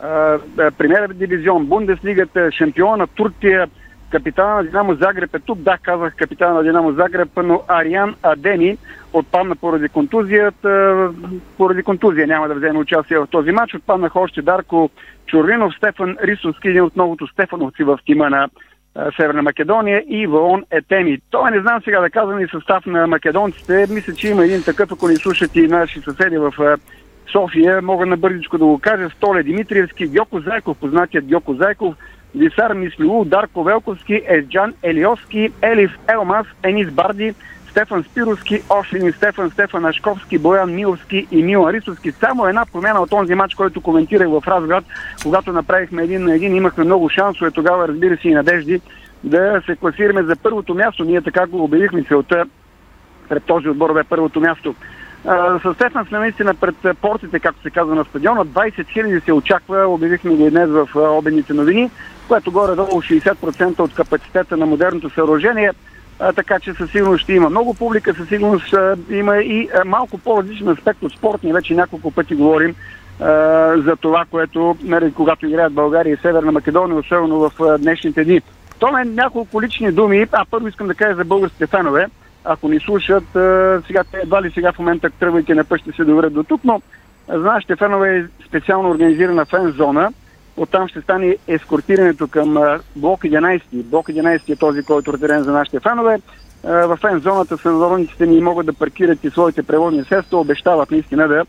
А, 0.00 0.34
е, 0.58 0.70
премьер 0.70 1.08
дивизион, 1.08 1.66
Бундеслигата, 1.66 2.52
шампиона 2.52 2.96
на 2.96 3.06
Турция, 3.06 3.68
капитана 4.10 4.54
на 4.54 4.64
Динамо 4.64 4.94
Загреб 4.94 5.34
е 5.34 5.38
тук. 5.38 5.58
Да, 5.58 5.78
казах 5.82 6.14
капитана 6.16 6.54
на 6.54 6.62
Динамо 6.62 6.92
Загреб, 6.92 7.28
но 7.36 7.62
Ариан 7.68 8.14
Адени 8.22 8.78
отпадна 9.12 9.56
поради 9.56 9.88
контузията. 9.88 11.10
Поради 11.58 11.82
контузия 11.82 12.26
няма 12.26 12.48
да 12.48 12.54
вземе 12.54 12.78
участие 12.78 13.18
в 13.18 13.26
този 13.30 13.50
матч. 13.50 13.74
Отпаднаха 13.74 14.20
още 14.20 14.42
Дарко 14.42 14.90
Чурлинов, 15.26 15.74
Стефан 15.76 16.16
Рисовски, 16.22 16.68
един 16.68 16.82
от 16.82 16.96
многото 16.96 17.26
Стефановци 17.26 17.84
в 17.84 17.98
тима 18.06 18.30
на 18.30 18.48
Северна 19.16 19.42
Македония 19.42 20.04
и 20.08 20.26
Ваон 20.26 20.64
Етеми. 20.70 21.18
Той 21.30 21.50
не 21.50 21.60
знам 21.60 21.82
сега 21.84 22.00
да 22.00 22.10
казвам 22.10 22.40
и 22.40 22.48
състав 22.48 22.86
на 22.86 23.06
македонците. 23.06 23.86
Мисля, 23.90 24.14
че 24.14 24.28
има 24.28 24.44
един 24.44 24.62
такъв, 24.62 24.92
ако 24.92 25.08
ни 25.08 25.16
слушат 25.16 25.56
и 25.56 25.66
наши 25.66 26.00
съседи 26.00 26.38
в 26.38 26.78
София, 27.32 27.82
мога 27.82 28.06
на 28.06 28.16
бързичко 28.16 28.58
да 28.58 28.64
го 28.64 28.78
кажа. 28.78 29.10
Столе 29.10 29.42
Димитриевски, 29.42 30.08
Гьоко 30.08 30.40
Зайков, 30.40 30.78
познатият 30.78 31.30
Гьоко 31.32 31.54
Зайков, 31.54 31.94
Висар 32.34 32.74
Мислиу, 32.74 33.24
Дарко 33.24 33.64
Велковски, 33.64 34.22
Езджан 34.28 34.74
Елиоски, 34.82 35.50
Елиф 35.62 35.90
Елмас, 36.08 36.46
Енис 36.62 36.90
Барди, 36.90 37.34
Стефан 37.70 38.04
Спировски, 38.04 38.62
Ошлин 38.70 39.12
Стефан, 39.12 39.50
Стефан 39.50 39.84
Ашковски, 39.84 40.38
Боян 40.38 40.74
Миловски 40.74 41.26
и 41.30 41.42
Мил 41.42 41.66
Арисовски. 41.66 42.12
Само 42.12 42.46
една 42.46 42.66
промяна 42.72 43.00
от 43.00 43.10
този 43.10 43.34
матч, 43.34 43.54
който 43.54 43.80
коментирах 43.80 44.28
в 44.28 44.42
Разград, 44.48 44.84
когато 45.22 45.52
направихме 45.52 46.02
един 46.02 46.24
на 46.24 46.34
един, 46.34 46.56
имахме 46.56 46.84
много 46.84 47.08
шансове, 47.08 47.50
тогава 47.50 47.88
разбира 47.88 48.16
се 48.16 48.28
и 48.28 48.34
надежди 48.34 48.80
да 49.24 49.62
се 49.66 49.76
класираме 49.76 50.22
за 50.22 50.36
първото 50.36 50.74
място. 50.74 51.04
Ние 51.04 51.22
така 51.22 51.46
го 51.46 51.64
обявихме 51.64 52.04
целта 52.08 52.44
пред 53.28 53.44
този 53.44 53.68
отбор 53.68 53.92
бе 53.94 54.04
първото 54.04 54.40
място. 54.40 54.74
С 55.62 55.74
Стефан 55.74 56.06
сме 56.06 56.18
наистина 56.18 56.54
пред 56.54 56.98
портите, 57.00 57.40
както 57.40 57.62
се 57.62 57.70
казва 57.70 57.94
на 57.94 58.04
стадиона. 58.04 58.46
20 58.46 58.84
000 58.96 59.24
се 59.24 59.32
очаква, 59.32 59.86
обявихме 59.86 60.34
го 60.34 60.46
и 60.46 60.50
днес 60.50 60.70
в 60.70 60.88
обедните 60.94 61.54
новини, 61.54 61.90
което 62.28 62.52
горе-долу 62.52 63.02
60% 63.02 63.80
от 63.80 63.94
капацитета 63.94 64.56
на 64.56 64.66
модерното 64.66 65.10
съоръжение 65.10 65.70
а, 66.18 66.32
така 66.32 66.60
че 66.60 66.74
със 66.74 66.90
сигурност 66.90 67.22
ще 67.22 67.32
има 67.32 67.50
много 67.50 67.74
публика, 67.74 68.14
със 68.14 68.28
сигурност 68.28 68.74
а, 68.74 68.96
има 69.10 69.36
и 69.36 69.68
а, 69.74 69.84
малко 69.84 70.18
по-различен 70.18 70.68
аспект 70.68 71.02
от 71.02 71.12
спортни. 71.12 71.52
Вече 71.52 71.74
няколко 71.74 72.10
пъти 72.10 72.34
говорим 72.34 72.74
а, 73.20 73.24
за 73.76 73.96
това, 73.96 74.24
което, 74.30 74.76
нали, 74.82 75.12
когато 75.12 75.46
играят 75.46 75.72
България 75.72 76.14
и 76.14 76.16
Северна 76.22 76.52
Македония, 76.52 76.98
особено 76.98 77.38
в 77.38 77.52
а, 77.62 77.78
днешните 77.78 78.24
дни. 78.24 78.40
То 78.78 78.98
е 78.98 79.04
няколко 79.04 79.62
лични 79.62 79.92
думи. 79.92 80.26
А 80.32 80.44
първо 80.50 80.68
искам 80.68 80.86
да 80.86 80.94
кажа 80.94 81.16
за 81.16 81.24
българските 81.24 81.66
фенове. 81.66 82.06
Ако 82.44 82.68
ни 82.68 82.80
слушат, 82.80 83.36
а, 83.36 83.82
сега 83.86 84.04
едва 84.12 84.42
ли 84.42 84.50
сега 84.50 84.72
в 84.72 84.78
момента 84.78 85.10
тръгвайки 85.10 85.54
на 85.54 85.64
път 85.64 85.80
ще 85.80 85.92
се 85.92 86.04
доведат 86.04 86.32
до 86.32 86.42
тук, 86.42 86.60
но 86.64 86.82
за 87.28 87.38
нашите 87.38 87.76
фенове 87.76 88.18
е 88.18 88.44
специално 88.46 88.90
организирана 88.90 89.44
фен 89.44 89.70
зона– 89.70 90.12
Оттам 90.56 90.88
ще 90.88 91.00
стане 91.00 91.36
ескортирането 91.48 92.28
към 92.28 92.78
блок 92.96 93.20
11. 93.20 93.62
Блок 93.72 94.06
11 94.06 94.52
е 94.52 94.56
този, 94.56 94.82
който 94.82 95.10
е 95.10 95.12
разделен 95.12 95.42
за 95.42 95.52
нашите 95.52 95.80
фенове. 95.80 96.18
В 96.64 96.98
фен 97.00 97.18
зоната 97.18 97.56
фензоните 97.56 98.26
ни 98.26 98.40
могат 98.40 98.66
да 98.66 98.72
паркират 98.72 99.24
и 99.24 99.30
своите 99.30 99.62
превозни 99.62 100.04
средства, 100.04 100.38
обещават 100.38 100.90
наистина 100.90 101.28
да 101.28 101.44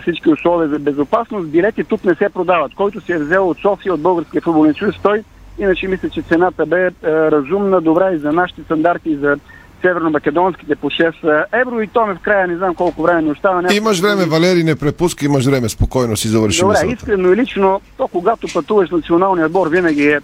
всички 0.00 0.30
условия 0.30 0.68
за 0.68 0.78
безопасност. 0.78 1.48
Билети 1.48 1.84
тук 1.84 2.04
не 2.04 2.14
се 2.14 2.28
продават. 2.28 2.74
Който 2.74 3.00
се 3.00 3.12
е 3.12 3.18
взел 3.18 3.48
от 3.48 3.58
София, 3.58 3.94
от 3.94 4.02
Българския 4.02 4.42
футболен 4.42 4.74
съюз, 4.74 4.94
той 5.02 5.24
Иначе 5.58 5.88
мисля, 5.88 6.10
че 6.10 6.22
цената 6.22 6.66
бе 6.66 6.90
разумна, 7.04 7.80
добра 7.80 8.12
и 8.12 8.18
за 8.18 8.32
нашите 8.32 8.62
стандарти, 8.62 9.10
и 9.10 9.16
за 9.16 9.36
северно-македонските 9.82 10.76
по 10.76 10.90
6 10.90 11.44
евро 11.52 11.80
и 11.80 11.88
то 11.88 12.06
ме 12.06 12.14
в 12.14 12.18
края 12.18 12.48
не 12.48 12.56
знам 12.56 12.74
колко 12.74 13.02
време 13.02 13.22
ми 13.22 13.30
остава. 13.30 13.56
Някакво... 13.56 13.76
Имаш 13.76 14.00
време, 14.00 14.24
Валери, 14.24 14.64
не 14.64 14.76
препуска, 14.76 15.24
имаш 15.24 15.46
време, 15.46 15.68
спокойно 15.68 16.16
си 16.16 16.28
завърши 16.28 16.60
Добре, 16.60 16.72
мисълта. 16.72 16.94
искрено 16.94 17.32
и 17.32 17.36
лично, 17.36 17.80
то 17.96 18.08
когато 18.08 18.46
пътуваш 18.54 18.90
националния 18.90 19.46
отбор 19.46 19.68
винаги 19.68 20.08
е 20.08 20.20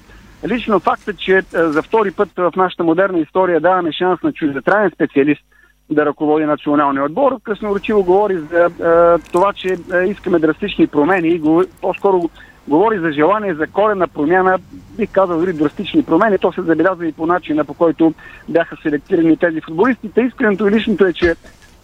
Лично 0.48 0.80
фактът, 0.80 1.18
че 1.18 1.42
за 1.52 1.82
втори 1.82 2.10
път 2.10 2.28
в 2.36 2.52
нашата 2.56 2.84
модерна 2.84 3.18
история 3.18 3.60
даваме 3.60 3.92
шанс 3.92 4.22
на 4.22 4.32
чуждестранен 4.32 4.90
специалист 4.94 5.42
да 5.90 6.06
ръководи 6.06 6.44
националния 6.44 7.04
отбор. 7.04 7.40
Красноречиво 7.42 8.04
говори 8.04 8.38
за 8.38 8.64
е, 8.64 9.30
това, 9.32 9.52
че 9.52 9.76
искаме 10.08 10.38
драстични 10.38 10.86
промени 10.86 11.28
и 11.28 11.38
го, 11.38 11.64
по-скоро 11.80 12.30
говори 12.70 12.98
за 12.98 13.12
желание 13.12 13.54
за 13.54 13.66
корена 13.66 14.08
промяна, 14.08 14.58
бих 14.96 15.10
казал 15.12 15.38
дори 15.38 15.52
драстични 15.52 16.02
промени. 16.02 16.38
То 16.38 16.52
се 16.52 16.62
забелязва 16.62 17.06
и 17.06 17.12
по 17.12 17.26
начина, 17.26 17.64
по 17.64 17.74
който 17.74 18.14
бяха 18.48 18.76
селектирани 18.82 19.36
тези 19.36 19.60
футболистите. 19.60 20.20
Искреното 20.20 20.68
и 20.68 20.70
личното 20.70 21.04
е, 21.04 21.12
че 21.12 21.34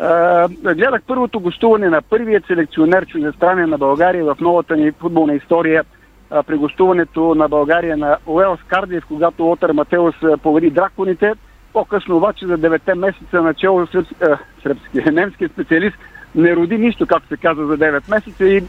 Uh, 0.01 0.74
гледах 0.74 1.03
първото 1.07 1.41
гостуване 1.41 1.89
на 1.89 2.03
първият 2.03 2.47
селекционер 2.47 3.07
чуждестранен 3.07 3.70
на 3.70 3.78
България 3.78 4.24
в 4.24 4.37
новата 4.41 4.76
ни 4.76 4.93
футболна 4.93 5.34
история 5.34 5.84
uh, 6.30 6.43
при 6.43 6.57
гостуването 6.57 7.34
на 7.34 7.49
България 7.49 7.97
на 7.97 8.16
Уелс 8.26 8.61
Кардиев, 8.66 9.05
когато 9.09 9.43
Лотър 9.43 9.72
Матеус 9.72 10.14
поведи 10.43 10.70
драконите. 10.70 11.32
По-късно 11.72 12.16
обаче 12.16 12.47
за 12.47 12.59
9 12.59 12.95
месеца 12.95 13.43
начало 13.43 13.87
uh, 13.87 14.39
сръбски, 14.62 15.11
немски 15.12 15.49
специалист 15.49 15.97
не 16.34 16.57
роди 16.57 16.78
нищо, 16.78 17.07
както 17.07 17.28
се 17.28 17.37
казва, 17.37 17.66
за 17.66 17.78
9 17.78 18.11
месеца 18.11 18.45
и 18.45 18.62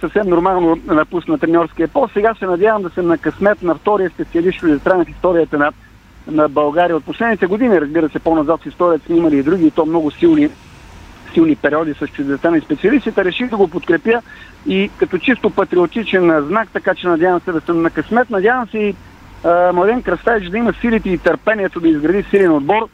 съвсем 0.00 0.28
нормално 0.28 0.78
напусна 0.86 1.38
треньорския 1.38 1.88
пост. 1.88 2.12
Сега 2.12 2.34
се 2.34 2.46
надявам 2.46 2.82
да 2.82 2.90
съм 2.90 3.06
на 3.06 3.18
късмет 3.18 3.62
на 3.62 3.74
втория 3.74 4.10
специалист 4.10 4.58
чуждестранен 4.58 5.04
в 5.04 5.10
историята 5.10 5.58
на 5.58 5.72
на 6.26 6.48
България 6.48 6.96
от 6.96 7.04
последните 7.04 7.46
години. 7.46 7.80
Разбира 7.80 8.08
се, 8.08 8.18
по-назад 8.18 8.62
в 8.62 8.66
историята 8.66 9.06
сме 9.06 9.16
имали 9.16 9.38
и 9.38 9.42
други, 9.42 9.66
и 9.66 9.70
то 9.70 9.86
много 9.86 10.10
силни, 10.10 10.48
силни 11.32 11.56
периоди 11.56 11.94
с 11.94 12.06
чуждестранни 12.06 12.60
специалистите. 12.60 13.24
Реших 13.24 13.50
да 13.50 13.56
го 13.56 13.68
подкрепя 13.68 14.22
и 14.66 14.90
като 14.96 15.18
чисто 15.18 15.50
патриотичен 15.50 16.44
знак, 16.46 16.68
така 16.72 16.94
че 16.94 17.08
надявам 17.08 17.40
се 17.40 17.52
да 17.52 17.60
съм 17.60 17.82
на 17.82 17.90
късмет. 17.90 18.30
Надявам 18.30 18.68
се 18.68 18.78
и 18.78 18.94
Младен 19.74 20.02
Кръставич 20.02 20.48
да 20.48 20.58
има 20.58 20.72
силите 20.72 21.10
и 21.10 21.18
търпението 21.18 21.80
да 21.80 21.88
изгради 21.88 22.22
силен 22.22 22.52
отбор, 22.52 22.88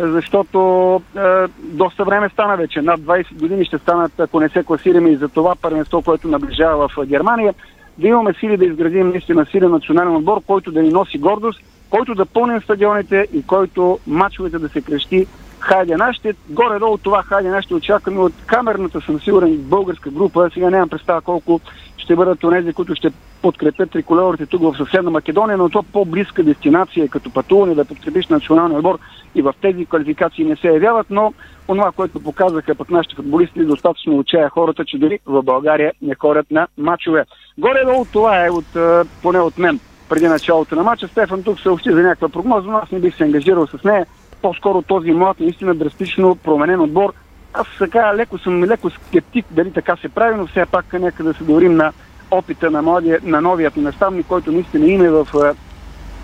защото 0.00 0.94
а, 1.16 1.48
доста 1.58 2.04
време 2.04 2.28
стана 2.28 2.56
вече. 2.56 2.82
Над 2.82 3.00
20 3.00 3.38
години 3.38 3.64
ще 3.64 3.78
станат, 3.78 4.20
ако 4.20 4.40
не 4.40 4.48
се 4.48 4.64
класираме 4.64 5.10
и 5.10 5.16
за 5.16 5.28
това 5.28 5.54
първенство, 5.62 6.02
което 6.02 6.28
наближава 6.28 6.88
в 6.88 7.06
Германия. 7.06 7.54
Да 7.98 8.08
имаме 8.08 8.34
сили 8.40 8.56
да 8.56 8.64
изградим 8.64 9.08
наистина 9.08 9.46
силен 9.46 9.70
национален 9.70 10.16
отбор, 10.16 10.40
който 10.46 10.72
да 10.72 10.82
ни 10.82 10.88
носи 10.88 11.18
гордост 11.18 11.60
който 11.90 12.14
да 12.14 12.26
пълним 12.26 12.62
стадионите 12.62 13.26
и 13.32 13.42
който 13.42 13.98
мачовете 14.06 14.58
да 14.58 14.68
се 14.68 14.80
крещи 14.80 15.26
Хайде 15.60 15.96
нашите. 15.96 16.34
Горе-долу 16.48 16.98
това 16.98 17.22
Хайде 17.22 17.48
нашите 17.48 17.74
очакваме 17.74 18.20
от 18.20 18.32
камерната, 18.46 19.00
съм 19.00 19.20
сигурен, 19.20 19.56
българска 19.56 20.10
група. 20.10 20.50
Сега 20.54 20.70
нямам 20.70 20.88
представа 20.88 21.20
колко 21.20 21.60
ще 21.96 22.16
бъдат 22.16 22.44
онези, 22.44 22.72
които 22.72 22.94
ще 22.94 23.10
подкрепят 23.42 23.90
триколорите 23.90 24.46
тук 24.46 24.62
в 24.62 24.76
съседна 24.76 25.10
Македония, 25.10 25.56
но 25.56 25.68
то 25.68 25.82
по-близка 25.82 26.42
дестинация 26.42 27.08
като 27.08 27.32
пътуване 27.32 27.74
да 27.74 27.84
подкрепиш 27.84 28.26
националния 28.26 28.78
отбор 28.78 28.98
и 29.34 29.42
в 29.42 29.54
тези 29.62 29.86
квалификации 29.86 30.44
не 30.44 30.56
се 30.56 30.68
явяват, 30.68 31.06
но 31.10 31.32
онова, 31.68 31.92
което 31.92 32.20
показаха 32.20 32.74
пък 32.74 32.90
нашите 32.90 33.16
футболисти, 33.16 33.64
достатъчно 33.64 34.18
отчая 34.18 34.48
хората, 34.48 34.84
че 34.84 34.98
дори 34.98 35.18
в 35.26 35.42
България 35.42 35.92
не 36.02 36.14
ходят 36.14 36.50
на 36.50 36.66
мачове. 36.78 37.24
Горе-долу 37.58 38.06
това 38.12 38.46
е 38.46 38.50
от, 38.50 38.76
поне 39.22 39.40
от 39.40 39.58
мен 39.58 39.80
преди 40.08 40.28
началото 40.28 40.76
на 40.76 40.82
матча. 40.82 41.08
Стефан 41.08 41.42
тук 41.42 41.60
съобщи 41.60 41.92
за 41.92 42.02
някаква 42.02 42.28
прогноза, 42.28 42.70
но 42.70 42.76
аз 42.76 42.90
не 42.90 43.00
бих 43.00 43.16
се 43.16 43.24
ангажирал 43.24 43.66
с 43.66 43.84
нея. 43.84 44.06
По-скоро 44.42 44.82
този 44.82 45.12
млад, 45.12 45.40
наистина 45.40 45.74
драстично 45.74 46.36
променен 46.36 46.80
отбор. 46.80 47.12
Аз 47.52 47.66
така 47.78 48.16
леко 48.16 48.38
съм 48.38 48.64
леко 48.64 48.90
скептик 48.90 49.46
дали 49.50 49.72
така 49.72 49.96
се 49.96 50.08
прави, 50.08 50.36
но 50.36 50.46
все 50.46 50.66
пак 50.66 50.92
нека 50.92 51.24
да 51.24 51.34
се 51.34 51.44
доверим 51.44 51.76
на 51.76 51.92
опита 52.30 52.70
на, 52.70 52.82
младия, 52.82 53.20
на 53.22 53.40
новият 53.40 53.76
наставник, 53.76 54.26
който 54.26 54.52
наистина 54.52 54.86
име 54.86 55.10
в 55.10 55.26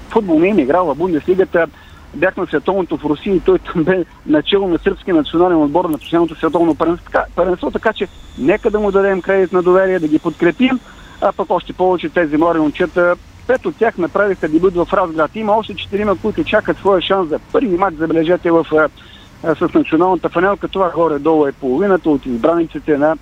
футбол 0.08 0.38
не 0.38 0.48
е 0.48 0.62
играл 0.62 0.86
в 0.86 0.98
Бундеслигата. 0.98 1.66
Бях 2.14 2.36
на 2.36 2.46
световното 2.46 2.96
в 2.96 3.04
Русия 3.04 3.36
и 3.36 3.40
той 3.40 3.58
там 3.58 3.84
бе 3.84 4.04
начало 4.26 4.68
на 4.68 4.78
сръбски 4.78 5.12
национален 5.12 5.62
отбор 5.62 5.84
на 5.84 5.98
последното 5.98 6.34
световно 6.34 6.76
първенство, 7.34 7.70
така 7.70 7.92
че 7.92 8.08
нека 8.38 8.70
да 8.70 8.80
му 8.80 8.90
дадем 8.90 9.22
кредит 9.22 9.52
на 9.52 9.62
доверие, 9.62 9.98
да 9.98 10.08
ги 10.08 10.18
подкрепим, 10.18 10.80
а 11.20 11.32
пък 11.32 11.50
още 11.50 11.72
повече 11.72 12.08
тези 12.08 12.36
млади 12.36 12.58
момчета 12.58 13.16
Пет 13.46 13.66
от 13.66 13.76
тях 13.76 13.98
направиха 13.98 14.48
дебют 14.48 14.74
в 14.74 14.88
Разград. 14.92 15.30
Има 15.34 15.56
още 15.56 15.74
четирима, 15.74 16.16
които 16.22 16.44
чакат 16.44 16.78
своя 16.78 17.02
шанс 17.02 17.28
за 17.28 17.38
първи 17.38 17.76
матч, 17.76 17.96
забележете, 17.96 18.50
в, 18.50 18.66
а, 19.42 19.54
с 19.54 19.74
националната 19.74 20.28
фанелка. 20.28 20.68
Това 20.68 20.90
горе-долу 20.94 21.46
е 21.46 21.52
половината 21.52 22.10
от 22.10 22.26
избраниците 22.26 22.98
на 22.98 23.16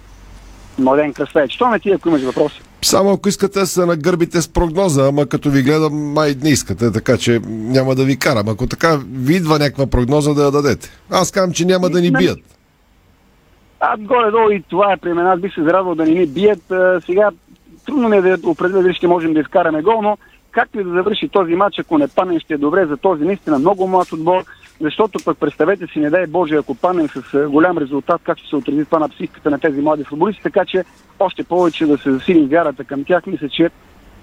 Младен 0.78 1.12
Кръстаец. 1.12 1.50
Що 1.50 1.68
на 1.68 1.78
ти, 1.78 1.90
ако 1.90 2.08
имаш 2.08 2.22
въпроси? 2.22 2.62
Само 2.82 3.12
ако 3.12 3.28
искате 3.28 3.66
се 3.66 3.86
нагърбите 3.86 4.42
с 4.42 4.48
прогноза, 4.48 5.08
ама 5.08 5.26
като 5.26 5.50
ви 5.50 5.62
гледам, 5.62 6.12
май 6.12 6.34
не 6.42 6.50
искате, 6.50 6.92
така 6.92 7.16
че 7.16 7.40
няма 7.48 7.94
да 7.94 8.04
ви 8.04 8.18
карам. 8.18 8.48
Ако 8.48 8.66
така 8.66 9.00
ви 9.12 9.34
идва 9.34 9.58
някаква 9.58 9.86
прогноза 9.86 10.34
да 10.34 10.44
я 10.44 10.50
дадете. 10.50 10.90
Аз 11.10 11.30
казвам, 11.30 11.52
че 11.52 11.64
няма 11.64 11.90
да 11.90 12.00
ни 12.00 12.10
бият. 12.10 12.38
А, 13.80 13.96
горе-долу 13.98 14.50
и 14.50 14.62
това 14.70 14.92
е 14.92 14.96
при 14.96 15.12
мен. 15.12 15.26
Аз 15.26 15.40
бих 15.40 15.54
се 15.54 15.62
зарадвал 15.62 15.94
да 15.94 16.04
ни 16.04 16.14
ни 16.14 16.26
бият. 16.26 16.62
Сега 17.06 17.30
трудно 17.86 18.08
ми 18.08 18.16
е 18.16 18.22
да 18.22 18.50
определя 18.50 18.82
дали 18.82 18.94
ще 18.94 19.08
можем 19.08 19.34
да 19.34 19.40
изкараме 19.40 19.82
гол, 19.82 20.02
но 20.02 20.18
както 20.50 20.80
и 20.80 20.84
да 20.84 20.90
завърши 20.90 21.28
този 21.28 21.54
матч, 21.54 21.78
ако 21.78 21.98
не 21.98 22.08
панем, 22.08 22.40
ще 22.40 22.54
е 22.54 22.58
добре 22.58 22.86
за 22.86 22.96
този 22.96 23.24
наистина 23.24 23.58
много 23.58 23.88
млад 23.88 24.12
отбор, 24.12 24.44
защото 24.80 25.18
пък 25.24 25.38
представете 25.38 25.86
си, 25.86 25.98
не 25.98 26.10
дай 26.10 26.26
Боже, 26.26 26.56
ако 26.56 26.74
панем 26.74 27.08
с 27.08 27.48
голям 27.48 27.78
резултат, 27.78 28.20
как 28.24 28.38
ще 28.38 28.48
се 28.48 28.56
отрази 28.56 28.84
това 28.84 28.98
на 28.98 29.08
психиката 29.08 29.50
на 29.50 29.58
тези 29.58 29.80
млади 29.80 30.04
футболисти, 30.04 30.42
така 30.42 30.64
че 30.64 30.84
още 31.20 31.44
повече 31.44 31.86
да 31.86 31.98
се 31.98 32.12
засили 32.12 32.46
вярата 32.46 32.84
към 32.84 33.04
тях, 33.04 33.26
мисля, 33.26 33.48
че 33.48 33.70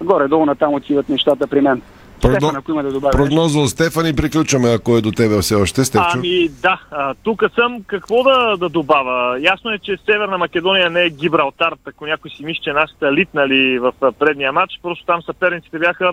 горе-долу 0.00 0.46
натам 0.46 0.74
отиват 0.74 1.08
нещата 1.08 1.46
при 1.46 1.60
мен. 1.60 1.82
Прогно... 2.22 2.40
Стефан, 2.40 2.56
ако 2.56 2.70
има 2.70 2.82
да 2.82 2.92
добавя. 2.92 3.12
Прогноза 3.12 3.58
от 3.58 3.70
Стефан 3.70 4.06
и 4.06 4.16
приключваме, 4.16 4.68
ако 4.68 4.96
е 4.96 5.00
до 5.00 5.10
тебе 5.10 5.40
все 5.40 5.54
още. 5.54 5.84
Стефчо. 5.84 6.08
Ами 6.14 6.48
да, 6.62 6.78
тук 7.22 7.42
съм. 7.54 7.82
Какво 7.86 8.22
да, 8.22 8.56
да 8.56 8.68
добавя? 8.68 9.40
Ясно 9.40 9.70
е, 9.70 9.78
че 9.78 9.96
Северна 10.06 10.38
Македония 10.38 10.90
не 10.90 11.02
е 11.02 11.10
Гибралтар, 11.10 11.74
ако 11.86 12.06
някой 12.06 12.30
си 12.30 12.44
мисли, 12.44 12.60
че 12.64 12.72
нашите 12.72 13.12
литнали 13.12 13.78
в 13.78 13.92
предния 14.18 14.52
матч. 14.52 14.72
Просто 14.82 15.04
там 15.04 15.22
съперниците 15.22 15.78
бяха 15.78 16.12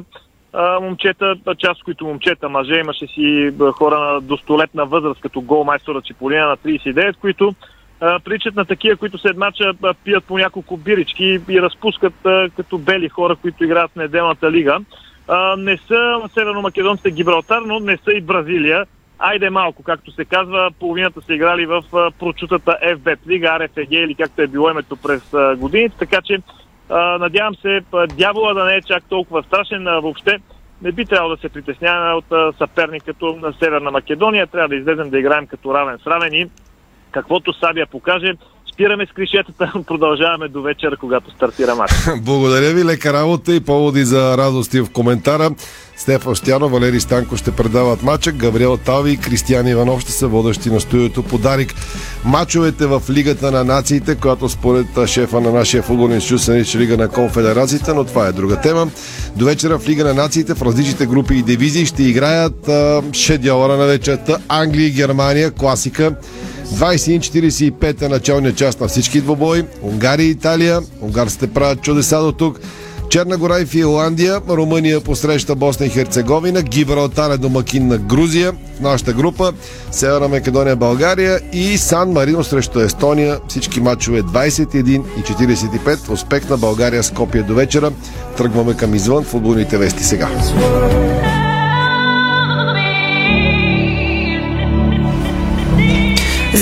а, 0.53 0.79
момчета, 0.79 1.35
част 1.57 1.83
които 1.83 2.05
момчета, 2.05 2.49
мъже, 2.49 2.75
имаше 2.75 3.07
си 3.07 3.53
хора 3.73 3.99
на 3.99 4.21
достолетна 4.21 4.85
възраст, 4.85 5.21
като 5.21 5.41
гол 5.41 5.63
майстора 5.63 6.01
Чиполина 6.01 6.47
на 6.47 6.57
39, 6.57 7.15
които 7.15 7.55
а, 7.99 8.19
приличат 8.19 8.55
на 8.55 8.65
такива, 8.65 8.95
които 8.95 9.17
след 9.17 9.37
мача 9.37 9.73
пият 10.03 10.23
по 10.23 10.37
няколко 10.37 10.77
бирички 10.77 11.39
и 11.49 11.61
разпускат 11.61 12.25
а, 12.25 12.49
като 12.55 12.77
бели 12.77 13.09
хора, 13.09 13.35
които 13.35 13.63
играят 13.63 13.91
в 13.91 13.95
неделната 13.95 14.51
лига 14.51 14.79
не 15.57 15.77
са 15.77 16.21
северно-македонците 16.33 17.11
Гибралтар, 17.11 17.61
но 17.61 17.79
не 17.79 17.97
са 17.97 18.11
и 18.11 18.21
Бразилия. 18.21 18.85
Айде 19.19 19.49
малко, 19.49 19.83
както 19.83 20.11
се 20.11 20.25
казва, 20.25 20.71
половината 20.79 21.21
са 21.21 21.33
играли 21.33 21.65
в 21.65 21.83
а, 21.93 22.11
прочутата 22.11 22.77
FBET 22.83 23.27
лига, 23.27 23.47
RFG 23.47 23.89
или 23.91 24.15
както 24.15 24.41
е 24.41 24.47
било 24.47 24.69
името 24.69 24.95
през 24.95 25.21
годините, 25.57 25.95
така 25.99 26.21
че 26.21 26.37
надявам 27.19 27.55
се 27.55 27.81
дявола 28.15 28.53
да 28.53 28.65
не 28.65 28.75
е 28.75 28.81
чак 28.81 29.03
толкова 29.09 29.43
страшен 29.43 29.83
въобще. 29.83 30.39
Не 30.81 30.91
би 30.91 31.05
трябвало 31.05 31.35
да 31.35 31.41
се 31.41 31.49
притесняваме 31.49 32.13
от 32.13 32.31
а, 32.31 32.53
съперник 32.57 33.03
като 33.03 33.35
на 33.35 33.53
Северна 33.53 33.91
Македония. 33.91 34.47
Трябва 34.47 34.67
да 34.67 34.75
излезем 34.75 35.09
да 35.09 35.19
играем 35.19 35.47
като 35.47 35.73
равен 35.73 35.97
с 36.03 36.07
равен 36.07 36.33
и 36.33 36.49
каквото 37.11 37.53
Сабия 37.53 37.87
покаже, 37.87 38.33
спираме 38.79 39.05
с 39.05 39.13
клишетата, 39.13 39.71
продължаваме 39.87 40.47
до 40.47 40.61
вечера, 40.61 40.97
когато 40.97 41.31
стартира 41.31 41.75
матч. 41.75 41.91
Благодаря 42.21 42.73
ви, 42.73 42.85
лека 42.85 43.13
работа 43.13 43.55
и 43.55 43.59
поводи 43.59 44.03
за 44.03 44.37
радости 44.37 44.81
в 44.81 44.89
коментара. 44.93 45.51
Стефан 45.97 46.35
Стяно, 46.35 46.69
Валери 46.69 46.99
Станко 46.99 47.37
ще 47.37 47.51
предават 47.51 48.03
матча, 48.03 48.31
Габриел 48.31 48.77
Тави 48.77 49.11
и 49.11 49.17
Кристиян 49.17 49.67
Иванов 49.67 50.01
ще 50.01 50.11
са 50.11 50.27
водещи 50.27 50.69
на 50.69 50.79
студиото 50.79 51.23
подарик. 51.23 51.73
Мачовете 52.25 52.85
в 52.85 53.01
Лигата 53.09 53.51
на 53.51 53.63
нациите, 53.63 54.15
която 54.15 54.49
според 54.49 55.07
шефа 55.07 55.41
на 55.41 55.51
нашия 55.51 55.83
футболен 55.83 56.15
институт 56.15 56.41
се 56.41 56.51
нарича 56.51 56.77
Лига 56.77 56.97
на 56.97 57.09
конфедерациите, 57.09 57.93
но 57.93 58.03
това 58.03 58.27
е 58.27 58.31
друга 58.31 58.61
тема. 58.61 58.87
До 59.35 59.45
вечера 59.45 59.79
в 59.79 59.87
Лига 59.87 60.03
на 60.03 60.13
нациите 60.13 60.55
в 60.55 60.61
различните 60.61 61.05
групи 61.05 61.35
и 61.35 61.43
дивизии 61.43 61.85
ще 61.85 62.03
играят 62.03 62.67
6 62.67 63.37
дялара 63.37 63.77
на 63.77 63.85
вечерта 63.85 64.37
Англия 64.49 64.87
и 64.87 64.91
Германия, 64.91 65.51
класика. 65.51 66.15
21.45 66.73 68.01
е 68.01 68.07
началният 68.07 68.57
част 68.57 68.81
на 68.81 68.87
всички 68.87 69.21
двобои. 69.21 69.63
Унгария 69.81 70.27
и 70.27 70.31
Италия. 70.31 70.81
Унгарците 71.01 71.47
правят 71.47 71.81
чудеса 71.81 72.19
до 72.21 72.31
тук. 72.31 72.59
Черна 73.09 73.37
гора 73.37 73.59
и 73.59 73.65
Финландия, 73.65 74.41
Румъния 74.49 75.01
посреща 75.01 75.55
Босна 75.55 75.85
и 75.85 75.89
Херцеговина, 75.89 76.61
Гибралтар 76.61 77.31
е 77.31 77.37
домакин 77.37 77.87
на 77.87 77.97
Грузия 77.97 78.53
нашата 78.81 79.13
група, 79.13 79.53
Северна 79.91 80.27
Македония, 80.27 80.75
България 80.75 81.39
и 81.53 81.77
Сан 81.77 82.11
Марино 82.11 82.43
срещу 82.43 82.79
Естония. 82.79 83.39
Всички 83.47 83.81
матчове 83.81 84.23
21 84.23 85.03
и 85.19 85.23
45. 85.23 86.09
Успех 86.09 86.49
на 86.49 86.57
България 86.57 87.03
с 87.03 87.11
копия 87.11 87.43
до 87.43 87.55
вечера. 87.55 87.91
Тръгваме 88.37 88.73
към 88.73 88.95
извън 88.95 89.23
футболните 89.23 89.77
вести 89.77 90.03
сега. 90.03 90.29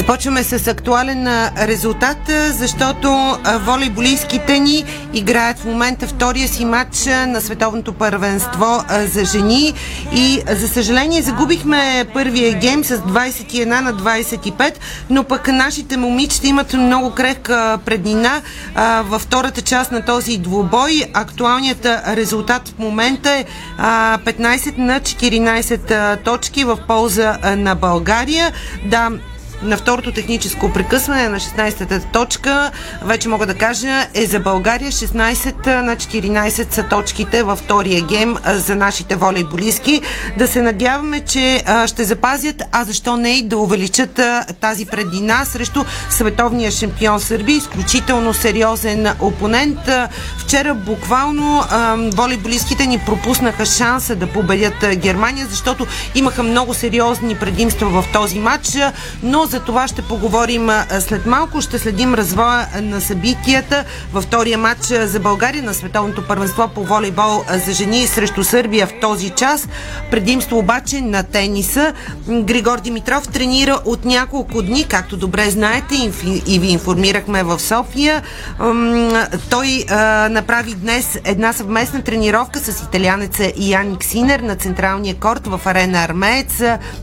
Започваме 0.08 0.44
с 0.44 0.68
актуален 0.68 1.28
резултат, 1.62 2.18
защото 2.50 3.38
волейболистките 3.60 4.60
ни 4.60 4.86
играят 5.14 5.60
в 5.60 5.66
момента 5.66 6.08
втория 6.08 6.48
си 6.48 6.66
матч 6.66 7.06
на 7.06 7.42
световното 7.42 7.94
първенство 7.94 8.84
за 9.06 9.26
жени 9.26 9.74
и 10.14 10.42
за 10.50 10.68
съжаление 10.68 11.22
загубихме 11.22 12.06
първия 12.14 12.60
гейм 12.60 12.84
с 12.84 12.98
21 12.98 13.66
на 13.66 13.94
25, 13.94 14.74
но 15.10 15.24
пък 15.24 15.48
нашите 15.48 15.98
момичета 15.98 16.48
имат 16.48 16.74
много 16.74 17.12
крехка 17.12 17.80
преднина 17.86 18.42
във 19.04 19.22
втората 19.22 19.62
част 19.62 19.92
на 19.92 20.06
този 20.06 20.38
двубой. 20.38 21.04
Актуалният 21.14 21.86
резултат 22.08 22.68
в 22.70 22.80
момента 22.80 23.32
е 23.32 23.46
а, 23.78 24.18
15 24.18 24.78
на 24.78 25.00
14 25.00 25.92
а, 25.92 26.16
точки 26.16 26.64
в 26.64 26.80
полза 26.88 27.38
на 27.56 27.76
България. 27.76 28.52
Да, 28.86 29.12
на 29.62 29.78
второто 29.78 30.12
техническо 30.12 30.74
прекъсване 30.74 31.30
на 31.30 31.40
16-та 31.40 32.00
точка, 32.00 32.72
вече 33.04 33.30
мога 33.30 33.46
да 33.46 33.54
кажа, 33.54 34.08
е 34.14 34.26
за 34.26 34.40
България 34.40 34.92
16 34.92 35.82
на 35.82 35.96
14 35.96 36.74
са 36.74 36.84
точките 36.84 37.44
във 37.44 37.60
втория 37.60 38.02
гейм 38.02 38.38
за 38.46 38.76
нашите 38.76 39.16
волейболистки. 39.16 40.02
Да 40.38 40.48
се 40.48 40.62
надяваме, 40.62 41.20
че 41.20 41.64
ще 41.86 42.04
запазят, 42.04 42.64
а 42.72 42.84
защо 42.84 43.18
не 43.18 43.30
и 43.30 43.48
да 43.48 43.58
увеличат 43.58 44.20
тази 44.62 44.86
предина 44.86 45.46
срещу 45.46 45.84
световния 46.10 46.72
шампион 46.72 47.20
Сърбия. 47.20 47.58
Изключително 47.58 48.34
сериозен 48.34 49.08
опонент. 49.20 49.80
Вчера 50.38 50.74
буквално 50.74 51.64
волейболистките 52.14 52.86
ни 52.86 53.00
пропуснаха 53.06 53.66
шанса 53.66 54.16
да 54.16 54.28
победят 54.28 54.86
Германия, 54.96 55.48
защото 55.50 55.88
имаха 56.16 56.44
много 56.44 56.74
сериозни 56.74 57.36
предимства 57.36 58.02
в 58.02 58.06
този 58.14 58.40
матч, 58.40 58.78
но 59.24 59.47
за 59.48 59.60
това 59.60 59.88
ще 59.88 60.02
поговорим 60.02 60.70
след 61.00 61.26
малко. 61.26 61.62
Ще 61.62 61.80
следим 61.80 62.14
развоя 62.14 62.68
на 62.82 63.02
събитията 63.02 63.84
във 64.14 64.24
втория 64.24 64.58
матч 64.58 64.86
за 64.86 65.20
България 65.20 65.64
на 65.64 65.74
Световното 65.74 66.28
първенство 66.28 66.68
по 66.76 66.84
волейбол 66.84 67.44
за 67.66 67.74
жени 67.74 68.08
срещу 68.08 68.44
Сърбия 68.44 68.88
в 68.88 68.94
този 69.02 69.30
час. 69.30 69.68
Предимство 70.12 70.58
обаче 70.58 71.02
на 71.02 71.24
тениса. 71.24 71.94
Григор 72.30 72.80
Димитров 72.80 73.28
тренира 73.28 73.80
от 73.86 74.06
няколко 74.06 74.62
дни, 74.62 74.86
както 74.90 75.18
добре 75.18 75.50
знаете 75.50 75.96
и 76.48 76.60
ви 76.60 76.68
информирахме 76.68 77.44
в 77.44 77.60
София. 77.60 78.24
Той 79.50 79.86
направи 80.30 80.74
днес 80.74 81.20
една 81.24 81.54
съвместна 81.54 82.02
тренировка 82.02 82.60
с 82.60 82.84
италянеца 82.84 83.52
Яник 83.58 84.04
Синер 84.04 84.40
на 84.40 84.56
централния 84.56 85.16
корт 85.16 85.48
в 85.48 85.62
арена 85.66 86.04
Армеец 86.04 86.62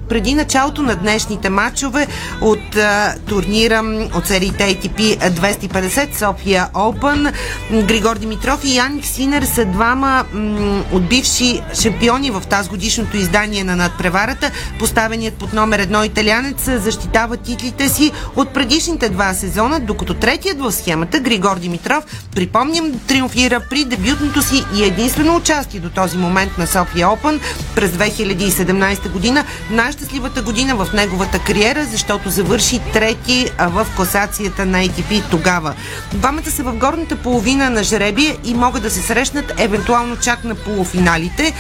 преди 0.09 0.35
началото 0.35 0.83
на 0.83 0.97
днешните 0.97 1.51
матчове 1.51 2.07
от 2.41 2.77
а, 2.77 3.15
турнира 3.29 4.09
от 4.15 4.27
сериите 4.27 4.65
ATP 4.65 5.31
250 5.31 6.19
София 6.19 6.69
Open. 6.75 7.33
Григор 7.71 8.19
Димитров 8.19 8.65
и 8.65 8.77
Яник 8.77 9.05
Синер 9.05 9.43
са 9.43 9.65
двама 9.65 10.25
м- 10.33 10.85
от 10.93 11.09
бивши 11.09 11.61
шампиони 11.83 12.31
в 12.31 12.43
тази 12.51 12.69
годишното 12.69 13.17
издание 13.17 13.65
на 13.65 13.77
надпреварата. 13.77 14.51
Поставеният 14.79 15.35
под 15.35 15.53
номер 15.53 15.79
едно 15.79 16.05
италянец 16.05 16.71
защитава 16.81 17.37
титлите 17.37 17.89
си 17.89 18.13
от 18.37 18.55
предишните 18.55 19.09
два 19.09 19.35
сезона, 19.35 19.81
докато 19.81 20.15
третият 20.15 20.61
в 20.61 20.73
схемата, 20.73 21.21
Григор 21.21 21.59
Димитров, 21.59 22.05
припомням, 22.35 23.01
триумфира 23.07 23.61
при 23.71 23.85
дебютното 23.85 24.43
си 24.43 24.65
и 24.77 24.85
единствено 24.85 25.37
участие 25.37 25.81
до 25.81 25.91
този 25.91 26.19
момент 26.19 26.59
на 26.59 26.67
София 26.67 27.07
Open 27.07 27.41
през 27.75 27.91
2017 27.91 29.09
година. 29.11 29.45
Най-щастливата 29.71 30.43
година 30.43 30.77
в 30.77 30.93
неговата 30.93 31.39
кариера, 31.39 31.85
защото 31.85 32.24
завърши 32.31 32.81
трети 32.93 33.51
в 33.59 33.87
класацията 33.97 34.67
на 34.67 34.79
ATP 34.79 35.31
тогава. 35.31 35.75
Двамата 36.13 36.51
са 36.51 36.63
в 36.63 36.77
горната 36.77 37.17
половина 37.17 37.71
на 37.71 37.83
жребия 37.83 38.37
и 38.45 38.55
могат 38.55 38.83
да 38.83 38.91
се 38.91 39.03
срещнат 39.03 39.53
евентуално 39.59 40.17
чак 40.17 40.45
на 40.45 40.55
полуфиналите. 40.55 41.55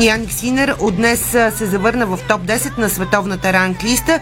Яник 0.00 0.32
Синер 0.32 0.74
от 0.78 0.96
днес 0.96 1.20
се 1.30 1.66
завърна 1.66 2.06
в 2.06 2.18
топ 2.28 2.42
10 2.42 2.78
на 2.78 2.90
световната 2.90 3.52
ранглиста 3.52 4.20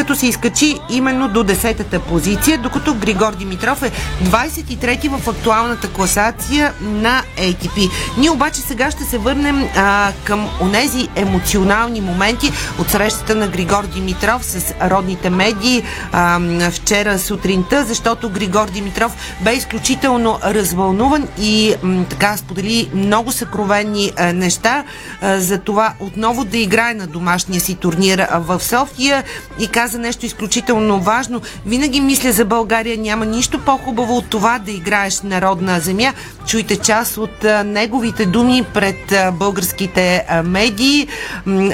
като 0.00 0.16
се 0.16 0.26
изкачи 0.26 0.78
именно 0.90 1.28
до 1.28 1.44
10-та 1.44 2.00
позиция, 2.00 2.58
докато 2.58 2.94
Григор 2.94 3.34
Димитров 3.34 3.82
е 3.82 3.90
23-ти 4.24 5.08
в 5.08 5.28
актуалната 5.28 5.88
класация 5.92 6.72
на 6.80 7.22
ATP. 7.38 7.90
Ние 8.18 8.30
обаче 8.30 8.60
сега 8.60 8.90
ще 8.90 9.04
се 9.04 9.18
върнем 9.18 9.68
а, 9.76 10.12
към 10.24 10.48
онези 10.60 11.08
емоционални 11.16 12.00
моменти 12.00 12.52
от 12.78 12.90
срещата 12.90 13.34
на 13.34 13.48
Григор 13.48 13.86
Димитров 13.86 14.44
с 14.44 14.74
родните 14.82 15.30
медии 15.30 15.82
а, 16.12 16.40
вчера 16.70 17.18
сутринта, 17.18 17.84
защото 17.84 18.30
Григор 18.30 18.68
Димитров 18.68 19.16
бе 19.40 19.52
изключително 19.52 20.38
развълнуван 20.44 21.28
и 21.38 21.74
м, 21.82 22.04
така 22.10 22.36
сподели 22.36 22.90
много 22.94 23.32
съкровенни 23.32 24.12
а, 24.16 24.32
неща 24.32 24.84
а, 25.20 25.40
за 25.40 25.58
това 25.58 25.94
отново 26.00 26.44
да 26.44 26.58
играе 26.58 26.94
на 26.94 27.06
домашния 27.06 27.60
си 27.60 27.74
турнир 27.74 28.26
в 28.32 28.62
София 28.62 29.24
и 29.58 29.68
каза 29.68 29.89
нещо 29.98 30.26
изключително 30.26 31.00
важно. 31.00 31.40
Винаги 31.66 32.00
мисля 32.00 32.32
за 32.32 32.44
България. 32.44 32.98
Няма 32.98 33.26
нищо 33.26 33.58
по-хубаво 33.58 34.16
от 34.16 34.26
това 34.30 34.58
да 34.58 34.70
играеш 34.70 35.20
народна 35.20 35.80
земя. 35.80 36.12
Чуйте 36.46 36.76
част 36.76 37.16
от 37.16 37.44
неговите 37.64 38.26
думи 38.26 38.64
пред 38.74 38.96
българските 39.32 40.26
медии. 40.44 41.08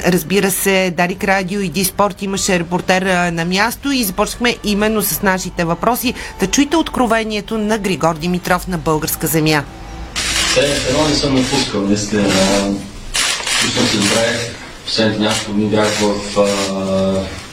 Разбира 0.07 0.51
се, 0.51 0.93
Дарик 0.97 1.23
Радио 1.23 1.61
и 1.61 1.69
Диспорт 1.69 2.21
имаше 2.21 2.59
репортер 2.59 3.01
на 3.31 3.45
място 3.45 3.91
и 3.91 4.03
започнахме 4.03 4.55
именно 4.63 5.01
с 5.01 5.21
нашите 5.21 5.63
въпроси. 5.65 6.13
Да 6.39 6.47
чуйте 6.47 6.77
откровението 6.77 7.57
на 7.57 7.77
Григор 7.77 8.15
Димитров 8.15 8.67
на 8.67 8.77
българска 8.77 9.27
земя. 9.27 9.63
Те, 10.55 10.89
едно 10.89 11.07
не 11.07 11.15
съм 11.15 11.35
напускал, 11.35 11.81
наистина. 11.81 12.23
Чувствам 13.61 13.87
се 13.87 13.97
добре. 13.97 14.51
Последните 14.87 15.19
няколко 15.19 15.51
дни 15.51 15.65
бях 15.65 15.87
в... 15.87 16.37
А, 16.37 16.45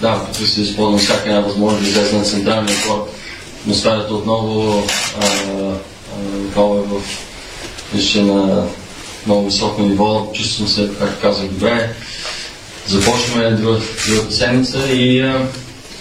да, 0.01 0.25
като 0.27 0.47
се 0.47 0.61
използвам 0.61 0.99
всяка 0.99 1.29
една 1.29 1.41
възможност 1.41 1.83
да 1.83 1.89
излезе 1.89 2.17
на 2.17 2.25
централния 2.25 2.77
корт. 2.89 3.11
Атмосферата 3.61 4.15
отново 4.15 4.83
а, 5.21 5.27
а, 6.57 6.61
е 6.61 6.61
в 6.61 7.03
вижте 7.95 8.23
на 8.23 8.67
много 9.27 9.45
високо 9.45 9.83
ниво. 9.83 10.31
Чувствам 10.35 10.69
се, 10.69 10.91
както 10.99 11.21
казах, 11.21 11.47
добре. 11.47 11.91
Започваме 12.87 13.51
другата, 13.51 13.85
другата 14.09 14.35
седмица 14.35 14.79
и 14.93 15.21
а, 15.21 15.47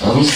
радвам 0.05 0.25
се 0.25 0.31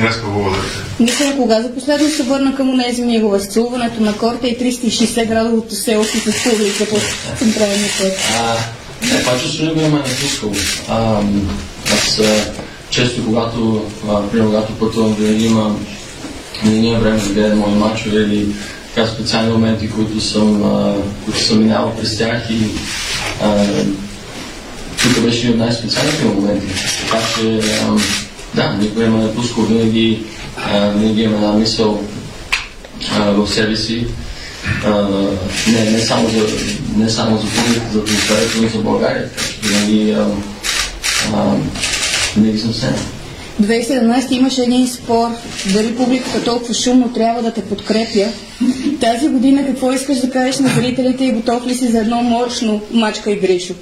И 0.00 0.06
аз 0.06 0.20
благодаря. 0.20 0.62
Мисля, 1.00 1.36
кога 1.36 1.62
за 1.62 1.74
последно 1.74 2.08
се 2.08 2.22
върна 2.22 2.56
към 2.56 2.70
онези 2.70 3.02
мигове, 3.02 3.40
сцелуването 3.40 4.02
на 4.02 4.16
корта 4.18 4.48
и 4.48 4.58
360 4.58 5.26
градовото 5.26 5.74
селфи 5.74 6.18
с 6.18 6.50
публика 6.50 6.86
по 6.88 6.96
централния 7.38 7.88
път. 8.00 8.12
Не, 9.02 9.40
чувство 9.42 9.64
не 9.64 9.72
ме 9.72 9.82
е 9.82 9.88
напускало. 9.88 10.52
А, 10.88 11.20
аз 11.92 12.18
а, 12.18 12.52
често, 12.90 13.24
когато, 13.24 13.84
примерно, 14.30 14.50
когато 14.50 14.72
пътувам, 14.72 15.14
винаги 15.14 15.46
имам 15.46 15.86
винаги 16.64 16.96
време 16.96 17.18
да 17.18 17.28
гледам 17.28 17.58
мои 17.58 17.74
мачове 17.74 18.20
или 18.20 18.46
така 18.94 19.06
специални 19.06 19.52
моменти, 19.52 19.90
които 19.90 20.20
съм, 20.20 20.64
а, 20.64 20.94
които 21.24 21.40
съм 21.40 21.62
минавал 21.62 21.96
през 21.96 22.18
тях 22.18 22.50
и 22.50 22.66
а, 23.42 23.64
тук 25.02 25.20
беше 25.24 25.38
един 25.38 25.50
от 25.50 25.58
най-специалните 25.58 26.24
моменти. 26.24 26.66
Така 27.00 27.22
че, 27.34 27.60
а, 27.82 27.96
да, 28.54 28.72
никой 28.72 29.08
ме 29.08 29.18
не 29.18 29.34
пускал, 29.34 29.64
винаги, 29.64 30.22
а, 30.56 30.90
винаги 30.90 31.22
имам 31.22 31.34
една 31.34 31.52
мисъл 31.52 32.02
а, 33.18 33.30
в 33.30 33.50
себе 33.50 33.76
си. 33.76 34.06
А, 34.84 35.08
не, 35.66 35.90
не, 35.90 35.98
само 35.98 36.28
за, 36.28 36.46
не 36.96 37.10
само 37.10 37.38
за 37.38 37.46
публиката, 37.46 37.92
за 37.92 37.98
атмосферата, 37.98 38.58
но 38.58 38.66
и 38.66 38.68
за 38.68 38.78
България. 38.78 39.30
Винаги, 39.62 40.10
а, 40.10 40.26
а, 41.34 41.54
винаги 42.36 42.58
съм 42.58 42.74
се. 42.74 42.92
2017 43.62 44.32
имаше 44.32 44.62
един 44.62 44.88
спор 44.88 45.28
дали 45.72 45.96
публиката 45.96 46.44
толкова 46.44 46.74
шумно 46.74 47.12
трябва 47.12 47.42
да 47.42 47.52
те 47.52 47.64
подкрепя. 47.64 48.28
Тази 49.00 49.28
година 49.28 49.66
какво 49.66 49.92
искаш 49.92 50.18
да 50.18 50.30
кажеш 50.30 50.58
на 50.58 50.68
зрителите 50.68 51.24
и 51.24 51.32
готов 51.32 51.66
ли 51.66 51.74
си 51.74 51.88
за 51.88 51.98
едно 51.98 52.22
мощно 52.22 52.80
мачка 52.90 53.30
и 53.30 53.36
Гришо? 53.36 53.74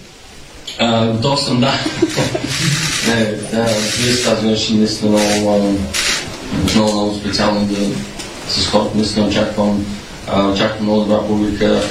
А, 0.79 1.07
готов 1.07 1.43
съм, 1.43 1.61
да. 1.61 1.73
не, 3.09 3.25
да, 3.53 3.69
вие 3.99 4.13
се 4.13 4.25
казваш 4.25 4.69
наистина 4.69 5.11
много, 5.11 5.75
много, 6.75 6.93
много 6.93 7.15
специално 7.15 7.61
да 7.67 7.77
с 8.49 8.67
хората, 8.67 8.91
наистина 8.97 9.27
очаквам, 9.27 9.87
очаквам 10.53 10.83
много 10.83 11.01
добра 11.01 11.27
публика. 11.27 11.83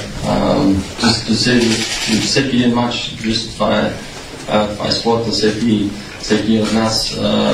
Всеки 2.24 2.56
един 2.56 2.74
матч, 2.74 3.16
това 3.54 3.80
е, 3.80 3.90
това 4.46 4.88
е 4.88 4.92
спорта, 4.92 5.30
всеки, 5.30 5.86
всеки 6.22 6.58
от 6.58 6.72
нас 6.72 7.16
а, 7.22 7.52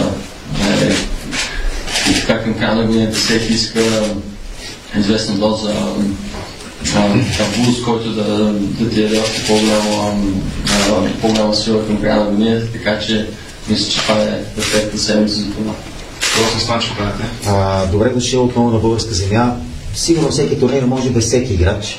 е, 0.82 0.92
и 2.10 2.14
така 2.20 2.42
към 2.42 2.54
края 2.54 2.74
на 2.74 2.84
годината 2.84 3.16
всеки 3.18 3.52
иска 3.52 3.80
известна 4.98 5.34
доза 5.34 5.74
буст, 7.64 7.84
който 7.84 8.10
да, 8.10 8.22
да 8.52 8.90
ти 8.90 9.02
даде 9.02 9.20
още 9.20 9.46
по-голяма, 9.46 10.14
по-голяма 11.20 11.54
сила 11.54 11.86
към 11.86 12.00
края 12.00 12.16
на 12.16 12.30
годината, 12.30 12.72
така 12.72 12.98
че 12.98 13.28
мисля, 13.68 13.90
че 13.90 13.98
това 13.98 14.22
е 14.22 14.44
перфектна 14.56 14.98
седмица 14.98 15.34
за 15.34 15.50
това. 15.50 15.72
Това 16.34 16.46
се. 16.56 16.60
А, 17.46 17.86
добре 17.86 18.08
дошъл 18.08 18.44
отново 18.44 18.70
на 18.70 18.78
българска 18.78 19.14
земя. 19.14 19.56
Сигурно 19.95 20.28
всеки 20.28 20.61
турнир 20.61 20.82
може 20.82 21.11
без 21.11 21.26
всеки 21.26 21.55
играч. 21.55 21.99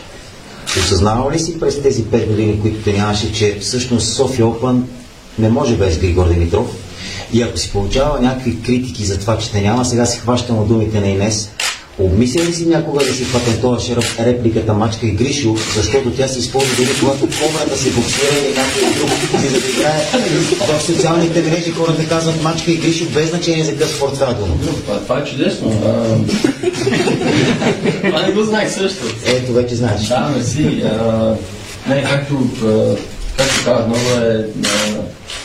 Осъзнавал 0.79 1.31
ли 1.31 1.39
си 1.39 1.59
през 1.59 1.81
тези 1.81 2.03
5 2.03 2.27
години, 2.27 2.61
които 2.61 2.83
те 2.83 2.93
нямаше, 2.93 3.33
че 3.33 3.59
всъщност 3.59 4.13
София 4.13 4.45
Open 4.45 4.81
не 5.39 5.49
може 5.49 5.75
без 5.75 5.97
Григор 5.97 6.29
Димитров? 6.29 6.67
И 7.33 7.41
ако 7.41 7.57
си 7.57 7.71
получава 7.71 8.19
някакви 8.19 8.61
критики 8.61 9.05
за 9.05 9.19
това, 9.19 9.37
че 9.37 9.51
те 9.51 9.61
няма, 9.61 9.85
сега 9.85 10.05
си 10.05 10.19
хващам 10.19 10.59
от 10.59 10.67
думите 10.67 10.99
на 10.99 11.07
Инес, 11.07 11.49
Обмисля 11.99 12.43
ли 12.43 12.53
си 12.53 12.65
някога 12.65 13.05
да 13.05 13.13
си 13.13 13.31
патентоваш 13.31 13.91
репликата 14.19 14.73
Мачка 14.73 15.07
и 15.07 15.11
Гришо, 15.11 15.55
защото 15.75 16.11
тя 16.11 16.27
се 16.27 16.39
използва 16.39 16.75
дори 16.77 16.89
когато 16.99 17.19
кобрата 17.19 17.77
се 17.77 17.91
боксира 17.91 18.35
или 18.39 18.55
някой 18.55 18.81
друг 18.99 19.09
за 19.41 19.49
да 19.49 19.57
играе 19.69 20.07
в 20.67 20.83
социалните 20.83 21.41
мрежи 21.41 21.71
хората 21.71 22.07
казват 22.07 22.43
Мачка 22.43 22.71
и 22.71 22.77
Гришо 22.77 23.05
без 23.05 23.29
значение 23.29 23.63
за 23.63 23.71
какъв 23.71 23.91
спорт 23.91 24.15
става 24.15 24.33
дума. 24.33 24.53
Това, 24.85 24.99
това 24.99 25.19
е 25.19 25.25
чудесно. 25.25 25.71
това 28.05 28.21
не 28.21 28.33
го 28.33 28.43
знаех 28.43 28.71
също. 28.71 29.03
Ето, 29.25 29.53
вече 29.53 29.75
знаеш. 29.75 30.07
Да, 30.07 30.31
мерси. 30.35 30.83
Не, 31.87 32.03
както, 32.03 32.47
както 33.37 33.65
казах, 33.65 33.87
много 33.87 34.09
е 34.21 34.45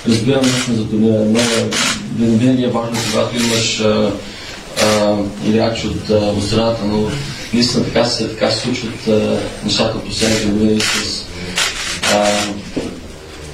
разбирам 0.09 0.43
наистина 0.43 0.77
за 0.77 0.89
турнира. 0.89 1.19
Много 2.19 2.37
винаги 2.37 2.65
е 2.65 2.69
важно, 2.69 2.97
когато 3.11 3.37
имаш 3.37 3.83
играч 5.47 5.85
от, 5.85 6.45
страната, 6.45 6.85
но 6.85 7.11
наистина 7.53 7.85
така 7.85 8.05
се, 8.05 8.29
така 8.29 8.51
случват 8.51 9.09
а, 9.09 9.39
нещата 9.65 10.05
последните 10.05 10.47
години 10.47 10.81
с, 10.81 11.25
а, 12.15 12.27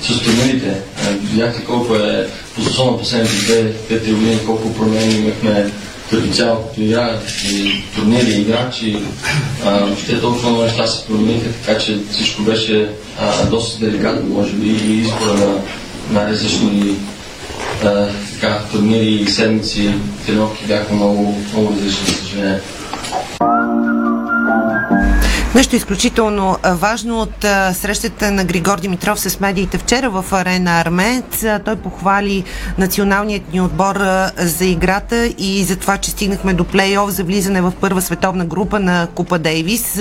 с 0.00 0.20
турнирите. 0.20 0.74
Видяхте 1.22 1.64
колко 1.64 1.94
е 1.94 2.28
по 2.54 2.98
последните 2.98 3.36
две, 3.36 3.62
две-три 3.62 4.12
години, 4.12 4.38
колко 4.46 4.74
промени 4.74 5.14
имахме 5.14 5.70
като 6.10 6.32
цяло 6.32 6.68
като 6.68 6.80
игра 6.80 7.18
и 7.52 7.82
турнири, 7.94 8.30
играчи, 8.30 8.96
въобще 9.64 10.20
толкова 10.20 10.50
много 10.50 10.62
неща 10.62 10.86
се 10.86 11.06
промениха, 11.06 11.48
така 11.66 11.80
че 11.80 11.98
всичко 12.10 12.42
беше 12.42 12.88
а, 13.20 13.46
доста 13.46 13.84
деликатно, 13.84 14.34
може 14.34 14.52
би, 14.52 14.68
и 14.68 15.00
избора 15.00 15.34
на 15.34 15.58
най-различни 16.10 16.94
така, 18.44 18.62
турнири 18.72 19.06
и 19.06 19.26
седмици, 19.26 19.94
тренировки 20.26 20.64
бяха 20.64 20.94
много, 20.94 21.36
много 21.52 21.72
различни, 21.72 22.06
за 22.06 22.14
съжаление. 22.14 22.60
Нещо 25.54 25.76
изключително 25.76 26.56
важно 26.64 27.20
от 27.20 27.44
срещата 27.72 28.30
на 28.30 28.44
Григор 28.44 28.80
Димитров 28.80 29.20
с 29.20 29.40
медиите 29.40 29.78
вчера 29.78 30.10
в 30.10 30.24
арена 30.32 30.80
Армец. 30.80 31.44
Той 31.64 31.76
похвали 31.76 32.44
националният 32.78 33.52
ни 33.52 33.60
отбор 33.60 34.00
за 34.36 34.64
играта 34.64 35.26
и 35.38 35.64
за 35.64 35.76
това, 35.76 35.96
че 35.96 36.10
стигнахме 36.10 36.54
до 36.54 36.64
плейоф 36.64 37.10
за 37.10 37.24
влизане 37.24 37.60
в 37.60 37.72
първа 37.80 38.02
световна 38.02 38.44
група 38.44 38.80
на 38.80 39.06
Купа 39.14 39.38
Дейвис. 39.38 40.00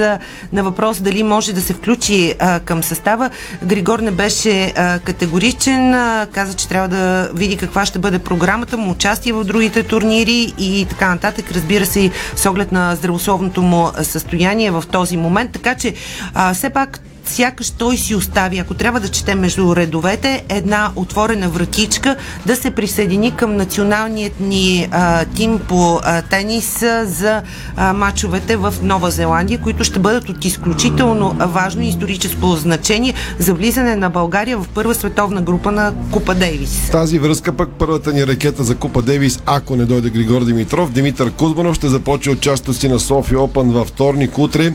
На 0.54 0.64
въпрос 0.64 1.02
дали 1.02 1.24
може 1.24 1.54
да 1.54 1.62
се 1.62 1.74
включи 1.74 2.34
към 2.66 2.84
състава, 2.84 3.30
Григор 3.64 4.00
не 4.00 4.12
беше 4.12 4.74
категоричен. 5.04 5.92
Каза, 6.32 6.54
че 6.54 6.68
трябва 6.68 6.88
да 6.88 7.30
види 7.34 7.58
каква 7.58 7.86
ще 7.86 8.00
бъде 8.00 8.20
програмата 8.20 8.78
му, 8.78 8.92
участие 8.92 9.34
в 9.34 9.44
другите 9.44 9.84
турнири 9.84 10.54
и 10.58 10.86
така 10.90 11.10
нататък. 11.10 11.46
Разбира 11.52 11.86
се, 11.86 12.12
с 12.36 12.46
оглед 12.46 12.72
на 12.72 12.96
здравословното 12.96 13.62
му 13.62 13.90
състояние 14.04 14.72
в 14.72 14.84
този 14.92 15.18
момент 15.18 15.43
момент, 15.44 15.52
така 15.54 15.76
че 15.76 15.94
а, 16.34 16.54
все 16.54 16.70
пак 16.70 17.00
сякаш 17.26 17.70
той 17.70 17.98
си 17.98 18.16
остави, 18.16 18.58
ако 18.58 18.74
трябва 18.74 19.00
да 19.00 19.08
четем 19.08 19.40
между 19.40 19.76
редовете, 19.76 20.44
една 20.50 20.92
отворена 20.96 21.50
вратичка 21.50 22.16
да 22.46 22.56
се 22.56 22.72
присъедини 22.72 23.36
към 23.36 23.56
националният 23.56 24.40
ни 24.40 24.88
а, 24.92 25.26
тим 25.26 25.60
по 25.68 26.00
а, 26.04 26.22
тенис 26.22 26.84
а, 26.84 27.06
за 27.06 27.42
а, 27.76 27.94
матчовете 27.94 28.56
в 28.56 28.74
Нова 28.82 29.12
Зеландия, 29.12 29.62
които 29.62 29.84
ще 29.84 30.00
бъдат 30.00 30.30
от 30.30 30.46
изключително 30.46 31.36
важно 31.40 31.82
историческо 31.82 32.48
значение 32.56 33.14
за 33.40 33.54
влизане 33.54 33.96
на 33.96 34.10
България 34.10 34.58
в 34.58 34.68
първа 34.74 34.96
световна 34.96 35.42
група 35.42 35.72
на 35.72 35.94
Купа 36.12 36.36
Дейвис. 36.36 36.90
Тази 36.92 37.20
връзка 37.20 37.54
пък 37.54 37.70
първата 37.80 38.14
ни 38.14 38.28
ракета 38.28 38.64
за 38.64 38.76
Купа 38.76 39.02
Дейвис, 39.02 39.40
ако 39.46 39.76
не 39.76 39.86
дойде 39.86 40.10
Григор 40.10 40.46
Димитров, 40.46 40.92
Димитър 40.92 41.32
Кузманов 41.32 41.76
ще 41.76 41.88
започне 41.88 42.32
участието 42.32 42.74
си 42.74 42.88
на 42.88 43.00
София 43.00 43.40
Опен 43.40 43.72
във 43.72 43.88
вторник 43.88 44.38
утре. 44.38 44.74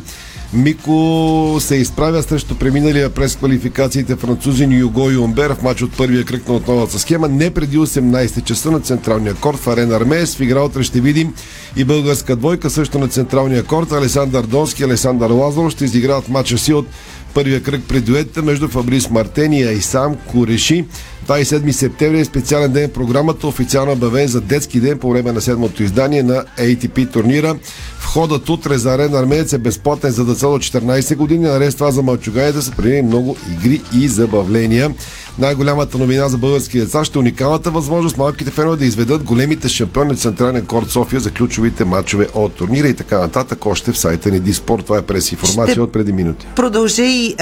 Мико 0.52 1.56
се 1.60 1.76
изправя 1.76 2.22
срещу 2.22 2.54
преминалия 2.54 3.10
през 3.10 3.36
квалификациите 3.36 4.16
французин 4.16 4.78
Юго 4.78 5.10
Юмбер 5.10 5.54
в 5.54 5.62
матч 5.62 5.82
от 5.82 5.96
първия 5.96 6.24
кръг 6.24 6.48
на 6.48 6.54
основната 6.54 6.98
схема. 6.98 7.28
Не 7.28 7.50
преди 7.50 7.78
18 7.78 8.44
часа 8.44 8.70
на 8.70 8.80
централния 8.80 9.34
корт 9.34 9.58
в 9.58 9.66
Арена 9.68 9.96
Армеес. 9.96 10.36
В 10.36 10.40
игра 10.40 10.62
утре 10.62 10.82
ще 10.82 11.00
видим 11.00 11.34
и 11.76 11.84
българска 11.84 12.36
двойка 12.36 12.70
също 12.70 12.98
на 12.98 13.08
централния 13.08 13.62
корт. 13.62 13.92
Алесандър 13.92 14.42
Донски 14.42 14.82
и 14.82 14.84
Алесандър 14.84 15.30
Лазаров 15.30 15.72
ще 15.72 15.84
изиграват 15.84 16.28
матча 16.28 16.58
си 16.58 16.72
от 16.72 16.86
първия 17.34 17.62
кръг 17.62 17.82
при 17.88 18.00
дуетите 18.00 18.42
между 18.42 18.68
Фабрис 18.68 19.10
Мартения 19.10 19.72
и 19.72 19.80
сам 19.80 20.16
Куреши. 20.16 20.84
27 21.28 21.70
септември 21.70 22.20
е 22.20 22.24
специален 22.24 22.72
ден 22.72 22.90
в 22.90 22.92
програмата, 22.92 23.46
официално 23.46 23.92
обявен 23.92 24.28
за 24.28 24.40
детски 24.40 24.80
ден 24.80 24.98
по 24.98 25.10
време 25.10 25.32
на 25.32 25.40
седмото 25.40 25.82
издание 25.82 26.22
на 26.22 26.44
ATP 26.58 27.12
турнира. 27.12 27.56
Входът 27.98 28.48
утре 28.48 28.78
за 28.78 28.94
Арена 28.94 29.18
Армеец 29.18 29.52
е 29.52 29.58
безплатен 29.58 30.10
за 30.10 30.24
деца 30.24 30.46
до 30.46 30.58
14 30.58 31.16
години. 31.16 31.44
Наред 31.44 31.72
с 31.72 31.74
това 31.74 31.90
за 31.90 32.02
мълчуганите 32.02 32.62
са 32.62 32.72
преди 32.72 33.02
много 33.02 33.36
игри 33.52 33.80
и 33.94 34.08
забавления. 34.08 34.94
Най-голямата 35.38 35.98
новина 35.98 36.28
за 36.28 36.38
български 36.38 36.78
деца 36.78 37.04
ще 37.04 37.18
е 37.18 37.20
уникалната 37.20 37.70
възможност 37.70 38.16
малките 38.16 38.50
фенове 38.50 38.76
да 38.76 38.84
изведат 38.84 39.22
големите 39.22 39.68
шампиони 39.68 40.16
Централен 40.16 40.66
корт 40.66 40.90
София 40.90 41.20
за 41.20 41.30
ключовите 41.30 41.84
матчове 41.84 42.26
от 42.34 42.54
турнира 42.54 42.88
и 42.88 42.94
така 42.94 43.18
нататък. 43.18 43.66
Още 43.66 43.92
в 43.92 43.98
сайта 43.98 44.30
ни 44.30 44.40
Диспорт. 44.40 44.84
Това 44.84 44.98
е 44.98 45.02
през 45.02 45.32
информация 45.32 45.72
ще 45.72 45.80
от 45.80 45.92
преди 45.92 46.12
минути. 46.12 46.46
Продължи 46.56 47.04
и 47.04 47.36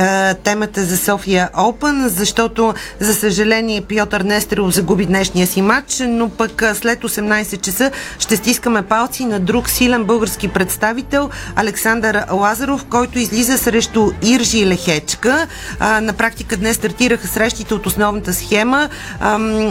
темата 0.45 0.85
за 0.85 0.97
София 0.97 1.51
Open, 1.57 2.07
защото 2.07 2.75
за 3.01 3.15
съжаление 3.15 3.76
Пьотър 3.81 4.21
Нестеров 4.21 4.75
загуби 4.75 5.07
днешния 5.07 5.47
си 5.47 5.63
матч, 5.63 6.03
но 6.09 6.29
пък 6.29 6.63
след 6.75 7.03
18 7.03 7.61
часа 7.61 7.91
ще 8.19 8.37
стискаме 8.37 8.83
палци 8.83 9.25
на 9.25 9.41
друг 9.41 9.71
силен 9.71 10.05
български 10.05 10.49
представител 10.49 11.31
Александър 11.57 12.25
Лазаров, 12.33 12.85
който 12.85 13.19
излиза 13.19 13.59
срещу 13.59 14.11
Иржи 14.23 14.67
Лехечка. 14.67 15.47
А, 15.81 16.01
на 16.01 16.13
практика 16.13 16.57
днес 16.57 16.77
стартираха 16.77 17.29
срещите 17.29 17.75
от 17.75 17.87
основната 17.87 18.35
схема, 18.35 18.89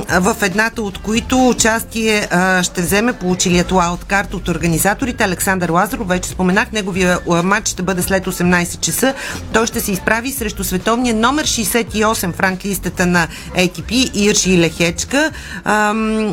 в 0.10 0.36
едната 0.42 0.82
от 0.82 0.98
които 0.98 1.50
участие 1.50 2.28
ще 2.62 2.82
вземе 2.82 3.14
получилият 3.14 3.72
лауткарт 3.72 4.34
от 4.34 4.48
организаторите 4.48 5.24
Александър 5.24 5.70
Лазаров. 5.70 6.08
Вече 6.08 6.30
споменах, 6.30 6.72
неговия 6.72 7.20
матч 7.44 7.68
ще 7.68 7.84
бъде 7.84 8.02
след 8.02 8.26
18 8.26 8.80
часа. 8.80 9.14
Той 9.54 9.68
ще 9.68 9.80
се 9.80 9.92
изправи 9.92 10.32
срещу 10.32 10.64
световния 10.64 11.16
номер 11.16 11.46
68 11.46 12.34
в 12.34 12.40
ранглистата 12.40 13.06
на 13.06 13.28
ATP 13.56 13.92
Ирши 14.14 14.60
Лехечка. 14.60 15.32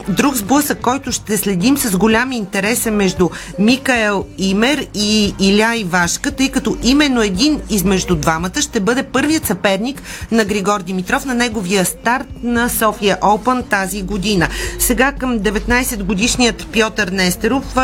Друг 0.08 0.34
сблъсък, 0.34 0.80
който 0.80 1.12
ще 1.12 1.36
следим 1.36 1.76
с 1.76 1.96
голям 1.96 2.32
интерес 2.32 2.86
е 2.86 2.90
между 2.90 3.28
Микаел 3.58 4.26
Имер 4.38 4.86
и 4.94 5.34
Иля 5.40 5.76
Ивашка, 5.76 6.30
тъй 6.30 6.48
като 6.48 6.76
именно 6.82 7.22
един 7.22 7.60
измежду 7.70 8.14
двамата 8.14 8.60
ще 8.60 8.80
бъде 8.80 9.02
първият 9.02 9.46
съперник 9.46 10.02
на 10.30 10.44
Григор 10.44 10.80
Димитров 10.82 11.24
на 11.24 11.34
неговия 11.34 11.84
старт 11.84 12.26
на 12.42 12.68
София 12.68 13.18
Open 13.20 13.64
тази 13.70 14.02
година. 14.02 14.48
Сега 14.78 15.12
към 15.12 15.40
19 15.40 16.02
годишният 16.02 16.66
Пьотър 16.66 17.08
Нестеров, 17.08 17.76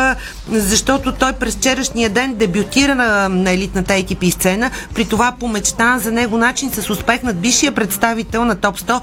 защото 0.51 1.11
той 1.11 1.33
през 1.33 1.55
вчерашния 1.55 2.09
ден 2.09 2.33
дебютира 2.33 2.95
на, 2.95 3.29
на 3.29 3.51
елитната 3.51 3.93
ATP 3.93 4.29
сцена, 4.29 4.71
при 4.95 5.05
това 5.05 5.35
помечта 5.39 5.99
за 5.99 6.11
него 6.11 6.37
начин 6.37 6.71
с 6.71 6.89
успех 6.89 7.23
над 7.23 7.39
бившия 7.39 7.71
представител 7.71 8.45
на 8.45 8.55
топ 8.55 8.79
100 8.79 9.01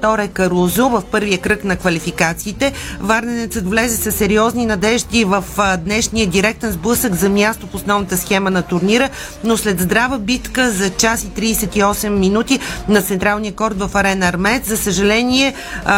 Салваторе 0.00 0.28
Карузо 0.28 0.88
в 0.88 1.02
първия 1.10 1.38
кръг 1.38 1.64
на 1.64 1.76
квалификациите. 1.76 2.72
Варненецът 3.00 3.68
влезе 3.68 3.96
с 3.96 4.12
сериозни 4.16 4.66
надежди 4.66 5.24
в 5.24 5.44
днешния 5.84 6.26
директен 6.26 6.72
сблъсък 6.72 7.14
за 7.14 7.28
място 7.28 7.66
в 7.66 7.74
основната 7.74 8.16
схема 8.16 8.50
на 8.50 8.62
турнира, 8.62 9.08
но 9.44 9.56
след 9.56 9.80
здрава 9.80 10.18
битка 10.18 10.70
за 10.70 10.90
час 10.90 11.24
и 11.24 11.26
38 11.26 12.08
минути 12.08 12.60
на 12.88 13.02
централния 13.02 13.52
корт 13.52 13.78
в 13.78 13.90
Арена 13.94 14.26
Армец. 14.26 14.68
За 14.68 14.76
съжаление 14.76 15.54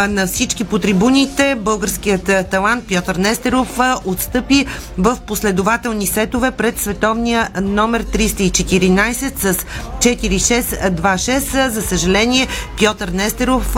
на 0.09 0.27
всички 0.27 0.65
по 0.65 0.79
трибуните 0.79 1.55
българският 1.55 2.31
талант 2.51 2.85
Пьотър 2.89 3.17
Нестеров 3.17 3.79
отстъпи 4.05 4.67
в 4.99 5.19
последователни 5.27 6.07
сетове 6.07 6.51
пред 6.51 6.79
световния 6.79 7.49
номер 7.61 8.05
314 8.05 9.39
с 9.39 9.57
4-6-2-6. 9.99 11.69
За 11.69 11.83
съжаление 11.83 12.47
Пьотър 12.79 13.09
Нестеров 13.09 13.77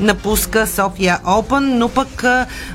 напуска 0.00 0.66
София 0.66 1.20
Open, 1.26 1.58
но 1.58 1.88
пък 1.88 2.22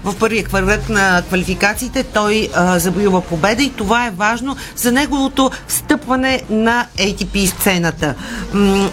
в 0.03 0.15
първия 0.19 0.43
кръг 0.43 0.89
на 0.89 1.21
квалификациите 1.27 2.03
той 2.03 2.49
а, 2.53 2.79
завоюва 2.79 3.21
победа 3.21 3.63
и 3.63 3.69
това 3.69 4.07
е 4.07 4.11
важно 4.11 4.55
за 4.75 4.91
неговото 4.91 5.51
встъпване 5.67 6.41
на 6.49 6.85
ATP 6.97 7.45
сцената. 7.45 8.15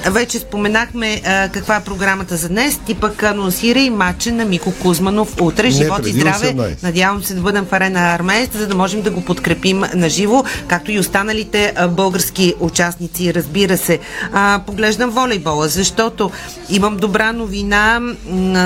Вече 0.07 0.39
споменахме 0.39 1.21
каква 1.53 1.77
е 1.77 1.85
програмата 1.85 2.37
за 2.37 2.49
днес. 2.49 2.81
Ти 2.87 2.95
пък 2.95 3.23
анонсира 3.23 3.79
и 3.79 3.91
матча 3.91 4.33
на 4.33 4.45
Мико 4.45 4.73
Кузманов 4.83 5.41
утре. 5.41 5.71
Живот 5.71 6.07
и 6.07 6.13
здраве. 6.13 6.55
18. 6.55 6.83
Надявам 6.83 7.23
се 7.23 7.35
да 7.35 7.41
бъдем 7.41 7.65
в 7.65 7.73
арена 7.73 8.15
Армеец, 8.15 8.51
за 8.53 8.67
да 8.67 8.75
можем 8.75 9.03
да 9.03 9.11
го 9.11 9.25
подкрепим 9.25 9.85
на 9.95 10.09
живо, 10.09 10.45
както 10.69 10.93
и 10.93 10.99
останалите 10.99 11.75
български 11.91 12.55
участници, 12.61 13.35
разбира 13.35 13.77
се. 13.77 13.99
Поглеждам 14.67 15.11
волейбола, 15.11 15.69
защото 15.69 16.31
имам 16.71 16.97
добра 16.97 17.33
новина 17.33 18.01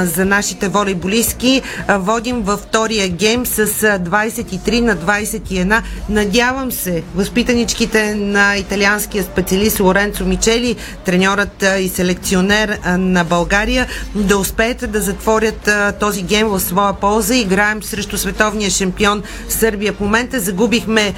за 0.03 0.25
нашите 0.25 0.69
волейболистки. 0.69 1.63
Водим 1.89 2.43
във 2.43 2.61
втория 2.61 3.09
гейм 3.09 3.47
с 3.47 3.67
23 3.67 4.81
на 4.81 4.97
21. 4.97 5.83
Надявам 6.09 6.73
се, 6.73 7.03
възпитаничките 7.15 8.15
на 8.15 8.57
италианския 8.57 9.25
специалист 9.25 9.81
Лоренцо 9.81 10.25
Мичели, 10.25 10.77
треньорът 11.05 11.65
и 11.81 11.89
селекционер 11.89 12.79
на 12.87 13.25
България, 13.25 13.87
да 14.15 14.39
успеете 14.39 14.87
да 14.87 15.01
затворят 15.01 15.71
този 16.01 16.23
гейм 16.23 16.49
в 16.49 16.61
своя 16.61 16.93
полза. 16.93 17.35
Играем 17.35 17.83
срещу 17.83 18.19
световния 18.19 18.71
шампион 18.71 19.23
Сърбия. 19.49 19.93
В 19.93 20.01
момента 20.01 20.41
загубихме 20.41 21.15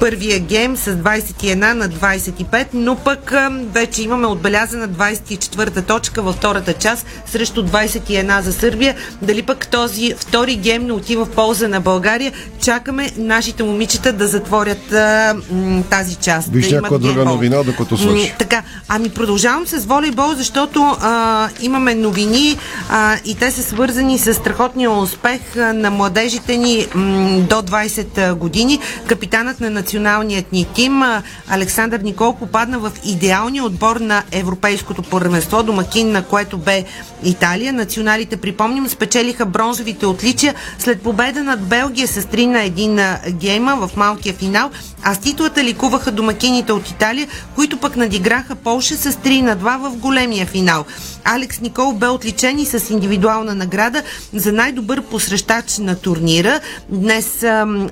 първия 0.00 0.40
гейм 0.40 0.76
с 0.76 0.96
21 0.96 1.72
на 1.72 1.88
25, 1.88 2.66
но 2.72 2.96
пък 2.96 3.34
вече 3.72 4.02
имаме 4.02 4.26
отбелязана 4.26 4.88
24-та 4.88 5.82
точка 5.82 6.22
във 6.22 6.36
втората 6.36 6.72
част 6.72 7.06
срещу 7.26 7.63
21 7.64 8.40
за 8.40 8.52
Сърбия. 8.52 8.94
Дали 9.22 9.42
пък 9.42 9.68
този 9.68 10.14
втори 10.18 10.56
гейм 10.56 10.86
не 10.86 10.92
отива 10.92 11.24
в 11.24 11.30
полза 11.30 11.68
на 11.68 11.80
България? 11.80 12.32
Чакаме 12.62 13.10
нашите 13.16 13.62
момичета 13.62 14.12
да 14.12 14.28
затворят 14.28 14.92
а, 14.92 15.34
м- 15.52 15.82
тази 15.90 16.14
част. 16.14 16.48
Виж 16.48 16.68
да 16.68 16.74
някаква 16.76 16.98
друга 16.98 17.24
новина, 17.24 17.62
докато 17.62 17.96
свърши. 17.96 18.22
М- 18.30 18.38
така, 18.38 18.62
ами 18.88 19.08
продължавам 19.10 19.66
с 19.66 19.84
волейбол, 19.84 20.34
защото 20.36 20.96
а, 21.00 21.48
имаме 21.60 21.94
новини 21.94 22.56
а, 22.90 23.16
и 23.24 23.34
те 23.34 23.50
са 23.50 23.62
свързани 23.62 24.18
с 24.18 24.34
страхотния 24.34 24.90
успех 24.90 25.40
на 25.56 25.90
младежите 25.90 26.56
ни 26.56 26.86
м- 26.94 27.40
до 27.40 27.62
20 27.62 28.34
години. 28.34 28.78
Капитанът 29.06 29.60
на 29.60 29.70
националният 29.70 30.52
ни 30.52 30.66
тим 30.74 31.02
а, 31.02 31.22
Александър 31.48 32.00
Никол 32.00 32.34
попадна 32.34 32.78
в 32.78 32.92
идеалния 33.04 33.64
отбор 33.64 33.96
на 33.96 34.22
Европейското 34.32 35.02
първенство, 35.02 35.62
домакин 35.62 36.12
на 36.12 36.22
което 36.24 36.58
бе 36.58 36.84
Италия. 37.24 37.53
Националите, 37.54 38.36
припомним, 38.36 38.88
спечелиха 38.88 39.46
бронзовите 39.46 40.06
отличия 40.06 40.54
след 40.78 41.02
победа 41.02 41.42
над 41.42 41.60
Белгия 41.60 42.08
с 42.08 42.22
3 42.22 42.46
на 42.46 42.58
1 42.58 43.30
гейма 43.30 43.76
в 43.76 43.96
малкия 43.96 44.34
финал, 44.34 44.70
а 45.02 45.14
с 45.14 45.18
титлата 45.18 45.64
ликуваха 45.64 46.12
домакините 46.12 46.72
от 46.72 46.90
Италия, 46.90 47.28
които 47.54 47.76
пък 47.76 47.96
надиграха 47.96 48.54
Полша 48.54 48.96
с 48.96 49.12
3 49.12 49.40
на 49.40 49.56
2 49.56 49.88
в 49.88 49.96
големия 49.96 50.46
финал. 50.46 50.84
Алекс 51.24 51.60
Никол 51.60 51.92
бе 51.92 52.08
отличен 52.08 52.58
и 52.58 52.66
с 52.66 52.90
индивидуална 52.90 53.54
награда 53.54 54.02
за 54.32 54.52
най-добър 54.52 55.02
посрещач 55.02 55.78
на 55.78 55.96
турнира. 55.96 56.60
Днес 56.88 57.44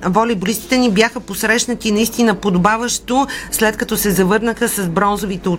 волейболистите 0.05 0.77
ни 0.77 0.91
бяха 0.91 1.19
посрещнати 1.19 1.91
наистина 1.91 2.35
подобаващо, 2.35 3.27
след 3.51 3.77
като 3.77 3.97
се 3.97 4.11
завърнаха 4.11 4.67
с 4.69 4.87
бронзовите 4.87 5.49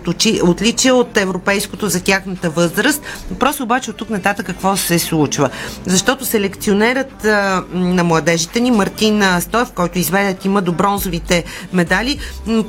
отличия 0.43 0.95
от 0.95 1.17
европейското 1.17 1.89
за 1.89 2.03
тяхната 2.03 2.49
възраст. 2.49 3.01
Просто 3.39 3.63
обаче 3.63 3.91
от 3.95 3.99
тук 3.99 4.09
нататък 4.09 4.45
какво 4.45 4.77
се 4.77 4.99
случва? 4.99 5.49
Защото 5.85 6.25
селекционерът 6.25 7.25
а, 7.25 7.63
на 7.73 8.03
младежите 8.03 8.59
ни, 8.59 8.71
Мартин 8.71 9.21
а, 9.21 9.41
Стоев, 9.41 9.71
който 9.71 9.99
изведе 9.99 10.33
тима 10.33 10.61
до 10.61 10.71
бронзовите 10.71 11.43
медали, 11.73 12.19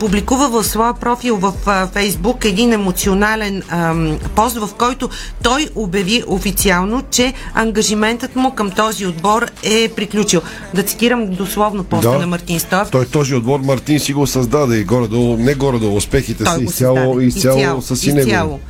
публикува 0.01 0.49
в 0.49 0.65
своя 0.65 0.95
профил 0.95 1.37
в 1.37 1.53
а, 1.67 1.87
Фейсбук 1.87 2.45
един 2.45 2.73
емоционален 2.73 3.63
ам, 3.69 4.19
пост, 4.35 4.57
в 4.57 4.69
който 4.79 5.09
той 5.43 5.69
обяви 5.75 6.23
официално, 6.27 7.03
че 7.11 7.33
ангажиментът 7.55 8.37
му 8.37 8.51
към 8.51 8.71
този 8.71 9.07
отбор 9.07 9.47
е 9.63 9.89
приключил. 9.89 10.41
Да 10.75 10.83
цитирам 10.83 11.27
дословно 11.27 11.85
поста 11.85 12.11
Да. 12.11 12.19
на 12.19 12.27
Мартин 12.27 12.61
Стоев. 12.61 12.91
Той 12.91 13.07
този 13.07 13.35
отбор 13.35 13.61
Мартин 13.61 14.01
си 14.01 14.13
го 14.13 14.27
създаде 14.27 14.77
и 14.77 14.85
горе-долу, 14.85 15.37
не 15.37 15.55
горе-долу, 15.55 15.97
успехите 15.97 16.45
са 16.45 16.57
го 16.57 16.63
изцяло, 16.63 16.97
създаде. 16.97 17.25
изцяло, 17.27 17.83
са 17.83 17.97
си 17.97 18.13
негови. 18.13 18.61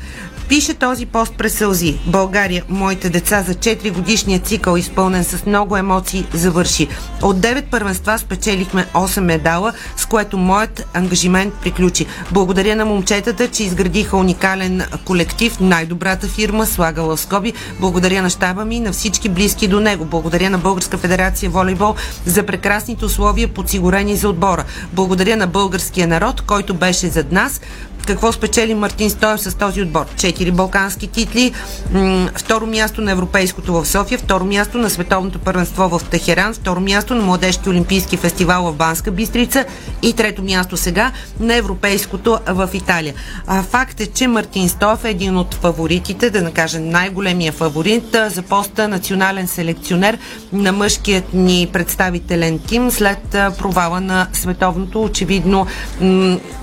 Пише 0.49 0.75
този 0.75 1.07
пост 1.07 1.35
през 1.39 1.55
сълзи. 1.55 1.99
България, 2.07 2.65
моите 2.69 3.11
деца 3.11 3.43
за 3.43 3.55
4 3.55 3.93
годишния 3.93 4.39
цикъл, 4.39 4.77
изпълнен 4.77 5.25
с 5.25 5.47
много 5.47 5.77
емоции, 5.77 6.27
завърши. 6.33 6.89
От 7.23 7.37
9 7.37 7.65
първенства 7.71 8.19
спечелихме 8.19 8.87
8 8.95 9.21
медала, 9.21 9.73
с 9.97 10.07
което 10.07 10.39
моят 10.39 10.87
ангажимент 10.95 11.55
приключи. 11.55 12.07
Благодаря 12.33 12.77
на 12.77 12.85
момчетата, 12.85 13.49
че 13.49 13.65
изградиха 13.65 14.17
уникален 14.17 14.83
колектив, 15.05 15.61
най-добрата 15.61 16.29
фирма, 16.29 16.67
слагала 16.67 17.17
в 17.17 17.21
скоби. 17.21 17.53
Благодаря 17.81 18.23
на 18.23 18.31
щаба 18.31 18.65
ми, 18.65 18.81
на 18.81 18.93
всички 18.93 19.29
близки 19.29 19.69
до 19.69 19.81
него. 19.81 20.05
Благодаря 20.05 20.51
на 20.51 20.59
Българска 20.59 20.99
федерация 20.99 21.51
волейбол 21.51 21.95
за 22.27 22.47
прекрасните 22.47 23.05
условия, 23.05 23.49
подсигурени 23.49 24.17
за 24.17 24.29
отбора. 24.29 24.65
Благодаря 24.93 25.37
на 25.37 25.47
българския 25.47 26.07
народ, 26.07 26.41
който 26.41 26.75
беше 26.75 27.09
зад 27.09 27.33
нас. 27.33 27.61
Какво 28.07 28.33
спечели 28.33 28.75
Мартин 28.75 29.11
Стоев 29.11 29.41
с 29.41 29.59
този 29.59 29.83
отбор? 29.83 30.07
Четири 30.17 30.51
балкански 30.51 31.07
титли, 31.07 31.53
второ 32.37 32.67
място 32.67 33.01
на 33.01 33.13
Европейското 33.13 33.73
в 33.73 33.87
София, 33.87 34.19
второ 34.19 34.45
място 34.45 34.79
на 34.79 34.91
Световното 34.91 35.39
първенство 35.39 35.89
в 35.89 36.01
Техеран, 36.11 36.55
второ 36.55 36.81
място 36.81 37.15
на 37.15 37.23
Младежки 37.23 37.69
олимпийски 37.69 38.17
фестивал 38.17 38.73
в 38.73 38.77
Банска 38.77 39.11
Бистрица 39.11 39.65
и 40.03 40.13
трето 40.13 40.43
място 40.43 40.77
сега 40.77 41.13
на 41.41 41.55
Европейското 41.55 42.39
в 42.47 42.71
Италия. 42.75 43.15
А, 43.47 43.63
факт 43.63 44.01
е, 44.01 44.07
че 44.07 44.29
Мартин 44.29 44.69
Стоев 44.69 45.05
е 45.05 45.11
един 45.11 45.37
от 45.37 45.55
фаворитите, 45.55 46.31
да 46.31 46.43
не 46.43 46.53
най-големия 46.79 47.53
фаворит 47.53 48.17
за 48.29 48.43
поста 48.43 48.89
национален 48.89 49.49
селекционер 49.49 50.19
на 50.53 50.73
мъжкият 50.73 51.35
ни 51.35 51.69
представителен 51.73 52.59
тим 52.59 52.91
след 52.91 53.19
провала 53.59 54.01
на 54.01 54.27
световното. 54.33 55.03
Очевидно 55.03 55.67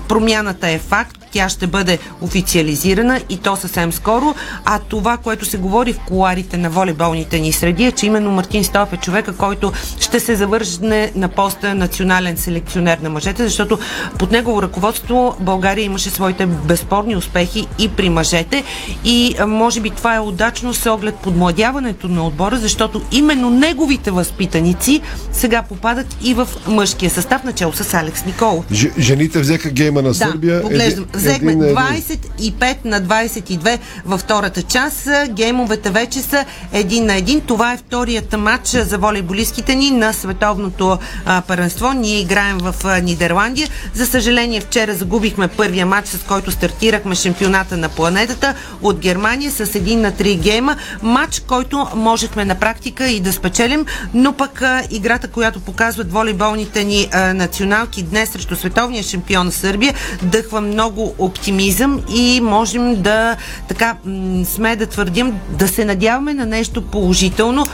промяната 0.08 0.68
е 0.68 0.78
факт, 0.78 1.18
тя 1.32 1.48
ще 1.48 1.66
бъде 1.66 1.98
официализирана 2.20 3.20
и 3.28 3.36
то 3.36 3.56
съвсем 3.56 3.92
скоро. 3.92 4.34
А 4.64 4.78
това, 4.78 5.16
което 5.16 5.44
се 5.44 5.56
говори 5.56 5.92
в 5.92 6.00
коларите 6.08 6.56
на 6.56 6.70
волейболните 6.70 7.38
ни 7.38 7.52
среди 7.52 7.84
е, 7.84 7.92
че 7.92 8.06
именно 8.06 8.30
Мартин 8.30 8.64
Стоев 8.64 8.92
е 8.92 8.96
човека, 8.96 9.36
който 9.36 9.72
ще 10.00 10.20
се 10.20 10.36
завършне 10.36 11.12
на 11.14 11.28
поста 11.28 11.74
национален 11.74 12.36
селекционер 12.36 12.98
на 12.98 13.10
мъжете, 13.10 13.44
защото 13.44 13.78
под 14.18 14.30
негово 14.32 14.62
ръководство 14.62 15.36
България 15.40 15.84
имаше 15.84 16.10
своите 16.10 16.46
безспорни 16.46 17.16
успехи 17.16 17.66
и 17.78 17.88
при 17.88 18.08
мъжете. 18.08 18.64
И 19.04 19.34
може 19.46 19.80
би 19.80 19.90
това 19.90 20.14
е 20.14 20.20
удачно 20.20 20.74
с 20.74 20.90
оглед 20.90 21.14
подмладяването 21.14 22.08
на 22.08 22.26
отбора, 22.26 22.56
защото 22.56 23.02
именно 23.12 23.50
неговите 23.50 24.10
възпитаници 24.10 25.00
сега 25.32 25.62
попадат 25.62 26.16
и 26.22 26.34
в 26.34 26.48
мъжкия 26.66 27.10
състав, 27.10 27.44
начало 27.44 27.72
с 27.72 27.94
Алекс 27.94 28.24
Никол. 28.24 28.64
Ж, 28.72 28.86
жените 28.98 29.40
взеха 29.40 29.70
гейма 29.94 30.02
на 30.02 30.08
Да, 30.08 30.14
Сърбия. 30.16 30.62
поглеждам. 30.62 31.04
Еди- 31.04 31.16
Взехме 31.16 31.52
един 31.52 31.58
на 31.58 31.90
един. 31.90 32.02
25 32.36 32.84
на 32.84 33.00
22 33.00 33.78
във 34.06 34.20
втората 34.20 34.62
част. 34.62 34.96
Геймовете 35.28 35.90
вече 35.90 36.20
са 36.20 36.44
един 36.72 37.06
на 37.06 37.14
един. 37.14 37.40
Това 37.40 37.72
е 37.72 37.76
вторият 37.78 38.32
матч 38.34 38.68
за 38.68 38.98
волейболистките 38.98 39.74
ни 39.74 39.90
на 39.90 40.12
световното 40.12 40.98
а, 41.26 41.42
първенство. 41.42 41.92
Ние 41.92 42.20
играем 42.20 42.58
в 42.58 42.74
а, 42.84 43.00
Нидерландия. 43.00 43.68
За 43.94 44.06
съжаление, 44.06 44.60
вчера 44.60 44.94
загубихме 44.94 45.48
първия 45.48 45.86
матч, 45.86 46.08
с 46.08 46.18
който 46.18 46.50
стартирахме 46.50 47.14
шампионата 47.14 47.76
на 47.76 47.88
планетата 47.88 48.54
от 48.82 48.98
Германия 48.98 49.50
с 49.52 49.74
един 49.74 50.00
на 50.00 50.10
три 50.12 50.34
гейма. 50.36 50.76
Матч, 51.02 51.40
който 51.40 51.86
можехме 51.96 52.44
на 52.44 52.54
практика 52.54 53.06
и 53.06 53.20
да 53.20 53.32
спечелим, 53.32 53.84
но 54.14 54.32
пък 54.32 54.62
а, 54.62 54.82
играта, 54.90 55.28
която 55.28 55.60
показват 55.60 56.12
волейболните 56.12 56.84
ни 56.84 57.08
а, 57.12 57.34
националки 57.34 58.02
днес 58.02 58.30
срещу 58.30 58.56
световния 58.56 59.02
шампион 59.02 59.52
Сърбия, 59.52 59.83
дъхва 60.22 60.60
много 60.60 61.14
оптимизъм 61.18 62.00
и 62.08 62.40
можем 62.40 63.02
да 63.02 63.36
така 63.68 63.96
сме 64.44 64.76
да 64.76 64.86
твърдим, 64.86 65.32
да 65.58 65.68
се 65.68 65.84
надяваме 65.84 66.34
на 66.34 66.46
нещо 66.46 66.82
положително 66.82 67.66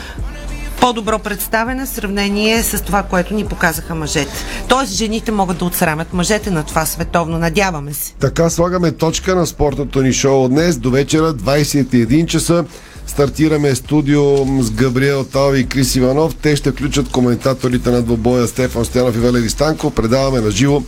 по-добро 0.81 1.19
представене 1.19 1.85
в 1.85 1.89
сравнение 1.89 2.63
с 2.63 2.83
това, 2.83 3.03
което 3.03 3.33
ни 3.33 3.45
показаха 3.45 3.95
мъжете. 3.95 4.31
Тоест, 4.67 4.93
жените 4.93 5.31
могат 5.31 5.57
да 5.57 5.65
отсрамят 5.65 6.13
мъжете 6.13 6.51
на 6.51 6.63
това 6.63 6.85
световно. 6.85 7.37
Надяваме 7.37 7.93
се. 7.93 8.13
Така 8.19 8.49
слагаме 8.49 8.91
точка 8.91 9.35
на 9.35 9.47
спортното 9.47 10.01
ни 10.01 10.13
шоу 10.13 10.47
днес. 10.47 10.77
До 10.77 10.91
вечера, 10.91 11.33
21 11.33 12.25
часа. 12.25 12.65
Стартираме 13.07 13.75
студио 13.75 14.45
с 14.63 14.71
Габриел 14.71 15.23
Талви 15.23 15.59
и 15.59 15.65
Крис 15.65 15.95
Иванов. 15.95 16.35
Те 16.35 16.55
ще 16.55 16.71
включат 16.71 17.11
коментаторите 17.11 17.91
на 17.91 18.01
двобоя 18.01 18.47
Стефан 18.47 18.85
Стоянов 18.85 19.15
и 19.15 19.19
Валери 19.19 19.49
Станко. 19.49 19.91
Предаваме 19.91 20.39
на 20.41 20.51
живо 20.51 20.83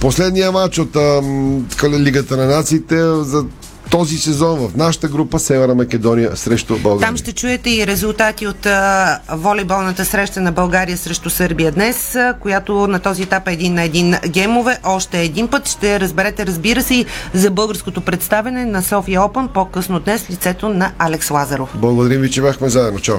последния 0.00 0.52
матч 0.52 0.78
от 0.78 0.96
ам, 0.96 1.66
Лигата 1.84 2.36
на 2.36 2.46
нациите 2.46 2.96
за 3.04 3.44
този 3.90 4.18
сезон 4.18 4.68
в 4.68 4.76
нашата 4.76 5.08
група 5.08 5.38
Северна 5.38 5.74
Македония 5.74 6.36
срещу 6.36 6.78
България. 6.78 7.08
Там 7.08 7.16
ще 7.16 7.32
чуете 7.32 7.70
и 7.70 7.86
резултати 7.86 8.46
от 8.46 8.66
а, 8.66 9.18
волейболната 9.32 10.04
среща 10.04 10.40
на 10.40 10.52
България 10.52 10.98
срещу 10.98 11.30
Сърбия 11.30 11.72
днес, 11.72 12.14
а, 12.14 12.34
която 12.40 12.86
на 12.86 12.98
този 12.98 13.22
етап 13.22 13.48
е 13.48 13.52
един 13.52 13.74
на 13.74 13.82
един 13.82 14.14
гемове. 14.28 14.78
Още 14.84 15.20
един 15.20 15.48
път 15.48 15.68
ще 15.68 16.00
разберете, 16.00 16.46
разбира 16.46 16.82
се, 16.82 16.94
и 16.94 17.06
за 17.34 17.50
българското 17.50 18.00
представене 18.00 18.66
на 18.66 18.82
София 18.82 19.22
Опен 19.22 19.48
по-късно 19.48 20.00
днес 20.00 20.30
лицето 20.30 20.68
на 20.68 20.92
Алекс 20.98 21.30
Лазаров. 21.30 21.70
Благодарим 21.74 22.20
ви, 22.20 22.30
че 22.30 22.42
бяхме 22.42 22.68
заедно. 22.68 23.00
Чао! 23.00 23.18